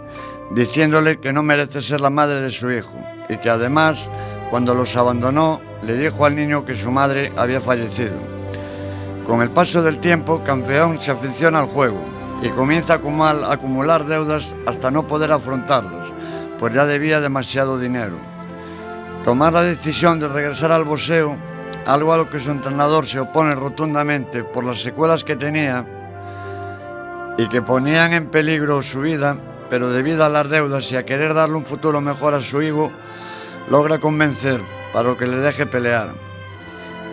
diciéndole 0.50 1.20
que 1.20 1.32
no 1.32 1.42
merece 1.42 1.80
ser 1.80 2.02
la 2.02 2.11
madre 2.11 2.42
de 2.42 2.50
su 2.50 2.70
hijo 2.70 3.02
y 3.30 3.38
que 3.38 3.48
además, 3.48 4.11
cuando 4.50 4.74
los 4.74 4.94
abandonó, 4.94 5.62
le 5.82 5.96
dijo 5.96 6.26
al 6.26 6.36
niño 6.36 6.66
que 6.66 6.76
su 6.76 6.90
madre 6.90 7.32
había 7.34 7.62
fallecido. 7.62 8.18
Con 9.26 9.40
el 9.40 9.50
paso 9.50 9.80
del 9.82 9.98
tiempo, 9.98 10.42
Campeón 10.44 11.00
se 11.00 11.12
aficiona 11.12 11.61
al 11.61 11.66
juego 11.66 12.04
y 12.42 12.50
comienza 12.50 12.94
a 12.94 13.52
acumular, 13.52 14.04
deudas 14.04 14.54
hasta 14.66 14.90
no 14.90 15.06
poder 15.06 15.32
afrontarlas, 15.32 16.12
pues 16.58 16.74
ya 16.74 16.84
debía 16.84 17.22
demasiado 17.22 17.78
dinero. 17.78 18.18
Tomar 19.24 19.54
la 19.54 19.62
decisión 19.62 20.20
de 20.20 20.28
regresar 20.28 20.72
al 20.72 20.84
boxeo, 20.84 21.36
algo 21.87 22.12
a 22.12 22.16
lo 22.16 22.28
que 22.28 22.41
su 22.41 22.51
entrenador 22.51 23.07
se 23.07 23.20
opone 23.20 23.55
rotundamente 23.55 24.45
por 24.45 24.64
las 24.64 24.81
secuelas 24.81 25.24
que 25.24 25.37
tenía 25.37 25.85
y 27.39 27.49
que 27.49 27.62
ponían 27.62 28.12
en 28.12 28.26
peligro 28.26 28.83
su 28.83 29.01
vida, 29.01 29.37
pero 29.70 29.91
debido 29.91 30.24
a 30.24 30.28
las 30.28 30.49
deudas 30.49 30.91
y 30.93 30.97
a 30.97 31.07
querer 31.07 31.35
darle 31.35 31.57
un 31.57 31.64
futuro 31.64 32.01
mejor 32.01 32.35
a 32.35 32.41
su 32.41 32.61
hijo, 32.61 32.91
logra 33.70 33.99
convencer 33.99 34.61
para 34.93 35.14
que 35.16 35.26
le 35.26 35.37
deje 35.37 35.66
pelear. 35.66 36.11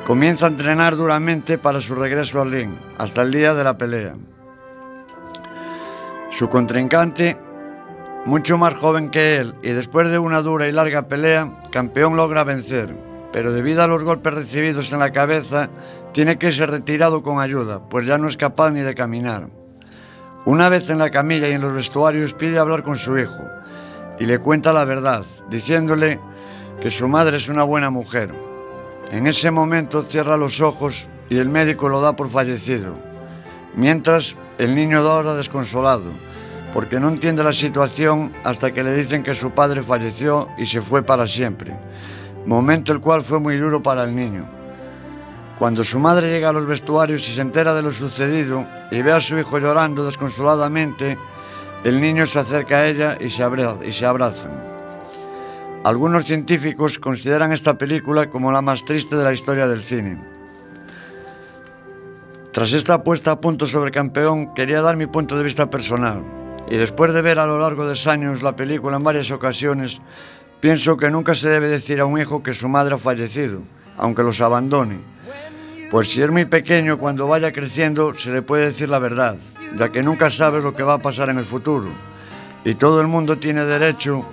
Comienza 0.06 0.46
a 0.46 0.50
entrenar 0.50 0.96
duramente 0.96 1.58
para 1.58 1.82
su 1.82 1.96
regreso 1.96 2.42
al 2.42 2.52
ring, 2.52 2.72
hasta 2.98 3.22
el 3.22 3.32
día 3.32 3.54
de 3.54 3.64
la 3.64 3.78
pelea. 3.78 4.16
Su 6.30 6.50
contrincante, 6.50 7.38
mucho 8.26 8.58
más 8.58 8.76
joven 8.76 9.10
que 9.10 9.38
él, 9.38 9.56
y 9.62 9.72
después 9.72 10.10
de 10.10 10.20
una 10.20 10.42
dura 10.42 10.68
y 10.68 10.72
larga 10.72 11.08
pelea, 11.08 11.62
campeón 11.72 12.18
logra 12.18 12.44
vencer, 12.44 13.07
pero 13.38 13.54
debido 13.54 13.84
a 13.84 13.88
los 13.88 14.04
golpes 14.04 14.34
recibidos 14.34 14.92
en 14.92 14.98
la 14.98 15.12
cabeza, 15.12 15.70
tiene 16.12 16.40
que 16.40 16.52
ser 16.52 16.72
retirado 16.72 17.22
con 17.22 17.40
ayuda, 17.40 17.88
pues 17.88 18.08
ya 18.08 18.18
no 18.18 18.28
es 18.28 18.36
capaz 18.36 18.72
ni 18.72 18.80
de 18.80 18.96
caminar. 18.96 19.50
Una 20.46 20.70
vez 20.70 20.90
en 20.90 20.98
la 20.98 21.12
camilla 21.12 21.48
y 21.48 21.52
en 21.52 21.62
los 21.62 21.72
vestuarios 21.72 22.34
pide 22.34 22.58
hablar 22.58 22.82
con 22.82 22.96
su 22.96 23.16
hijo 23.16 23.48
y 24.20 24.26
le 24.26 24.40
cuenta 24.40 24.74
la 24.74 24.86
verdad, 24.86 25.24
diciéndole 25.52 26.20
que 26.82 26.90
su 26.90 27.08
madre 27.08 27.38
es 27.38 27.48
una 27.48 27.62
buena 27.62 27.92
mujer. 27.92 28.34
En 29.12 29.28
ese 29.28 29.52
momento 29.52 30.02
cierra 30.02 30.36
los 30.36 30.60
ojos 30.60 31.08
y 31.30 31.38
el 31.38 31.50
médico 31.50 31.90
lo 31.90 32.02
da 32.02 32.16
por 32.16 32.32
fallecido, 32.32 32.96
mientras 33.76 34.36
el 34.58 34.74
niño 34.74 35.04
llora 35.04 35.36
desconsolado, 35.36 36.12
porque 36.74 37.00
no 37.00 37.08
entiende 37.08 37.44
la 37.44 37.54
situación 37.54 38.34
hasta 38.44 38.74
que 38.74 38.84
le 38.84 38.96
dicen 38.96 39.22
que 39.22 39.36
su 39.36 39.52
padre 39.52 39.84
falleció 39.84 40.48
y 40.58 40.66
se 40.66 40.82
fue 40.82 41.04
para 41.04 41.28
siempre, 41.28 41.76
momento 42.48 42.94
el 42.94 43.00
cual 43.02 43.22
fue 43.22 43.40
muy 43.40 43.58
duro 43.58 43.84
para 43.84 44.04
el 44.06 44.16
niño. 44.16 44.46
Cuando 45.60 45.84
su 45.84 46.00
madre 46.00 46.30
llega 46.30 46.50
a 46.50 46.54
los 46.54 46.66
vestuarios 46.66 47.28
y 47.28 47.34
se 47.34 47.42
entera 47.42 47.74
de 47.74 47.82
lo 47.82 47.92
sucedido 47.92 48.66
y 48.92 49.02
ve 49.02 49.12
a 49.12 49.20
su 49.20 49.38
hijo 49.38 49.60
llorando 49.60 50.06
desconsoladamente, 50.06 51.18
el 51.84 52.00
niño 52.00 52.26
se 52.26 52.40
acerca 52.40 52.78
a 52.78 52.88
ella 52.88 53.18
y 53.20 53.30
se, 53.30 53.44
abra- 53.44 53.78
abrazan. 54.08 54.52
Algunos 55.84 56.26
científicos 56.26 57.00
consideran 57.00 57.52
esta 57.52 57.78
película 57.78 58.30
como 58.30 58.52
la 58.52 58.62
más 58.62 58.86
triste 58.86 59.16
de 59.16 59.24
la 59.24 59.34
historia 59.34 59.68
del 59.68 59.84
cine. 59.84 60.22
Tras 62.52 62.74
esta 62.74 63.04
puesta 63.04 63.32
a 63.32 63.42
punto 63.42 63.66
sobre 63.66 63.92
campeón, 63.92 64.54
quería 64.54 64.82
dar 64.82 64.96
mi 64.96 65.06
punto 65.08 65.38
de 65.38 65.44
vista 65.44 65.70
personal. 65.70 66.24
Y 66.70 66.76
después 66.76 67.14
de 67.14 67.22
ver 67.22 67.40
a 67.40 67.46
lo 67.46 67.60
largo 67.60 67.88
de 67.88 67.98
años 68.10 68.42
la 68.42 68.56
película 68.56 68.98
en 68.98 69.04
varias 69.04 69.32
ocasiones, 69.32 70.02
pienso 70.60 70.98
que 70.98 71.10
nunca 71.10 71.36
se 71.36 71.50
debe 71.50 71.68
decir 71.68 72.00
a 72.00 72.06
un 72.06 72.20
hijo 72.20 72.44
que 72.44 72.54
su 72.54 72.68
madre 72.68 72.96
ha 72.96 72.98
fallecido, 72.98 73.62
aunque 73.98 74.24
los 74.24 74.42
abandone. 74.42 75.00
Pues 75.92 76.10
si 76.10 76.22
es 76.22 76.30
muy 76.30 76.46
pequeño, 76.46 76.98
cuando 76.98 77.28
vaya 77.28 77.52
creciendo, 77.52 78.14
se 78.14 78.32
le 78.32 78.42
puede 78.42 78.66
decir 78.66 78.90
la 78.90 79.00
verdad, 79.00 79.38
ya 79.78 79.90
que 79.90 80.04
nunca 80.04 80.30
sabes 80.30 80.64
lo 80.64 80.76
que 80.76 80.84
va 80.84 80.96
a 80.96 81.02
pasar 81.02 81.30
en 81.30 81.38
el 81.38 81.46
futuro. 81.46 81.88
Y 82.66 82.76
todo 82.76 83.00
el 83.00 83.08
mundo 83.08 83.38
tiene 83.38 83.64
derecho 83.64 84.26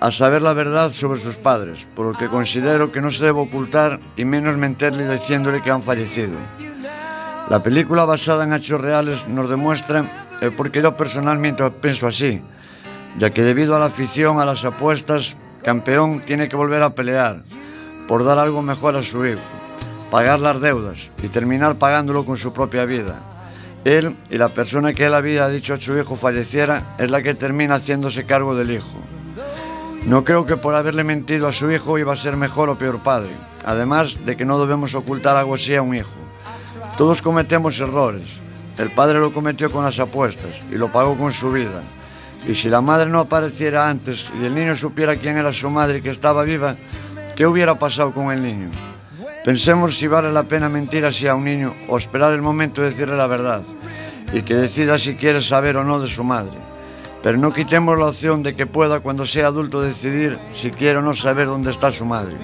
a 0.00 0.10
saber 0.10 0.42
la 0.42 0.52
verdad 0.52 0.92
sobre 0.92 1.18
sus 1.18 1.36
padres, 1.36 1.86
por 1.96 2.06
lo 2.06 2.18
que 2.18 2.28
considero 2.28 2.92
que 2.92 3.00
no 3.00 3.10
se 3.10 3.24
debe 3.24 3.40
ocultar 3.40 3.98
y 4.16 4.24
menos 4.24 4.56
mentirle 4.56 5.10
diciéndole 5.10 5.62
que 5.62 5.70
han 5.70 5.82
fallecido. 5.82 6.36
La 7.48 7.62
película 7.62 8.04
basada 8.04 8.44
en 8.44 8.52
hechos 8.52 8.80
reales 8.80 9.26
nos 9.28 9.48
demuestra 9.50 10.28
el 10.40 10.52
por 10.52 10.70
qué 10.70 10.82
yo 10.82 10.96
personalmente 10.96 11.68
pienso 11.70 12.06
así, 12.06 12.42
ya 13.18 13.30
que 13.30 13.42
debido 13.42 13.76
a 13.76 13.78
la 13.78 13.86
afición 13.86 14.40
a 14.40 14.44
las 14.44 14.64
apuestas, 14.64 15.36
campeón 15.62 16.20
tiene 16.20 16.48
que 16.48 16.56
volver 16.56 16.82
a 16.82 16.94
pelear 16.94 17.42
por 18.08 18.24
dar 18.24 18.38
algo 18.38 18.62
mejor 18.62 18.96
a 18.96 19.02
su 19.02 19.24
hijo, 19.24 19.40
pagar 20.10 20.40
las 20.40 20.60
deudas 20.60 21.10
y 21.22 21.28
terminar 21.28 21.76
pagándolo 21.76 22.24
con 22.24 22.36
su 22.36 22.52
propia 22.52 22.84
vida. 22.84 23.20
Él 23.84 24.16
y 24.30 24.38
la 24.38 24.48
persona 24.48 24.94
que 24.94 25.06
él 25.06 25.14
había 25.14 25.48
dicho 25.48 25.74
a 25.74 25.78
su 25.78 25.98
hijo 25.98 26.16
falleciera 26.16 26.94
es 26.98 27.10
la 27.10 27.22
que 27.22 27.34
termina 27.34 27.76
haciéndose 27.76 28.24
cargo 28.24 28.54
del 28.54 28.70
hijo. 28.70 28.98
No 30.06 30.24
creo 30.24 30.44
que 30.44 30.56
por 30.56 30.74
haberle 30.74 31.04
mentido 31.04 31.48
a 31.48 31.52
su 31.52 31.70
hijo 31.70 31.98
iba 31.98 32.12
a 32.12 32.16
ser 32.16 32.36
mejor 32.36 32.68
o 32.68 32.76
peor 32.76 32.98
padre, 33.00 33.30
además 33.64 34.24
de 34.24 34.36
que 34.36 34.44
no 34.44 34.58
debemos 34.58 34.94
ocultar 34.94 35.36
algo 35.36 35.54
así 35.54 35.74
a 35.74 35.82
un 35.82 35.94
hijo. 35.94 36.10
Todos 36.98 37.22
cometemos 37.22 37.78
errores. 37.80 38.40
El 38.76 38.90
padre 38.90 39.18
lo 39.18 39.32
cometió 39.32 39.70
con 39.70 39.84
las 39.84 39.98
apuestas 39.98 40.60
y 40.70 40.74
lo 40.74 40.90
pagó 40.92 41.16
con 41.16 41.32
su 41.32 41.52
vida. 41.52 41.82
Y 42.46 42.54
si 42.54 42.68
la 42.68 42.80
madre 42.80 43.08
no 43.08 43.20
apareciera 43.20 43.88
antes 43.88 44.30
y 44.38 44.44
el 44.44 44.54
niño 44.54 44.74
supiera 44.74 45.16
quién 45.16 45.38
era 45.38 45.50
su 45.52 45.70
madre 45.70 45.98
y 45.98 46.02
que 46.02 46.10
estaba 46.10 46.42
viva, 46.42 46.76
¿qué 47.36 47.46
hubiera 47.46 47.78
pasado 47.78 48.12
con 48.12 48.30
el 48.30 48.42
niño? 48.42 48.70
Pensemos 49.44 49.96
si 49.96 50.06
vale 50.06 50.32
la 50.32 50.44
pena 50.44 50.68
mentir 50.68 51.04
así 51.04 51.26
a 51.26 51.34
un 51.34 51.44
niño 51.44 51.74
o 51.88 51.96
esperar 51.96 52.32
el 52.32 52.42
momento 52.42 52.80
de 52.80 52.90
decirle 52.90 53.16
la 53.16 53.26
verdad 53.26 53.62
y 54.32 54.42
que 54.42 54.54
decida 54.54 54.98
si 54.98 55.16
quiere 55.16 55.40
saber 55.40 55.76
o 55.76 55.84
no 55.84 56.00
de 56.00 56.08
su 56.08 56.24
madre. 56.24 56.58
Pero 57.22 57.38
no 57.38 57.52
quitemos 57.52 57.98
la 57.98 58.06
opción 58.06 58.42
de 58.42 58.54
que 58.54 58.66
pueda 58.66 59.00
cuando 59.00 59.24
sea 59.24 59.46
adulto 59.46 59.80
decidir 59.80 60.38
si 60.52 60.70
quiere 60.70 60.98
o 60.98 61.02
no 61.02 61.14
saber 61.14 61.46
dónde 61.46 61.70
está 61.70 61.90
su 61.90 62.04
madre. 62.04 62.36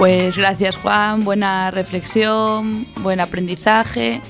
Pues 0.00 0.38
gracias 0.38 0.78
Juan, 0.78 1.26
buena 1.26 1.70
reflexión, 1.70 2.86
buen 3.02 3.20
aprendizaje 3.20 4.22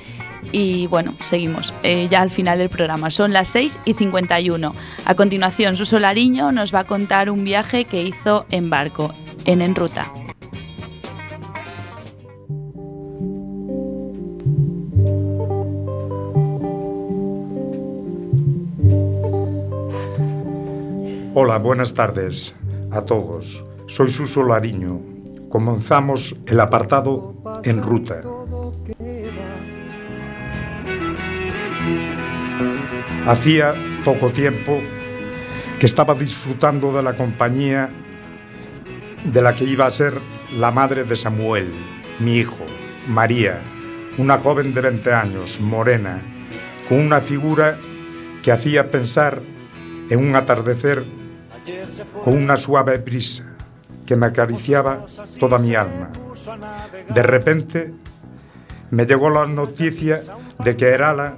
y 0.50 0.88
bueno, 0.88 1.14
seguimos 1.20 1.72
eh, 1.84 2.08
ya 2.10 2.22
al 2.22 2.30
final 2.30 2.58
del 2.58 2.68
programa. 2.68 3.12
Son 3.12 3.32
las 3.32 3.46
6 3.50 3.78
y 3.84 3.94
51. 3.94 4.74
A 5.04 5.14
continuación, 5.14 5.76
Suso 5.76 6.00
Lariño 6.00 6.50
nos 6.50 6.74
va 6.74 6.80
a 6.80 6.86
contar 6.88 7.30
un 7.30 7.44
viaje 7.44 7.84
que 7.84 8.02
hizo 8.02 8.46
en 8.50 8.68
barco, 8.68 9.14
en 9.44 9.62
En 9.62 9.76
Ruta. 9.76 10.12
Hola, 21.32 21.58
buenas 21.58 21.94
tardes 21.94 22.56
a 22.90 23.02
todos. 23.02 23.64
Soy 23.86 24.10
Suso 24.10 24.42
Lariño. 24.42 25.09
Comenzamos 25.51 26.36
el 26.46 26.61
apartado 26.61 27.61
En 27.64 27.82
Ruta. 27.82 28.22
Hacía 33.26 33.74
poco 34.05 34.30
tiempo 34.30 34.78
que 35.80 35.86
estaba 35.86 36.14
disfrutando 36.14 36.92
de 36.92 37.03
la 37.03 37.16
compañía 37.16 37.90
de 39.24 39.42
la 39.42 39.57
que 39.57 39.64
iba 39.64 39.86
a 39.86 39.90
ser 39.90 40.14
la 40.57 40.70
madre 40.70 41.03
de 41.03 41.16
Samuel, 41.16 41.72
mi 42.20 42.36
hijo, 42.36 42.64
María, 43.09 43.59
una 44.18 44.38
joven 44.38 44.72
de 44.72 44.82
20 44.82 45.12
años, 45.12 45.59
morena, 45.61 46.22
con 46.88 47.01
una 47.01 47.20
figura 47.20 47.76
que 48.44 48.53
hacía 48.53 48.92
pensar 48.92 49.42
en 50.11 50.24
un 50.24 50.36
atardecer 50.36 51.05
con 52.22 52.36
una 52.36 52.57
suave 52.57 52.98
brisa 52.98 53.51
que 54.11 54.16
me 54.16 54.26
acariciaba 54.26 55.06
toda 55.38 55.56
mi 55.58 55.76
alma. 55.76 56.11
De 57.14 57.22
repente 57.22 57.94
me 58.90 59.06
llegó 59.06 59.30
la 59.30 59.46
noticia 59.46 60.18
de 60.58 60.76
que 60.76 60.88
Herala 60.88 61.36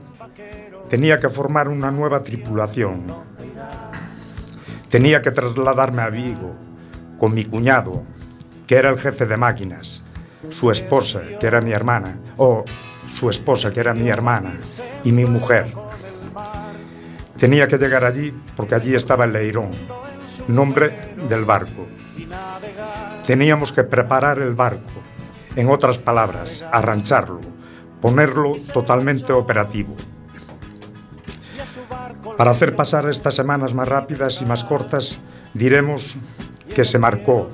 tenía 0.89 1.21
que 1.21 1.29
formar 1.29 1.69
una 1.69 1.91
nueva 1.91 2.23
tripulación. 2.23 3.15
Tenía 4.89 5.21
que 5.21 5.33
trasladarme 5.33 6.01
a 6.01 6.09
Vigo 6.09 6.55
con 7.19 7.35
mi 7.35 7.45
cuñado, 7.45 8.05
que 8.67 8.77
era 8.77 8.89
el 8.89 8.97
jefe 8.97 9.27
de 9.27 9.37
máquinas, 9.37 10.03
su 10.49 10.71
esposa, 10.71 11.21
que 11.39 11.47
era 11.47 11.61
mi 11.61 11.73
hermana, 11.73 12.17
o 12.39 12.65
su 13.07 13.29
esposa, 13.29 13.71
que 13.71 13.81
era 13.81 13.93
mi 13.93 14.09
hermana, 14.09 14.59
y 15.05 15.13
mi 15.13 15.27
mujer. 15.27 15.67
Tenía 17.37 17.67
que 17.67 17.77
llegar 17.77 18.03
allí 18.03 18.33
porque 18.57 18.75
allí 18.75 18.95
estaba 18.95 19.27
el 19.27 19.35
Leirón, 19.35 19.73
nombre 20.49 21.15
del 21.29 21.45
barco. 21.45 21.87
Teníamos 23.27 23.73
que 23.73 23.85
preparar 23.85 24.39
el 24.39 24.55
barco, 24.55 24.91
en 25.57 25.71
otras 25.71 25.99
palabras, 25.99 26.65
arrancharlo, 26.73 27.41
ponerlo 28.01 28.57
totalmente 28.73 29.33
operativo. 29.33 29.95
Para 32.37 32.51
hacer 32.51 32.75
pasar 32.75 33.09
estas 33.09 33.35
semanas 33.35 33.75
más 33.75 33.89
rápidas 33.89 34.41
y 34.41 34.47
más 34.47 34.65
cortas, 34.65 35.19
diremos 35.55 36.17
que 36.75 36.85
se 36.85 36.99
marcó, 36.99 37.51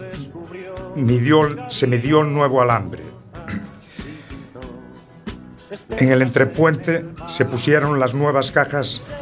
se 1.69 1.87
midió 1.87 2.21
el 2.21 2.33
nuevo 2.33 2.63
alambre. 2.63 3.03
En 5.91 6.11
el 6.11 6.23
entrepuente 6.23 7.07
se 7.27 7.45
pusieron 7.45 7.99
las 7.99 8.15
nuevas 8.15 8.51
cajas 8.51 9.13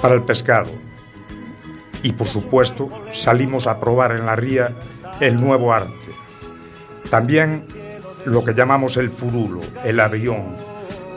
para 0.00 0.14
el 0.14 0.22
pescado. 0.22 0.70
Y 2.04 2.12
por 2.12 2.28
supuesto 2.28 2.88
salimos 3.10 3.66
a 3.66 3.80
probar 3.80 4.12
en 4.12 4.26
la 4.26 4.36
ría 4.36 4.76
el 5.20 5.40
nuevo 5.40 5.72
arte. 5.72 5.90
También 7.10 7.64
lo 8.24 8.44
que 8.44 8.54
llamamos 8.54 8.96
el 8.96 9.10
furulo, 9.10 9.60
el 9.84 9.98
avión. 9.98 10.54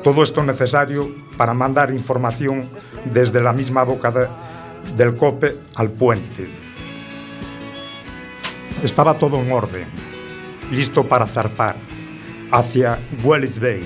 Todo 0.03 0.23
esto 0.23 0.43
necesario 0.43 1.13
para 1.38 1.53
mandar 1.53 1.91
información 1.91 2.69
desde 3.05 3.41
la 3.43 3.53
misma 3.53 3.83
boca 3.83 4.11
de- 4.11 4.27
del 4.95 5.15
cope 5.15 5.55
al 5.75 5.91
puente. 5.91 6.47
Estaba 8.83 9.15
todo 9.17 9.39
en 9.41 9.51
orden, 9.51 9.85
listo 10.71 11.07
para 11.07 11.25
zarpar 11.27 11.75
hacia 12.51 12.99
Wallis 13.23 13.59
Bay, 13.59 13.83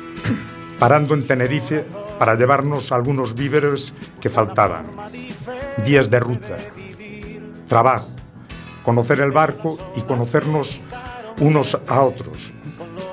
parando 0.78 1.14
en 1.14 1.24
Tenerife 1.24 1.84
para 2.18 2.34
llevarnos 2.34 2.92
algunos 2.92 3.34
víveres 3.34 3.94
que 4.20 4.30
faltaban. 4.30 4.86
Días 5.84 6.10
de 6.10 6.20
ruta, 6.20 6.56
trabajo, 7.66 8.10
conocer 8.82 9.20
el 9.20 9.32
barco 9.32 9.76
y 9.96 10.02
conocernos 10.02 10.80
unos 11.40 11.78
a 11.88 12.00
otros, 12.02 12.52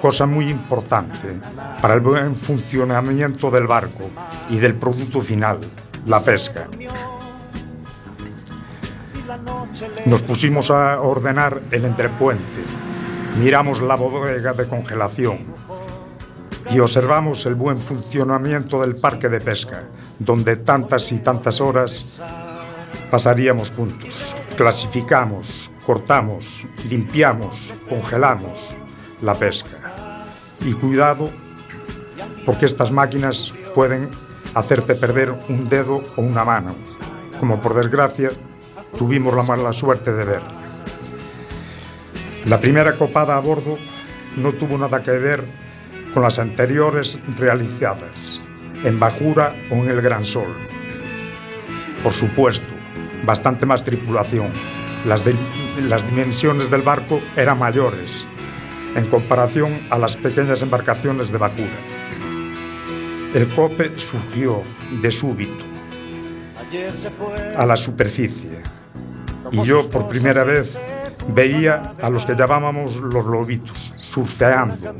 cosa 0.01 0.25
muy 0.25 0.49
importante 0.49 1.39
para 1.81 1.95
el 1.95 2.01
buen 2.01 2.35
funcionamiento 2.35 3.49
del 3.49 3.67
barco 3.67 4.09
y 4.49 4.57
del 4.57 4.75
producto 4.75 5.21
final, 5.21 5.59
la 6.05 6.19
pesca. 6.19 6.67
Nos 10.05 10.21
pusimos 10.21 10.69
a 10.69 11.01
ordenar 11.01 11.61
el 11.71 11.85
entrepuente, 11.85 12.61
miramos 13.39 13.81
la 13.81 13.95
bodega 13.95 14.53
de 14.53 14.67
congelación 14.67 15.51
y 16.69 16.79
observamos 16.79 17.45
el 17.45 17.55
buen 17.55 17.79
funcionamiento 17.79 18.81
del 18.81 18.95
parque 18.95 19.29
de 19.29 19.41
pesca, 19.41 19.79
donde 20.19 20.57
tantas 20.57 21.11
y 21.11 21.19
tantas 21.19 21.59
horas 21.59 22.19
pasaríamos 23.09 23.71
juntos. 23.71 24.35
Clasificamos, 24.55 25.71
cortamos, 25.85 26.65
limpiamos, 26.89 27.73
congelamos 27.89 28.75
la 29.21 29.33
pesca. 29.35 30.25
Y 30.61 30.73
cuidado, 30.73 31.29
porque 32.45 32.65
estas 32.65 32.91
máquinas 32.91 33.53
pueden 33.73 34.09
hacerte 34.53 34.95
perder 34.95 35.33
un 35.49 35.67
dedo 35.69 36.03
o 36.15 36.21
una 36.21 36.43
mano, 36.43 36.75
como 37.39 37.61
por 37.61 37.73
desgracia 37.73 38.29
tuvimos 38.97 39.33
la 39.33 39.43
mala 39.43 39.73
suerte 39.73 40.13
de 40.13 40.23
ver. 40.23 40.41
La 42.45 42.59
primera 42.59 42.95
copada 42.95 43.35
a 43.35 43.39
bordo 43.39 43.77
no 44.35 44.53
tuvo 44.53 44.77
nada 44.77 45.01
que 45.03 45.11
ver 45.11 45.45
con 46.13 46.23
las 46.23 46.39
anteriores 46.39 47.19
realizadas, 47.37 48.41
en 48.83 48.99
Bajura 48.99 49.55
o 49.69 49.75
en 49.75 49.89
el 49.89 50.01
Gran 50.01 50.23
Sol. 50.25 50.53
Por 52.03 52.13
supuesto, 52.13 52.65
bastante 53.25 53.65
más 53.65 53.83
tripulación. 53.83 54.51
Las, 55.05 55.23
di- 55.25 55.35
las 55.87 56.05
dimensiones 56.07 56.69
del 56.69 56.81
barco 56.81 57.21
eran 57.35 57.59
mayores 57.59 58.27
en 58.95 59.05
comparación 59.05 59.79
a 59.89 59.97
las 59.97 60.17
pequeñas 60.17 60.61
embarcaciones 60.61 61.31
de 61.31 61.37
Bajura. 61.37 61.69
El 63.33 63.47
cope 63.47 63.97
surgió 63.97 64.61
de 65.01 65.09
súbito 65.09 65.65
a 67.55 67.65
la 67.65 67.75
superficie 67.77 68.61
y 69.51 69.63
yo 69.63 69.89
por 69.89 70.07
primera 70.07 70.43
vez 70.43 70.77
veía 71.33 71.93
a 72.01 72.09
los 72.09 72.25
que 72.25 72.35
llamábamos 72.35 72.97
los 72.97 73.25
lobitos 73.25 73.95
surfeando. 74.11 74.93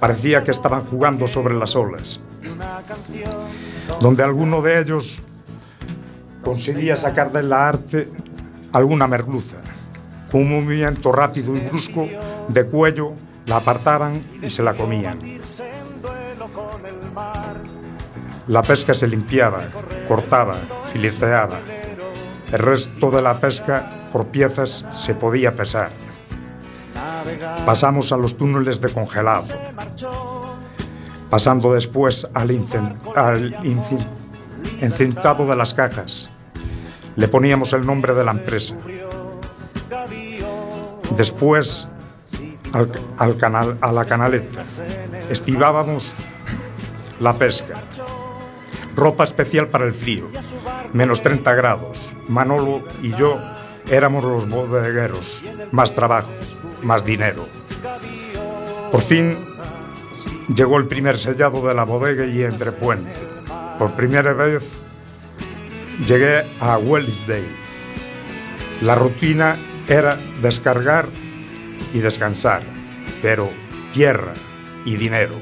Parecía 0.00 0.42
que 0.42 0.50
estaban 0.50 0.84
jugando 0.84 1.26
sobre 1.26 1.54
las 1.54 1.76
olas, 1.76 2.22
donde 4.00 4.22
alguno 4.22 4.62
de 4.62 4.80
ellos 4.80 5.22
conseguía 6.42 6.96
sacar 6.96 7.30
de 7.30 7.42
la 7.42 7.68
arte 7.68 8.08
alguna 8.72 9.06
merluza. 9.06 9.56
Con 10.30 10.42
un 10.42 10.64
movimiento 10.64 11.12
rápido 11.12 11.56
y 11.56 11.60
brusco 11.60 12.06
de 12.48 12.66
cuello, 12.66 13.12
la 13.46 13.56
apartaban 13.56 14.20
y 14.42 14.48
se 14.48 14.62
la 14.62 14.72
comían. 14.74 15.18
La 18.46 18.62
pesca 18.62 18.94
se 18.94 19.06
limpiaba, 19.06 19.70
cortaba, 20.06 20.56
fileteaba. 20.92 21.60
El 22.50 22.58
resto 22.58 23.10
de 23.10 23.20
la 23.20 23.38
pesca 23.40 24.08
por 24.10 24.28
piezas 24.28 24.86
se 24.90 25.14
podía 25.14 25.54
pesar. 25.54 26.07
Pasamos 27.66 28.12
a 28.12 28.16
los 28.16 28.36
túneles 28.36 28.80
de 28.80 28.90
congelado, 28.90 29.46
pasando 31.30 31.72
después 31.72 32.28
al, 32.34 32.50
al 33.14 33.56
encintado 34.80 35.46
de 35.46 35.56
las 35.56 35.74
cajas. 35.74 36.30
Le 37.16 37.28
poníamos 37.28 37.72
el 37.72 37.84
nombre 37.84 38.14
de 38.14 38.24
la 38.24 38.30
empresa. 38.30 38.76
Después 41.16 41.88
al, 42.72 42.90
al 43.18 43.36
canal, 43.36 43.78
a 43.80 43.92
la 43.92 44.04
canaleta. 44.04 44.64
Estivábamos 45.28 46.14
la 47.20 47.32
pesca. 47.32 47.74
Ropa 48.94 49.24
especial 49.24 49.68
para 49.68 49.84
el 49.84 49.92
frío. 49.92 50.28
Menos 50.92 51.22
30 51.22 51.54
grados. 51.54 52.12
Manolo 52.28 52.82
y 53.02 53.14
yo 53.14 53.38
éramos 53.90 54.24
los 54.24 54.48
bodegueros. 54.48 55.44
Más 55.70 55.94
trabajo, 55.94 56.30
más 56.82 57.04
dinero. 57.04 57.48
Por 58.90 59.00
fin 59.00 59.36
llegó 60.54 60.78
el 60.78 60.86
primer 60.86 61.18
sellado 61.18 61.66
de 61.66 61.74
la 61.74 61.84
bodega 61.84 62.24
y 62.24 62.42
entrepuente. 62.42 63.12
Por 63.78 63.92
primera 63.92 64.32
vez 64.32 64.70
llegué 66.06 66.44
a 66.60 66.78
Wellsdale. 66.78 67.68
La 68.80 68.94
rutina 68.94 69.56
era 69.88 70.18
descargar 70.40 71.08
y 71.92 71.98
descansar, 71.98 72.62
pero 73.22 73.50
tierra 73.92 74.34
y 74.84 74.96
dinero. 74.96 75.34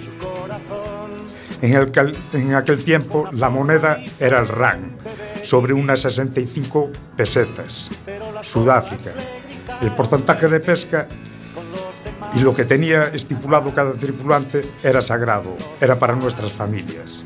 En, 1.63 1.75
en 2.33 2.55
aquel 2.55 2.85
tiempo 2.85 3.29
la 3.33 3.51
moneda 3.51 3.99
era 4.21 4.41
el 4.41 4.49
rand, 4.49 4.99
sobre 5.43 5.73
unas 5.73 6.01
65 6.01 6.91
pesetas. 7.17 7.91
Sudáfrica. 8.43 9.15
el 9.81 9.93
porcentaje 9.93 10.49
de 10.49 10.61
pesca 10.61 11.07
y 12.35 12.41
lo 12.41 12.53
que 12.55 12.65
tenía 12.65 13.05
estipulado 13.05 13.73
cada 13.73 13.93
tripulante 13.93 14.71
era 14.83 15.01
sagrado, 15.01 15.57
era 15.81 15.99
para 15.99 16.15
nuestras 16.15 16.53
familias. 16.53 17.25